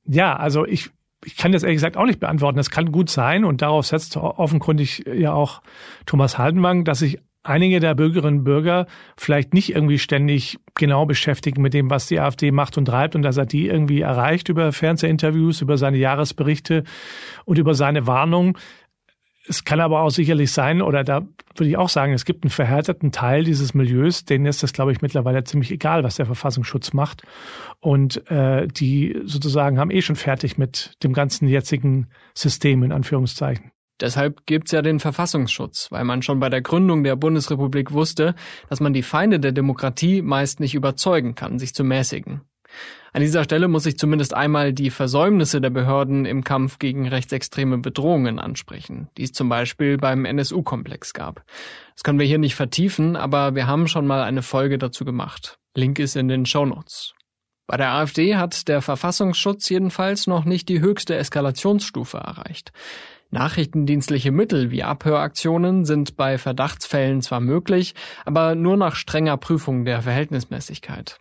Ja, 0.06 0.38
also 0.38 0.66
ich, 0.66 0.90
ich 1.26 1.36
kann 1.36 1.52
das 1.52 1.64
ehrlich 1.64 1.78
gesagt 1.78 1.98
auch 1.98 2.06
nicht 2.06 2.22
beantworten. 2.22 2.58
Das 2.58 2.70
kann 2.70 2.94
gut 2.94 3.10
sein 3.10 3.44
und 3.44 3.62
darauf 3.62 3.88
setzt 3.88 4.16
offenkundig 4.16 5.04
ja 5.06 5.34
auch 5.34 5.62
Thomas 6.06 6.38
Haldenwang, 6.38 6.86
dass 6.86 7.00
sich 7.00 7.20
einige 7.48 7.80
der 7.80 7.96
Bürgerinnen 7.96 8.40
und 8.40 8.44
Bürger 8.44 8.88
vielleicht 9.18 9.54
nicht 9.54 9.74
irgendwie 9.74 10.00
ständig 10.00 10.58
genau 10.76 11.06
beschäftigen 11.06 11.62
mit 11.62 11.74
dem, 11.74 11.90
was 11.90 12.08
die 12.08 12.20
AfD 12.20 12.52
macht 12.52 12.78
und 12.78 12.86
treibt 12.86 13.16
und 13.16 13.22
dass 13.22 13.38
er 13.38 13.46
die 13.46 13.68
irgendwie 13.68 14.02
erreicht 14.02 14.50
über 14.50 14.72
Fernsehinterviews, 14.72 15.62
über 15.62 15.78
seine 15.78 15.98
Jahresberichte 15.98 16.84
und 17.46 17.58
über 17.58 17.74
seine 17.74 18.08
Warnung. 18.08 18.58
Es 19.50 19.64
kann 19.64 19.80
aber 19.80 20.02
auch 20.02 20.10
sicherlich 20.10 20.52
sein, 20.52 20.82
oder 20.82 21.06
da 21.06 21.22
würde 21.56 21.70
ich 21.70 21.78
auch 21.78 21.88
sagen, 21.88 22.12
es 22.12 22.26
gibt 22.26 22.44
einen 22.44 22.52
verhärteten 22.52 23.14
Teil 23.14 23.46
dieses 23.46 23.74
Milieus, 23.74 24.26
denen 24.26 24.46
ist 24.46 24.62
das, 24.62 24.74
glaube 24.74 24.92
ich, 24.92 25.02
mittlerweile 25.02 25.44
ziemlich 25.46 25.72
egal, 25.72 26.04
was 26.04 26.18
der 26.18 26.26
Verfassungsschutz 26.26 26.92
macht. 26.92 27.24
Und 27.80 28.30
äh, 28.30 28.68
die 28.68 29.18
sozusagen 29.24 29.80
haben 29.80 29.90
eh 29.90 30.02
schon 30.02 30.18
fertig 30.18 30.58
mit 30.58 31.02
dem 31.02 31.14
ganzen 31.14 31.48
jetzigen 31.48 32.08
System 32.34 32.84
in 32.84 32.92
Anführungszeichen. 32.92 33.72
Deshalb 34.00 34.46
gibt's 34.46 34.72
ja 34.72 34.82
den 34.82 35.00
Verfassungsschutz, 35.00 35.92
weil 35.92 36.04
man 36.04 36.22
schon 36.22 36.40
bei 36.40 36.50
der 36.50 36.62
Gründung 36.62 37.04
der 37.04 37.16
Bundesrepublik 37.16 37.92
wusste, 37.92 38.36
dass 38.70 38.80
man 38.80 38.94
die 38.94 39.04
Feinde 39.04 39.40
der 39.40 39.52
Demokratie 39.52 40.22
meist 40.22 40.60
nicht 40.60 40.76
überzeugen 40.76 41.36
kann, 41.36 41.60
sich 41.60 41.74
zu 41.74 41.84
mäßigen. 41.84 42.42
An 43.14 43.22
dieser 43.22 43.44
Stelle 43.44 43.68
muss 43.68 43.86
ich 43.86 43.98
zumindest 43.98 44.34
einmal 44.34 44.74
die 44.74 44.90
Versäumnisse 44.90 45.62
der 45.62 45.70
Behörden 45.70 46.26
im 46.26 46.44
Kampf 46.44 46.78
gegen 46.78 47.08
rechtsextreme 47.08 47.80
Bedrohungen 47.80 48.38
ansprechen, 48.38 49.10
die 49.18 49.24
es 49.24 49.32
zum 49.32 49.50
Beispiel 49.50 49.98
beim 49.98 50.26
NSU-Komplex 50.26 51.14
gab. 51.14 51.44
Das 51.94 52.04
können 52.04 52.20
wir 52.20 52.28
hier 52.28 52.38
nicht 52.38 52.56
vertiefen, 52.56 53.16
aber 53.16 53.56
wir 53.56 53.66
haben 53.66 53.88
schon 53.88 54.06
mal 54.06 54.22
eine 54.24 54.44
Folge 54.44 54.78
dazu 54.78 55.06
gemacht. 55.06 55.58
Link 55.74 55.98
ist 56.00 56.16
in 56.16 56.28
den 56.28 56.46
Show 56.46 56.66
Notes. 56.66 57.14
Bei 57.66 57.76
der 57.76 57.92
AfD 57.92 58.38
hat 58.38 58.68
der 58.68 58.82
Verfassungsschutz 58.82 59.68
jedenfalls 59.70 60.28
noch 60.28 60.46
nicht 60.46 60.70
die 60.70 60.80
höchste 60.80 61.16
Eskalationsstufe 61.16 62.18
erreicht. 62.18 62.72
Nachrichtendienstliche 63.30 64.32
Mittel 64.32 64.72
wie 64.72 64.84
Abhöraktionen 64.84 65.86
sind 65.86 66.16
bei 66.16 66.38
Verdachtsfällen 66.38 67.22
zwar 67.22 67.40
möglich, 67.40 67.94
aber 68.26 68.56
nur 68.56 68.78
nach 68.78 68.96
strenger 68.96 69.38
Prüfung 69.38 69.86
der 69.86 70.02
Verhältnismäßigkeit. 70.02 71.20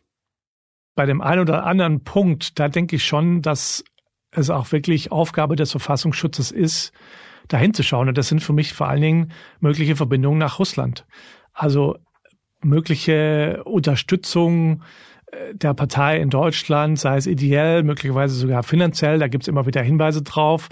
Bei 0.95 1.05
dem 1.05 1.21
einen 1.21 1.43
oder 1.43 1.67
anderen 1.67 2.05
Punkt, 2.05 2.59
da 2.59 2.69
denke 2.69 2.97
ich 2.97 3.05
schon, 3.05 3.43
dass 3.43 3.85
es 4.31 4.51
auch 4.51 4.73
wirklich 4.73 5.13
Aufgabe 5.13 5.57
des 5.57 5.71
Verfassungsschutzes 5.71 6.51
ist, 6.51 6.93
dahin 7.49 7.75
zu 7.75 7.83
schauen. 7.83 8.09
Und 8.09 8.19
das 8.19 8.29
sind 8.29 8.43
für 8.43 8.53
mich 8.53 8.73
vor 8.73 8.89
allen 8.89 9.03
Dingen 9.03 9.33
mögliche 9.61 9.97
Verbindungen 9.97 10.39
nach 10.39 10.59
Russland. 10.59 11.07
Also 11.53 11.97
mögliche 12.63 13.63
Unterstützung 13.65 14.83
äh, 15.33 15.55
der 15.55 15.75
Partei 15.75 16.21
in 16.21 16.31
Deutschland, 16.31 16.99
sei 16.99 17.17
es 17.17 17.27
ideell, 17.27 17.83
möglicherweise 17.83 18.35
sogar 18.35 18.63
finanziell, 18.63 19.19
da 19.19 19.29
gibt 19.29 19.45
es 19.45 19.49
immer 19.49 19.67
wieder 19.67 19.83
Hinweise 19.83 20.23
drauf, 20.23 20.69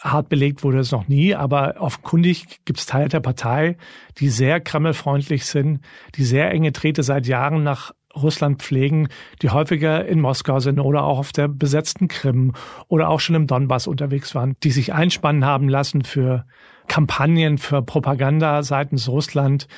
hart 0.00 0.28
belegt 0.28 0.64
wurde 0.64 0.78
es 0.78 0.92
noch 0.92 1.08
nie, 1.08 1.34
aber 1.34 1.74
offenkundig 1.78 2.64
gibt 2.64 2.78
es 2.78 2.86
Teile 2.86 3.08
der 3.08 3.20
Partei, 3.20 3.76
die 4.18 4.28
sehr 4.28 4.60
kremlfreundlich 4.60 5.44
sind, 5.44 5.80
die 6.14 6.24
sehr 6.24 6.50
enge 6.50 6.72
Trete 6.72 7.02
seit 7.02 7.26
Jahren 7.26 7.62
nach 7.62 7.92
Russland 8.16 8.62
pflegen, 8.62 9.08
die 9.40 9.50
häufiger 9.50 10.04
in 10.04 10.20
Moskau 10.20 10.58
sind 10.58 10.80
oder 10.80 11.04
auch 11.04 11.18
auf 11.18 11.32
der 11.32 11.48
besetzten 11.48 12.08
Krim 12.08 12.54
oder 12.88 13.08
auch 13.08 13.20
schon 13.20 13.36
im 13.36 13.46
Donbass 13.46 13.86
unterwegs 13.86 14.34
waren, 14.34 14.56
die 14.62 14.70
sich 14.70 14.92
einspannen 14.92 15.44
haben 15.44 15.68
lassen 15.68 16.02
für 16.02 16.44
Kampagnen, 16.88 17.58
für 17.58 17.82
Propaganda 17.82 18.62
seitens 18.62 19.08
Russland, 19.08 19.68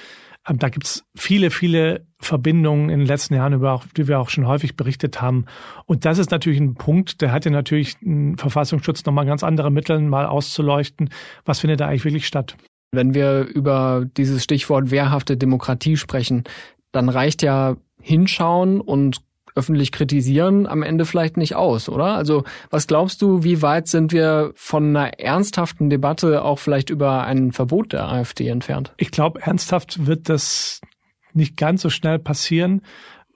da 0.44 0.68
gibt's 0.68 1.05
viele, 1.16 1.50
viele 1.50 2.07
Verbindungen 2.20 2.90
in 2.90 3.00
den 3.00 3.07
letzten 3.07 3.35
Jahren, 3.35 3.52
über 3.52 3.81
die 3.96 4.09
wir 4.09 4.18
auch 4.18 4.28
schon 4.28 4.46
häufig 4.46 4.76
berichtet 4.76 5.20
haben. 5.20 5.46
Und 5.87 6.05
das 6.05 6.18
ist 6.18 6.31
natürlich 6.31 6.61
ein 6.61 6.74
Punkt, 6.74 7.20
der 7.20 7.33
hat 7.33 7.44
ja 7.44 7.50
natürlich 7.50 7.96
einen 8.05 8.37
Verfassungsschutz 8.37 9.05
nochmal 9.05 9.26
ganz 9.26 9.44
andere 9.44 9.70
Mittel, 9.70 10.00
mal 10.00 10.26
auszuleuchten. 10.26 11.11
Was 11.44 11.61
findet 11.61 11.81
da 11.81 11.87
eigentlich 11.87 12.05
wirklich 12.05 12.26
statt? 12.26 12.57
Wenn 12.90 13.14
wir 13.14 13.44
über 13.44 14.05
dieses 14.16 14.42
Stichwort 14.42 14.90
wehrhafte 14.90 15.37
Demokratie 15.37 15.96
sprechen, 15.96 16.44
dann 16.90 17.09
reicht 17.09 17.42
ja 17.42 17.76
hinschauen 18.00 18.81
und 18.81 19.22
öffentlich 19.54 19.92
kritisieren 19.92 20.66
am 20.66 20.82
Ende 20.82 21.04
vielleicht 21.04 21.36
nicht 21.36 21.54
aus, 21.54 21.88
oder? 21.88 22.14
Also 22.14 22.44
was 22.70 22.86
glaubst 22.86 23.22
du, 23.22 23.44
wie 23.44 23.62
weit 23.62 23.88
sind 23.88 24.12
wir 24.12 24.52
von 24.54 24.96
einer 24.96 25.18
ernsthaften 25.18 25.90
Debatte 25.90 26.42
auch 26.44 26.58
vielleicht 26.58 26.90
über 26.90 27.24
ein 27.24 27.52
Verbot 27.52 27.92
der 27.92 28.08
AfD 28.08 28.48
entfernt? 28.48 28.92
Ich 28.96 29.10
glaube, 29.10 29.42
ernsthaft 29.42 30.06
wird 30.06 30.28
das 30.28 30.80
nicht 31.34 31.56
ganz 31.56 31.82
so 31.82 31.90
schnell 31.90 32.18
passieren, 32.18 32.82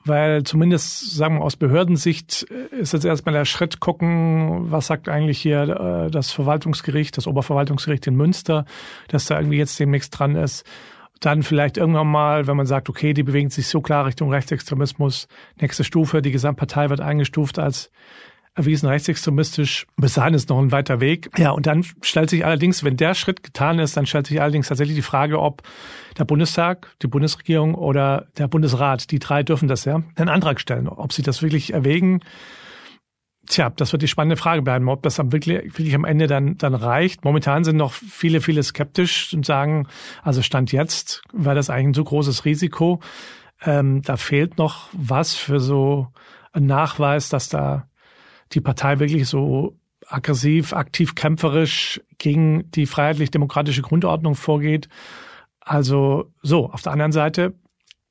weil 0.05 0.44
zumindest, 0.44 1.16
sagen 1.16 1.38
wir 1.38 1.44
aus 1.44 1.57
Behördensicht 1.57 2.46
äh, 2.50 2.76
ist 2.76 2.92
jetzt 2.92 3.05
erstmal 3.05 3.35
der 3.35 3.44
Schritt 3.44 3.81
gucken, 3.81 4.70
was 4.70 4.87
sagt 4.87 5.09
eigentlich 5.09 5.38
hier 5.38 5.62
äh, 6.07 6.11
das 6.11 6.31
Verwaltungsgericht, 6.33 7.16
das 7.16 7.26
Oberverwaltungsgericht 7.26 8.07
in 8.07 8.14
Münster, 8.14 8.64
dass 9.09 9.26
da 9.26 9.38
irgendwie 9.38 9.59
jetzt 9.59 9.79
demnächst 9.81 10.16
dran 10.16 10.37
ist 10.37 10.64
dann 11.20 11.42
vielleicht 11.42 11.76
irgendwann 11.76 12.09
mal, 12.09 12.46
wenn 12.46 12.57
man 12.57 12.66
sagt, 12.66 12.88
okay, 12.88 13.12
die 13.12 13.22
bewegen 13.22 13.50
sich 13.50 13.68
so 13.68 13.81
klar 13.81 14.07
Richtung 14.07 14.31
Rechtsextremismus, 14.31 15.29
nächste 15.61 15.85
Stufe, 15.85 16.22
die 16.22 16.31
Gesamtpartei 16.31 16.90
wird 16.90 17.00
eingestuft 17.00 17.59
als 17.59 17.90
erwiesen 18.57 18.88
rechtsextremistisch. 18.88 19.87
Bis 19.96 20.14
dahin 20.14 20.35
ist 20.35 20.48
noch 20.48 20.59
ein 20.59 20.72
weiter 20.72 21.00
Weg. 21.00 21.31
Ja, 21.37 21.50
und 21.50 21.66
dann 21.66 21.85
stellt 22.00 22.31
sich 22.31 22.44
allerdings, 22.44 22.83
wenn 22.85 22.96
der 22.96 23.14
Schritt 23.14 23.42
getan 23.42 23.79
ist, 23.79 23.96
dann 23.96 24.07
stellt 24.07 24.26
sich 24.26 24.40
allerdings 24.40 24.68
tatsächlich 24.68 24.96
die 24.96 25.02
Frage, 25.02 25.40
ob 25.40 25.62
der 26.18 26.24
Bundestag, 26.24 26.88
die 27.02 27.07
Bundesregierung 27.07 27.74
oder 27.74 28.26
der 28.38 28.48
Bundesrat, 28.48 29.11
die 29.11 29.18
drei 29.18 29.42
dürfen 29.42 29.68
das 29.68 29.85
ja, 29.85 30.02
einen 30.16 30.31
Antrag 30.31 30.59
stellen, 30.59 30.88
ob 30.88 31.12
sie 31.12 31.22
das 31.22 31.42
wirklich 31.42 31.74
erwägen 31.74 32.22
Tja, 33.49 33.71
das 33.71 33.93
wird 33.93 34.03
die 34.03 34.09
spannende 34.09 34.37
Frage 34.37 34.63
bleiben, 34.63 34.89
ob 34.89 35.03
das 35.03 35.21
am 35.21 35.33
wirklich, 35.33 35.65
wirklich 35.79 35.95
am 35.95 36.05
Ende 36.05 36.27
dann, 36.27 36.59
dann 36.59 36.75
reicht. 36.75 37.25
Momentan 37.25 37.65
sind 37.65 37.77
noch 37.77 37.93
viele, 37.93 38.41
viele 38.41 38.63
skeptisch 38.63 39.33
und 39.35 39.47
sagen, 39.47 39.87
also 40.23 40.43
Stand 40.43 40.73
jetzt 40.73 41.23
war 41.33 41.55
das 41.55 41.71
eigentlich 41.71 41.89
ein 41.89 41.95
so 41.95 42.05
großes 42.05 42.45
Risiko. 42.45 43.01
Ähm, 43.63 44.03
da 44.03 44.17
fehlt 44.17 44.59
noch 44.59 44.89
was 44.93 45.35
für 45.35 45.61
so 45.61 46.09
ein 46.53 46.67
Nachweis, 46.67 47.29
dass 47.29 47.49
da 47.49 47.89
die 48.53 48.61
Partei 48.61 48.99
wirklich 48.99 49.29
so 49.29 49.79
aggressiv, 50.09 50.73
aktiv 50.73 51.15
kämpferisch 51.15 52.01
gegen 52.19 52.71
die 52.71 52.87
freiheitlich-demokratische 52.87 53.83
Grundordnung 53.83 54.35
vorgeht. 54.35 54.89
Also 55.61 56.33
so, 56.43 56.71
auf 56.71 56.83
der 56.83 56.93
anderen 56.93 57.13
Seite 57.13 57.55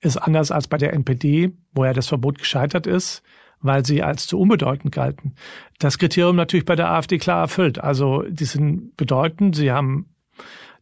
ist 0.02 0.18
anders 0.18 0.52
als 0.52 0.68
bei 0.68 0.78
der 0.78 0.94
NPD, 0.94 1.52
wo 1.74 1.86
ja 1.86 1.94
das 1.94 2.08
Verbot 2.08 2.38
gescheitert 2.38 2.86
ist, 2.86 3.24
weil 3.62 3.86
sie 3.86 4.04
als 4.04 4.28
zu 4.28 4.40
unbedeutend 4.40 4.94
galten. 4.94 5.36
Das 5.80 5.98
Kriterium 5.98 6.36
natürlich 6.36 6.66
bei 6.66 6.76
der 6.76 6.92
AfD 6.92 7.18
klar 7.18 7.42
erfüllt. 7.42 7.80
Also 7.80 8.24
die 8.30 8.46
sind 8.46 8.96
bedeutend. 8.98 9.56
Sie 9.56 9.72
haben 9.72 10.14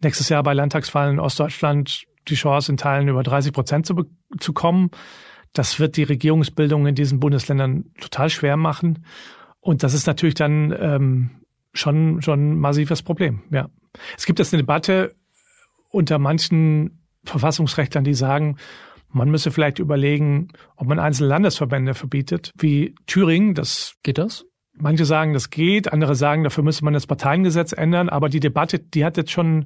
nächstes 0.01 0.29
Jahr 0.29 0.43
bei 0.43 0.53
Landtagswahlen 0.53 1.15
in 1.15 1.19
Ostdeutschland 1.19 2.05
die 2.27 2.36
Chance, 2.36 2.71
in 2.71 2.77
Teilen 2.77 3.07
über 3.07 3.23
30 3.23 3.53
Prozent 3.53 3.86
zu, 3.86 4.05
zu 4.39 4.53
kommen. 4.53 4.91
Das 5.53 5.79
wird 5.79 5.97
die 5.97 6.03
Regierungsbildung 6.03 6.88
in 6.88 6.95
diesen 6.95 7.19
Bundesländern 7.19 7.86
total 7.99 8.29
schwer 8.29 8.57
machen. 8.57 9.05
Und 9.59 9.83
das 9.83 9.93
ist 9.93 10.07
natürlich 10.07 10.36
dann 10.36 10.75
ähm, 10.77 11.29
schon 11.73 12.21
schon 12.21 12.51
ein 12.51 12.59
massives 12.59 13.01
Problem. 13.01 13.43
Ja, 13.51 13.69
es 14.17 14.25
gibt 14.25 14.39
jetzt 14.39 14.53
eine 14.53 14.63
Debatte 14.63 15.15
unter 15.89 16.19
manchen 16.19 17.03
Verfassungsrechtlern, 17.23 18.03
die 18.03 18.13
sagen, 18.13 18.57
man 19.13 19.30
müsse 19.30 19.52
vielleicht 19.52 19.80
überlegen, 19.80 20.49
ob 20.76 20.88
man 20.88 20.99
einzelne 20.99 21.30
Landesverbände 21.30 21.93
verbietet, 21.93 22.52
wie 22.58 22.95
Thüringen. 23.06 23.54
Das 23.54 23.95
geht 24.04 24.17
das? 24.17 24.45
Manche 24.76 25.06
sagen, 25.06 25.34
das 25.34 25.52
geht, 25.52 25.93
andere 25.93 26.15
sagen, 26.15 26.43
dafür 26.43 26.63
müsste 26.63 26.84
man 26.84 26.95
das 26.95 27.06
Parteiengesetz 27.06 27.73
ändern. 27.73 28.10
Aber 28.10 28.28
die 28.28 28.39
Debatte, 28.39 28.80
die 28.80 29.06
hat 29.06 29.17
jetzt 29.17 29.32
schon 29.32 29.65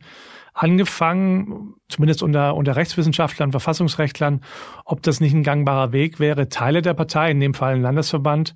angefangen, 0.53 1.75
zumindest 1.87 2.23
unter, 2.23 2.55
unter 2.55 2.75
Rechtswissenschaftlern, 2.75 3.51
Verfassungsrechtlern, 3.51 4.41
ob 4.85 5.01
das 5.03 5.21
nicht 5.21 5.33
ein 5.33 5.43
gangbarer 5.43 5.91
Weg 5.91 6.19
wäre, 6.19 6.49
Teile 6.49 6.81
der 6.81 6.93
Partei, 6.93 7.31
in 7.31 7.39
dem 7.39 7.53
Fall 7.53 7.75
ein 7.75 7.81
Landesverband, 7.81 8.53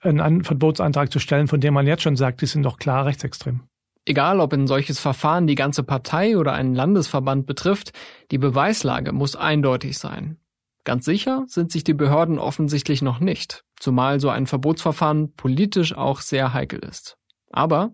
einen 0.00 0.44
Verbotsantrag 0.44 1.12
zu 1.12 1.18
stellen, 1.18 1.46
von 1.46 1.60
dem 1.60 1.74
man 1.74 1.86
jetzt 1.86 2.02
schon 2.02 2.16
sagt, 2.16 2.40
die 2.40 2.46
sind 2.46 2.62
doch 2.62 2.78
klar 2.78 3.06
rechtsextrem. 3.06 3.60
Egal, 4.08 4.38
ob 4.38 4.52
ein 4.52 4.68
solches 4.68 5.00
Verfahren 5.00 5.48
die 5.48 5.56
ganze 5.56 5.82
Partei 5.82 6.38
oder 6.38 6.52
einen 6.52 6.74
Landesverband 6.74 7.44
betrifft, 7.44 7.92
die 8.30 8.38
Beweislage 8.38 9.12
muss 9.12 9.34
eindeutig 9.34 9.98
sein. 9.98 10.38
Ganz 10.84 11.04
sicher 11.04 11.44
sind 11.48 11.72
sich 11.72 11.82
die 11.82 11.94
Behörden 11.94 12.38
offensichtlich 12.38 13.02
noch 13.02 13.18
nicht, 13.18 13.64
zumal 13.74 14.20
so 14.20 14.28
ein 14.30 14.46
Verbotsverfahren 14.46 15.34
politisch 15.34 15.96
auch 15.96 16.20
sehr 16.20 16.54
heikel 16.54 16.78
ist. 16.78 17.18
Aber 17.50 17.90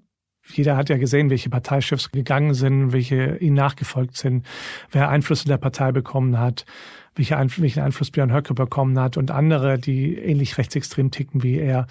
jeder 0.49 0.77
hat 0.77 0.91
ja 0.91 0.99
gesehen, 0.99 1.31
welche 1.31 1.49
Parteichefs 1.49 2.11
gegangen 2.11 2.53
sind, 2.53 2.93
welche 2.93 3.37
ihnen 3.37 3.57
nachgefolgt 3.57 4.17
sind, 4.17 4.45
wer 4.91 5.09
Einfluss 5.09 5.45
in 5.45 5.49
der 5.49 5.57
Partei 5.57 5.93
bekommen 5.93 6.39
hat, 6.39 6.67
welchen 7.15 7.35
Einfluss 7.37 8.11
Björn 8.11 8.33
Höcke 8.33 8.53
bekommen 8.53 8.99
hat 8.99 9.17
und 9.17 9.31
andere, 9.31 9.79
die 9.79 10.17
ähnlich 10.17 10.59
rechtsextrem 10.59 11.11
ticken 11.11 11.43
wie 11.43 11.59
er. 11.59 11.87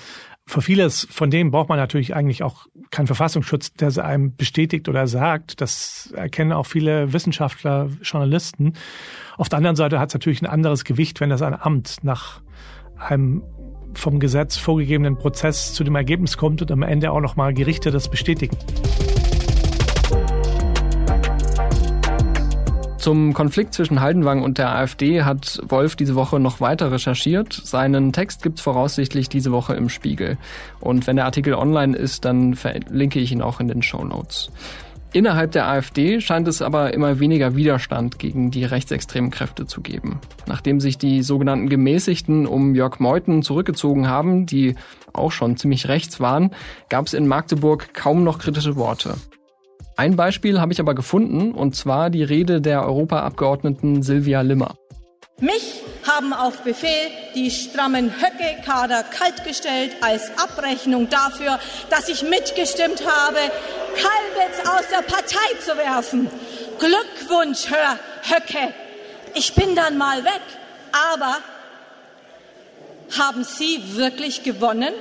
Für 0.52 0.62
vieles 0.62 1.08
von 1.10 1.32
dem 1.32 1.50
braucht 1.50 1.70
man 1.70 1.78
natürlich 1.78 2.14
eigentlich 2.14 2.44
auch 2.44 2.66
keinen 2.90 3.08
Verfassungsschutz, 3.08 3.72
der 3.72 4.04
einem 4.04 4.36
bestätigt 4.36 4.90
oder 4.90 5.08
sagt. 5.08 5.62
Das 5.62 6.12
erkennen 6.14 6.52
auch 6.52 6.66
viele 6.66 7.14
Wissenschaftler, 7.14 7.88
Journalisten. 8.02 8.74
Auf 9.38 9.48
der 9.48 9.56
anderen 9.56 9.78
Seite 9.78 9.98
hat 9.98 10.10
es 10.10 10.14
natürlich 10.14 10.42
ein 10.42 10.48
anderes 10.48 10.84
Gewicht, 10.84 11.22
wenn 11.22 11.30
das 11.30 11.42
ein 11.42 11.54
Amt 11.54 12.04
nach 12.04 12.42
einem 12.98 13.44
vom 13.94 14.20
Gesetz 14.20 14.58
vorgegebenen 14.58 15.18
Prozess 15.18 15.74
zu 15.74 15.86
dem 15.86 15.96
Ergebnis 15.96 16.36
kommt 16.36 16.62
und 16.62 16.70
am 16.70 16.84
Ende 16.84 17.14
auch 17.14 17.22
nochmal 17.22 17.54
Gerichte 17.54 17.90
das 17.90 18.10
bestätigen. 18.10 18.58
Zum 23.02 23.34
Konflikt 23.34 23.74
zwischen 23.74 24.00
Haldenwang 24.00 24.44
und 24.44 24.60
der 24.60 24.76
AfD 24.76 25.24
hat 25.24 25.60
Wolf 25.68 25.96
diese 25.96 26.14
Woche 26.14 26.40
noch 26.40 26.62
weiter 26.62 26.92
recherchiert. 26.92 27.52
Seinen 27.52 28.14
Text 28.14 28.44
gibt's 28.44 28.62
voraussichtlich 28.62 29.28
diese 29.28 29.52
Woche 29.52 29.74
im 29.74 29.90
Spiegel. 29.90 30.38
Und 30.80 31.08
wenn 31.08 31.16
der 31.16 31.26
Artikel 31.26 31.56
online 31.56 31.98
ist, 31.98 32.26
dann 32.26 32.54
verlinke 32.54 33.20
ich 33.20 33.32
ihn 33.32 33.42
auch 33.42 33.60
in 33.60 33.68
den 33.68 33.82
Show 33.82 34.04
Notes. 34.04 34.52
Innerhalb 35.14 35.52
der 35.52 35.68
AfD 35.68 36.22
scheint 36.22 36.48
es 36.48 36.62
aber 36.62 36.94
immer 36.94 37.20
weniger 37.20 37.56
Widerstand 37.56 38.20
gegen 38.20 38.52
die 38.52 38.66
rechtsextremen 38.66 39.32
Kräfte 39.32 39.66
zu 39.66 39.82
geben. 39.82 40.20
Nachdem 40.46 40.80
sich 40.80 41.00
die 41.00 41.24
sogenannten 41.24 41.70
Gemäßigten 41.70 42.46
um 42.46 42.76
Jörg 42.76 43.00
Meuthen 43.00 43.42
zurückgezogen 43.42 44.10
haben, 44.10 44.46
die 44.46 44.76
auch 45.12 45.32
schon 45.32 45.58
ziemlich 45.58 45.88
rechts 45.88 46.20
waren, 46.20 46.52
gab 46.88 47.08
es 47.08 47.16
in 47.16 47.28
Magdeburg 47.28 47.96
kaum 47.96 48.24
noch 48.24 48.38
kritische 48.38 48.76
Worte. 48.76 49.16
Ein 50.02 50.16
Beispiel 50.16 50.60
habe 50.60 50.74
ich 50.74 50.80
aber 50.80 50.96
gefunden, 50.96 51.52
und 51.52 51.76
zwar 51.76 52.10
die 52.10 52.24
Rede 52.24 52.60
der 52.60 52.88
Europaabgeordneten 52.88 54.02
Silvia 54.02 54.42
Limmer. 54.42 54.74
Mich 55.40 55.84
haben 56.08 56.34
auf 56.34 56.64
Befehl 56.64 57.12
die 57.36 57.52
strammen 57.52 58.12
Höcke-Kader 58.20 59.04
kaltgestellt 59.04 59.92
als 60.02 60.32
Abrechnung 60.44 61.08
dafür, 61.12 61.60
dass 61.92 62.10
ich 62.10 62.24
mitgestimmt 62.24 63.04
habe, 63.06 63.38
Kalbitz 63.94 64.68
aus 64.68 64.88
der 64.90 65.04
Partei 65.04 65.60
zu 65.64 65.78
werfen. 65.78 66.32
Glückwunsch, 66.80 67.70
Herr 67.70 68.00
Höcke. 68.24 68.74
Ich 69.36 69.54
bin 69.54 69.76
dann 69.76 70.00
mal 70.00 70.24
weg. 70.24 70.42
Aber 71.14 71.38
haben 73.20 73.44
Sie 73.44 73.98
wirklich 73.98 74.42
gewonnen? 74.42 74.96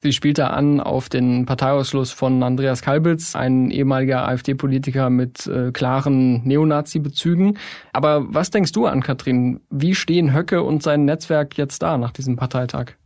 Sie 0.00 0.12
spielt 0.12 0.38
da 0.38 0.48
an 0.48 0.80
auf 0.80 1.08
den 1.08 1.44
Parteiausschluss 1.44 2.12
von 2.12 2.40
Andreas 2.44 2.82
Kalbitz, 2.82 3.34
ein 3.34 3.72
ehemaliger 3.72 4.28
AfD-Politiker 4.28 5.10
mit 5.10 5.48
äh, 5.48 5.72
klaren 5.72 6.44
Neonazi-Bezügen. 6.44 7.58
Aber 7.92 8.32
was 8.32 8.50
denkst 8.50 8.70
du 8.70 8.86
an, 8.86 9.02
Katrin? 9.02 9.60
Wie 9.70 9.96
stehen 9.96 10.32
Höcke 10.32 10.62
und 10.62 10.84
sein 10.84 11.04
Netzwerk 11.04 11.58
jetzt 11.58 11.82
da 11.82 11.98
nach 11.98 12.12
diesem 12.12 12.36
Parteitag? 12.36 12.97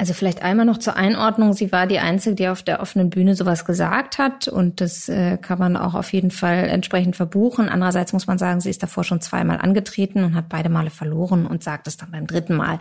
Also 0.00 0.14
vielleicht 0.14 0.42
einmal 0.42 0.64
noch 0.64 0.78
zur 0.78 0.94
Einordnung. 0.94 1.54
Sie 1.54 1.72
war 1.72 1.88
die 1.88 1.98
Einzige, 1.98 2.36
die 2.36 2.46
auf 2.46 2.62
der 2.62 2.80
offenen 2.80 3.10
Bühne 3.10 3.34
sowas 3.34 3.64
gesagt 3.64 4.18
hat. 4.18 4.46
Und 4.46 4.80
das 4.80 5.08
äh, 5.08 5.38
kann 5.38 5.58
man 5.58 5.76
auch 5.76 5.94
auf 5.94 6.12
jeden 6.12 6.30
Fall 6.30 6.68
entsprechend 6.68 7.16
verbuchen. 7.16 7.68
Andererseits 7.68 8.12
muss 8.12 8.28
man 8.28 8.38
sagen, 8.38 8.60
sie 8.60 8.70
ist 8.70 8.80
davor 8.80 9.02
schon 9.02 9.20
zweimal 9.20 9.58
angetreten 9.58 10.22
und 10.22 10.36
hat 10.36 10.48
beide 10.48 10.68
Male 10.68 10.90
verloren 10.90 11.46
und 11.46 11.64
sagt 11.64 11.88
es 11.88 11.96
dann 11.96 12.12
beim 12.12 12.28
dritten 12.28 12.54
Mal. 12.54 12.78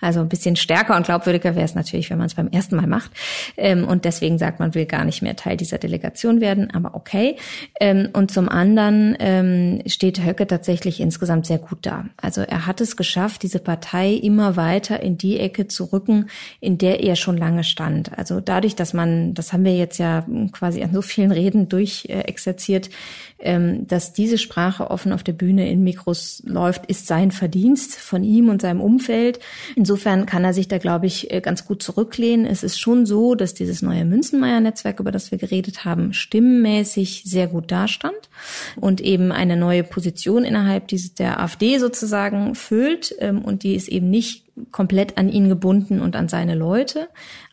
Also 0.00 0.20
ein 0.20 0.28
bisschen 0.28 0.54
stärker 0.54 0.96
und 0.96 1.06
glaubwürdiger 1.06 1.56
wäre 1.56 1.64
es 1.64 1.74
natürlich, 1.74 2.08
wenn 2.08 2.18
man 2.18 2.28
es 2.28 2.34
beim 2.34 2.46
ersten 2.46 2.76
Mal 2.76 2.86
macht. 2.86 3.10
Ähm, 3.56 3.84
und 3.84 4.04
deswegen 4.04 4.38
sagt 4.38 4.60
man, 4.60 4.72
will 4.72 4.86
gar 4.86 5.04
nicht 5.04 5.22
mehr 5.22 5.34
Teil 5.34 5.56
dieser 5.56 5.78
Delegation 5.78 6.40
werden. 6.40 6.70
Aber 6.72 6.94
okay. 6.94 7.34
Ähm, 7.80 8.10
und 8.12 8.30
zum 8.30 8.48
anderen 8.48 9.16
ähm, 9.18 9.82
steht 9.86 10.24
Höcke 10.24 10.46
tatsächlich 10.46 11.00
insgesamt 11.00 11.46
sehr 11.46 11.58
gut 11.58 11.78
da. 11.82 12.04
Also 12.16 12.42
er 12.42 12.68
hat 12.68 12.80
es 12.80 12.96
geschafft, 12.96 13.42
diese 13.42 13.58
Partei 13.58 14.12
immer 14.12 14.54
weiter 14.54 15.00
in 15.00 15.18
die 15.18 15.40
Ecke 15.40 15.66
zu 15.66 15.86
rücken, 15.86 16.26
in 16.60 16.76
der 16.76 17.02
er 17.02 17.16
schon 17.16 17.38
lange 17.38 17.64
stand. 17.64 18.16
Also 18.18 18.40
dadurch, 18.40 18.76
dass 18.76 18.92
man, 18.92 19.32
das 19.32 19.52
haben 19.52 19.64
wir 19.64 19.76
jetzt 19.76 19.98
ja 19.98 20.26
quasi 20.52 20.82
an 20.82 20.92
so 20.92 21.00
vielen 21.00 21.32
Reden 21.32 21.68
durchexerziert, 21.68 22.90
ähm, 23.38 23.86
dass 23.86 24.12
diese 24.12 24.36
Sprache 24.36 24.90
offen 24.90 25.12
auf 25.12 25.22
der 25.22 25.32
Bühne 25.32 25.70
in 25.70 25.82
Mikros 25.82 26.42
läuft, 26.44 26.84
ist 26.86 27.06
sein 27.06 27.30
Verdienst 27.30 27.94
von 27.94 28.22
ihm 28.22 28.50
und 28.50 28.60
seinem 28.60 28.82
Umfeld. 28.82 29.40
Insofern 29.74 30.26
kann 30.26 30.44
er 30.44 30.52
sich 30.52 30.68
da, 30.68 30.76
glaube 30.76 31.06
ich, 31.06 31.32
äh, 31.32 31.40
ganz 31.40 31.64
gut 31.64 31.82
zurücklehnen. 31.82 32.44
Es 32.44 32.62
ist 32.62 32.78
schon 32.78 33.06
so, 33.06 33.34
dass 33.34 33.54
dieses 33.54 33.80
neue 33.80 34.04
Münzenmeier-Netzwerk, 34.04 35.00
über 35.00 35.12
das 35.12 35.30
wir 35.30 35.38
geredet 35.38 35.86
haben, 35.86 36.12
stimmenmäßig 36.12 37.22
sehr 37.24 37.46
gut 37.46 37.70
dastand 37.70 38.28
und 38.76 39.00
eben 39.00 39.32
eine 39.32 39.56
neue 39.56 39.82
Position 39.84 40.44
innerhalb 40.44 40.88
der 41.18 41.40
AfD 41.40 41.78
sozusagen 41.78 42.54
füllt. 42.54 43.14
Ähm, 43.18 43.40
und 43.40 43.62
die 43.62 43.74
ist 43.74 43.88
eben 43.88 44.10
nicht 44.10 44.49
komplett 44.70 45.18
an 45.18 45.28
ihn 45.28 45.48
gebunden 45.48 46.00
und 46.00 46.16
an 46.16 46.28
seine 46.28 46.54
Leute. 46.54 47.08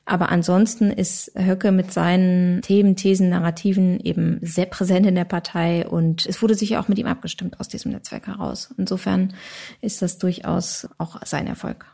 Aber 0.06 0.30
ansonsten 0.30 0.92
ist 0.92 1.32
Höcke 1.36 1.72
mit 1.72 1.92
seinen 1.92 2.62
Themen, 2.62 2.96
Thesen, 2.96 3.30
Narrativen 3.30 4.00
eben 4.00 4.40
sehr 4.42 4.66
präsent 4.66 5.06
in 5.06 5.16
der 5.16 5.26
Partei 5.26 5.88
und 5.88 6.26
es 6.26 6.42
wurde 6.42 6.56
sich 6.56 6.78
auch 6.78 6.88
mit 6.88 6.98
ihm 6.98 7.08
abgestimmt 7.08 7.60
aus 7.60 7.68
diesem 7.68 7.92
Netzwerk 7.92 8.28
heraus. 8.28 8.74
Insofern 8.78 9.34
ist 9.82 10.02
das 10.02 10.18
durchaus 10.18 10.88
auch 10.98 11.20
sein 11.26 11.48
Erfolg. 11.48 11.86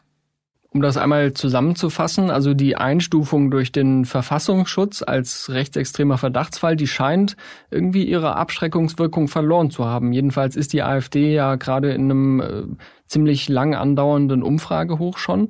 Um 0.74 0.82
das 0.82 0.98
einmal 0.98 1.34
zusammenzufassen, 1.34 2.32
also 2.32 2.56
die 2.56 2.76
Einstufung 2.76 3.52
durch 3.52 3.72
den 3.72 4.06
Verfassungsschutz 4.06 5.04
als 5.04 5.52
rechtsextremer 5.52 6.18
Verdachtsfall, 6.18 6.76
die 6.76 6.88
scheint 6.88 7.38
irgendwie 7.70 8.06
ihre 8.06 8.36
Abschreckungswirkung 8.36 9.28
verloren 9.28 9.70
zu 9.70 9.86
haben. 9.86 10.14
Jedenfalls 10.14 10.56
ist 10.56 10.74
die 10.74 10.82
AfD 10.82 11.32
ja 11.32 11.56
gerade 11.56 11.92
in 11.92 12.06
einem 12.06 12.40
äh, 12.42 12.64
ziemlich 13.06 13.50
lang 13.50 13.76
andauernden 13.76 14.42
Umfragehoch 14.42 15.20
schon. 15.20 15.50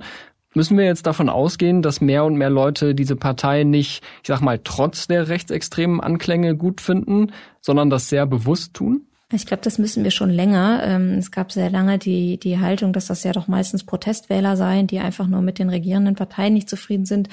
Müssen 0.55 0.77
wir 0.77 0.83
jetzt 0.83 1.07
davon 1.07 1.29
ausgehen, 1.29 1.81
dass 1.81 2.01
mehr 2.01 2.25
und 2.25 2.35
mehr 2.35 2.49
Leute 2.49 2.93
diese 2.93 3.15
Partei 3.15 3.63
nicht, 3.63 4.03
ich 4.21 4.27
sag 4.27 4.41
mal, 4.41 4.59
trotz 4.61 5.07
der 5.07 5.29
rechtsextremen 5.29 6.01
Anklänge 6.01 6.57
gut 6.57 6.81
finden, 6.81 7.31
sondern 7.61 7.89
das 7.89 8.09
sehr 8.09 8.25
bewusst 8.25 8.73
tun? 8.73 9.07
Ich 9.35 9.47
glaube, 9.47 9.63
das 9.63 9.79
müssen 9.79 10.03
wir 10.03 10.11
schon 10.11 10.29
länger. 10.29 10.83
Ähm, 10.85 11.17
es 11.17 11.31
gab 11.31 11.51
sehr 11.51 11.71
lange 11.71 11.97
die, 11.97 12.37
die 12.37 12.59
Haltung, 12.59 12.93
dass 12.93 13.07
das 13.07 13.23
ja 13.23 13.31
doch 13.31 13.47
meistens 13.47 13.83
Protestwähler 13.83 14.55
seien, 14.55 14.85
die 14.85 14.99
einfach 14.99 15.27
nur 15.27 15.41
mit 15.41 15.57
den 15.57 15.69
regierenden 15.69 16.13
Parteien 16.13 16.53
nicht 16.53 16.69
zufrieden 16.69 17.05
sind. 17.05 17.29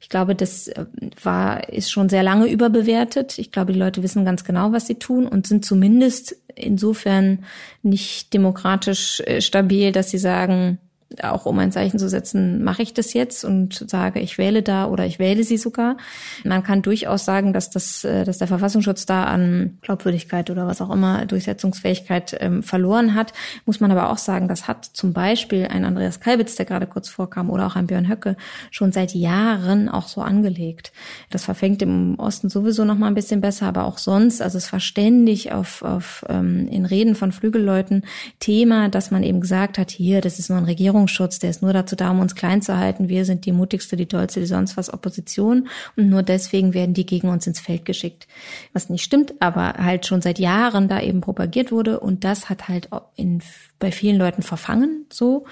Ich 0.00 0.08
glaube, 0.08 0.34
das 0.34 0.66
äh, 0.66 0.84
war, 1.22 1.68
ist 1.68 1.92
schon 1.92 2.08
sehr 2.08 2.24
lange 2.24 2.46
überbewertet. 2.48 3.38
Ich 3.38 3.52
glaube, 3.52 3.72
die 3.72 3.78
Leute 3.78 4.02
wissen 4.02 4.24
ganz 4.24 4.44
genau, 4.44 4.72
was 4.72 4.88
sie 4.88 4.96
tun 4.96 5.28
und 5.28 5.46
sind 5.46 5.64
zumindest 5.64 6.36
insofern 6.56 7.44
nicht 7.82 8.34
demokratisch 8.34 9.20
äh, 9.20 9.40
stabil, 9.40 9.92
dass 9.92 10.10
sie 10.10 10.18
sagen, 10.18 10.78
auch 11.22 11.46
um 11.46 11.58
ein 11.58 11.72
Zeichen 11.72 11.98
zu 11.98 12.08
setzen, 12.08 12.62
mache 12.64 12.82
ich 12.82 12.94
das 12.94 13.12
jetzt 13.12 13.44
und 13.44 13.84
sage, 13.88 14.20
ich 14.20 14.38
wähle 14.38 14.62
da 14.62 14.86
oder 14.86 15.06
ich 15.06 15.18
wähle 15.18 15.44
sie 15.44 15.56
sogar. 15.56 15.96
Man 16.44 16.62
kann 16.62 16.82
durchaus 16.82 17.24
sagen, 17.24 17.52
dass 17.52 17.70
das, 17.70 18.04
äh, 18.04 18.24
dass 18.24 18.38
der 18.38 18.48
Verfassungsschutz 18.48 19.06
da 19.06 19.24
an 19.24 19.78
Glaubwürdigkeit 19.82 20.50
oder 20.50 20.66
was 20.66 20.80
auch 20.80 20.90
immer 20.90 21.26
Durchsetzungsfähigkeit 21.26 22.36
ähm, 22.40 22.62
verloren 22.62 23.14
hat. 23.14 23.32
Muss 23.66 23.80
man 23.80 23.90
aber 23.90 24.10
auch 24.10 24.18
sagen, 24.18 24.48
das 24.48 24.66
hat 24.68 24.84
zum 24.84 25.12
Beispiel 25.12 25.66
ein 25.66 25.84
Andreas 25.84 26.20
Kalbitz, 26.20 26.56
der 26.56 26.66
gerade 26.66 26.86
kurz 26.86 27.08
vorkam, 27.08 27.50
oder 27.50 27.66
auch 27.66 27.76
ein 27.76 27.86
Björn 27.86 28.08
Höcke 28.08 28.36
schon 28.70 28.92
seit 28.92 29.14
Jahren 29.14 29.88
auch 29.88 30.08
so 30.08 30.20
angelegt. 30.20 30.92
Das 31.30 31.44
verfängt 31.44 31.82
im 31.82 32.18
Osten 32.18 32.48
sowieso 32.48 32.84
noch 32.84 32.96
mal 32.96 33.08
ein 33.08 33.14
bisschen 33.14 33.40
besser, 33.40 33.66
aber 33.66 33.84
auch 33.84 33.98
sonst. 33.98 34.42
Also 34.42 34.58
es 34.58 34.72
war 34.72 34.80
ständig 34.80 35.52
auf, 35.52 35.82
auf 35.82 36.24
ähm, 36.28 36.68
in 36.68 36.86
Reden 36.86 37.14
von 37.14 37.32
Flügelleuten 37.32 38.04
Thema, 38.40 38.88
dass 38.88 39.10
man 39.10 39.22
eben 39.22 39.40
gesagt 39.40 39.78
hat, 39.78 39.90
hier, 39.90 40.20
das 40.20 40.38
ist 40.38 40.50
nur 40.50 40.58
ein 40.58 40.64
Regierung 40.64 41.03
Regierungsschutz, 41.04 41.38
der 41.38 41.50
ist 41.50 41.62
nur 41.62 41.72
dazu 41.72 41.96
da, 41.96 42.10
um 42.10 42.20
uns 42.20 42.34
klein 42.34 42.62
zu 42.62 42.76
halten. 42.76 43.08
Wir 43.08 43.24
sind 43.24 43.44
die 43.44 43.52
mutigste, 43.52 43.96
die 43.96 44.06
tollste, 44.06 44.40
die 44.40 44.46
sonst 44.46 44.76
was 44.76 44.92
Opposition. 44.92 45.68
Und 45.96 46.08
nur 46.08 46.22
deswegen 46.22 46.74
werden 46.74 46.94
die 46.94 47.06
gegen 47.06 47.28
uns 47.28 47.46
ins 47.46 47.60
Feld 47.60 47.84
geschickt. 47.84 48.26
Was 48.72 48.88
nicht 48.90 49.04
stimmt, 49.04 49.34
aber 49.40 49.74
halt 49.74 50.06
schon 50.06 50.22
seit 50.22 50.38
Jahren 50.38 50.88
da 50.88 51.00
eben 51.00 51.20
propagiert 51.20 51.70
wurde. 51.70 52.00
Und 52.00 52.24
das 52.24 52.48
hat 52.48 52.68
halt 52.68 52.88
in, 53.16 53.42
bei 53.78 53.92
vielen 53.92 54.16
Leuten 54.16 54.42
verfangen, 54.42 55.06
so 55.12 55.44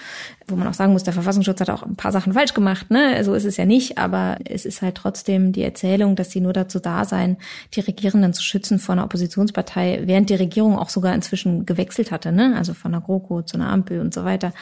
wo 0.49 0.57
man 0.57 0.69
auch 0.69 0.75
sagen 0.75 0.93
muss, 0.93 1.03
der 1.03 1.13
Verfassungsschutz 1.13 1.61
hat 1.61 1.71
auch 1.71 1.83
ein 1.83 1.97
paar 1.97 2.13
Sachen 2.13 2.33
falsch 2.33 2.55
gemacht, 2.55 2.91
ne? 2.91 3.23
So 3.25 3.35
ist 3.35 3.45
es 3.45 3.57
ja 3.57 3.65
nicht, 3.65 3.99
aber 3.99 4.39
es 4.45 4.65
ist 4.65 4.83
halt 4.83 4.97
trotzdem 4.97 5.53
die 5.53 5.63
Erzählung, 5.63 6.17
dass 6.17 6.31
sie 6.31 6.41
nur 6.41 6.53
dazu 6.53 6.79
da 6.79 7.05
seien, 7.05 7.37
die 7.75 7.81
Regierenden 7.81 8.33
zu 8.33 8.43
schützen 8.43 8.79
vor 8.79 8.95
einer 8.95 9.05
Oppositionspartei, 9.05 10.03
während 10.05 10.31
die 10.31 10.35
Regierung 10.35 10.79
auch 10.79 10.89
sogar 10.89 11.15
inzwischen 11.15 11.67
gewechselt 11.67 12.11
hatte, 12.11 12.33
ne? 12.33 12.55
Also 12.57 12.75
von 12.75 12.95
einer 12.95 13.03
GroKo 13.03 13.43
zu 13.43 13.57
einer 13.57 13.71
Ampel 13.71 14.01
und 14.01 14.13
so 14.13 14.25
weiter. 14.25 14.53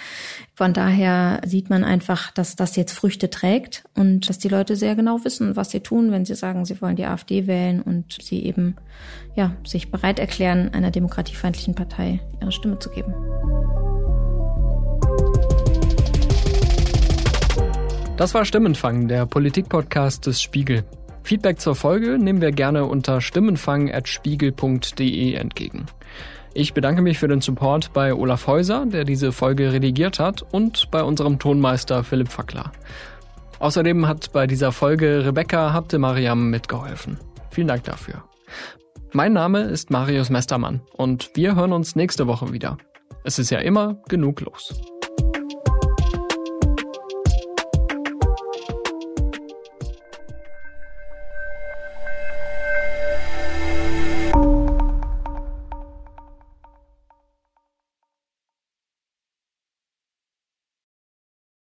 Von 0.54 0.72
daher 0.72 1.40
sieht 1.46 1.70
man 1.70 1.84
einfach, 1.84 2.30
dass 2.32 2.56
das 2.56 2.76
jetzt 2.76 2.92
Früchte 2.92 3.30
trägt 3.30 3.84
und 3.94 4.28
dass 4.28 4.38
die 4.38 4.48
Leute 4.48 4.76
sehr 4.76 4.94
genau 4.94 5.24
wissen, 5.24 5.56
was 5.56 5.70
sie 5.70 5.80
tun, 5.80 6.12
wenn 6.12 6.24
sie 6.24 6.34
sagen, 6.34 6.64
sie 6.64 6.80
wollen 6.80 6.96
die 6.96 7.06
AfD 7.06 7.46
wählen 7.46 7.80
und 7.82 8.18
sie 8.22 8.44
eben 8.44 8.76
ja, 9.34 9.56
sich 9.66 9.90
bereit 9.90 10.18
erklären, 10.18 10.70
einer 10.74 10.90
demokratiefeindlichen 10.90 11.74
Partei 11.74 12.20
ihre 12.40 12.52
Stimme 12.52 12.78
zu 12.78 12.90
geben. 12.90 13.14
Das 18.20 18.34
war 18.34 18.44
Stimmenfang, 18.44 19.08
der 19.08 19.24
Politikpodcast 19.24 20.26
des 20.26 20.42
Spiegel. 20.42 20.84
Feedback 21.22 21.58
zur 21.58 21.74
Folge 21.74 22.18
nehmen 22.18 22.42
wir 22.42 22.52
gerne 22.52 22.84
unter 22.84 23.22
stimmenfang.spiegel.de 23.22 25.32
entgegen. 25.32 25.86
Ich 26.52 26.74
bedanke 26.74 27.00
mich 27.00 27.18
für 27.18 27.28
den 27.28 27.40
Support 27.40 27.94
bei 27.94 28.12
Olaf 28.12 28.46
Häuser, 28.46 28.84
der 28.84 29.04
diese 29.04 29.32
Folge 29.32 29.72
redigiert 29.72 30.18
hat, 30.18 30.42
und 30.42 30.90
bei 30.90 31.02
unserem 31.02 31.38
Tonmeister 31.38 32.04
Philipp 32.04 32.28
Fackler. 32.28 32.72
Außerdem 33.58 34.06
hat 34.06 34.32
bei 34.32 34.46
dieser 34.46 34.72
Folge 34.72 35.24
Rebecca 35.24 35.72
Habte 35.72 35.98
Mariam 35.98 36.50
mitgeholfen. 36.50 37.16
Vielen 37.50 37.68
Dank 37.68 37.84
dafür. 37.84 38.22
Mein 39.12 39.32
Name 39.32 39.60
ist 39.60 39.90
Marius 39.90 40.28
Mestermann 40.28 40.82
und 40.92 41.30
wir 41.34 41.56
hören 41.56 41.72
uns 41.72 41.96
nächste 41.96 42.26
Woche 42.26 42.52
wieder. 42.52 42.76
Es 43.22 43.38
ist 43.38 43.50
ja 43.50 43.58
immer 43.58 44.02
genug 44.08 44.40
los. 44.40 44.74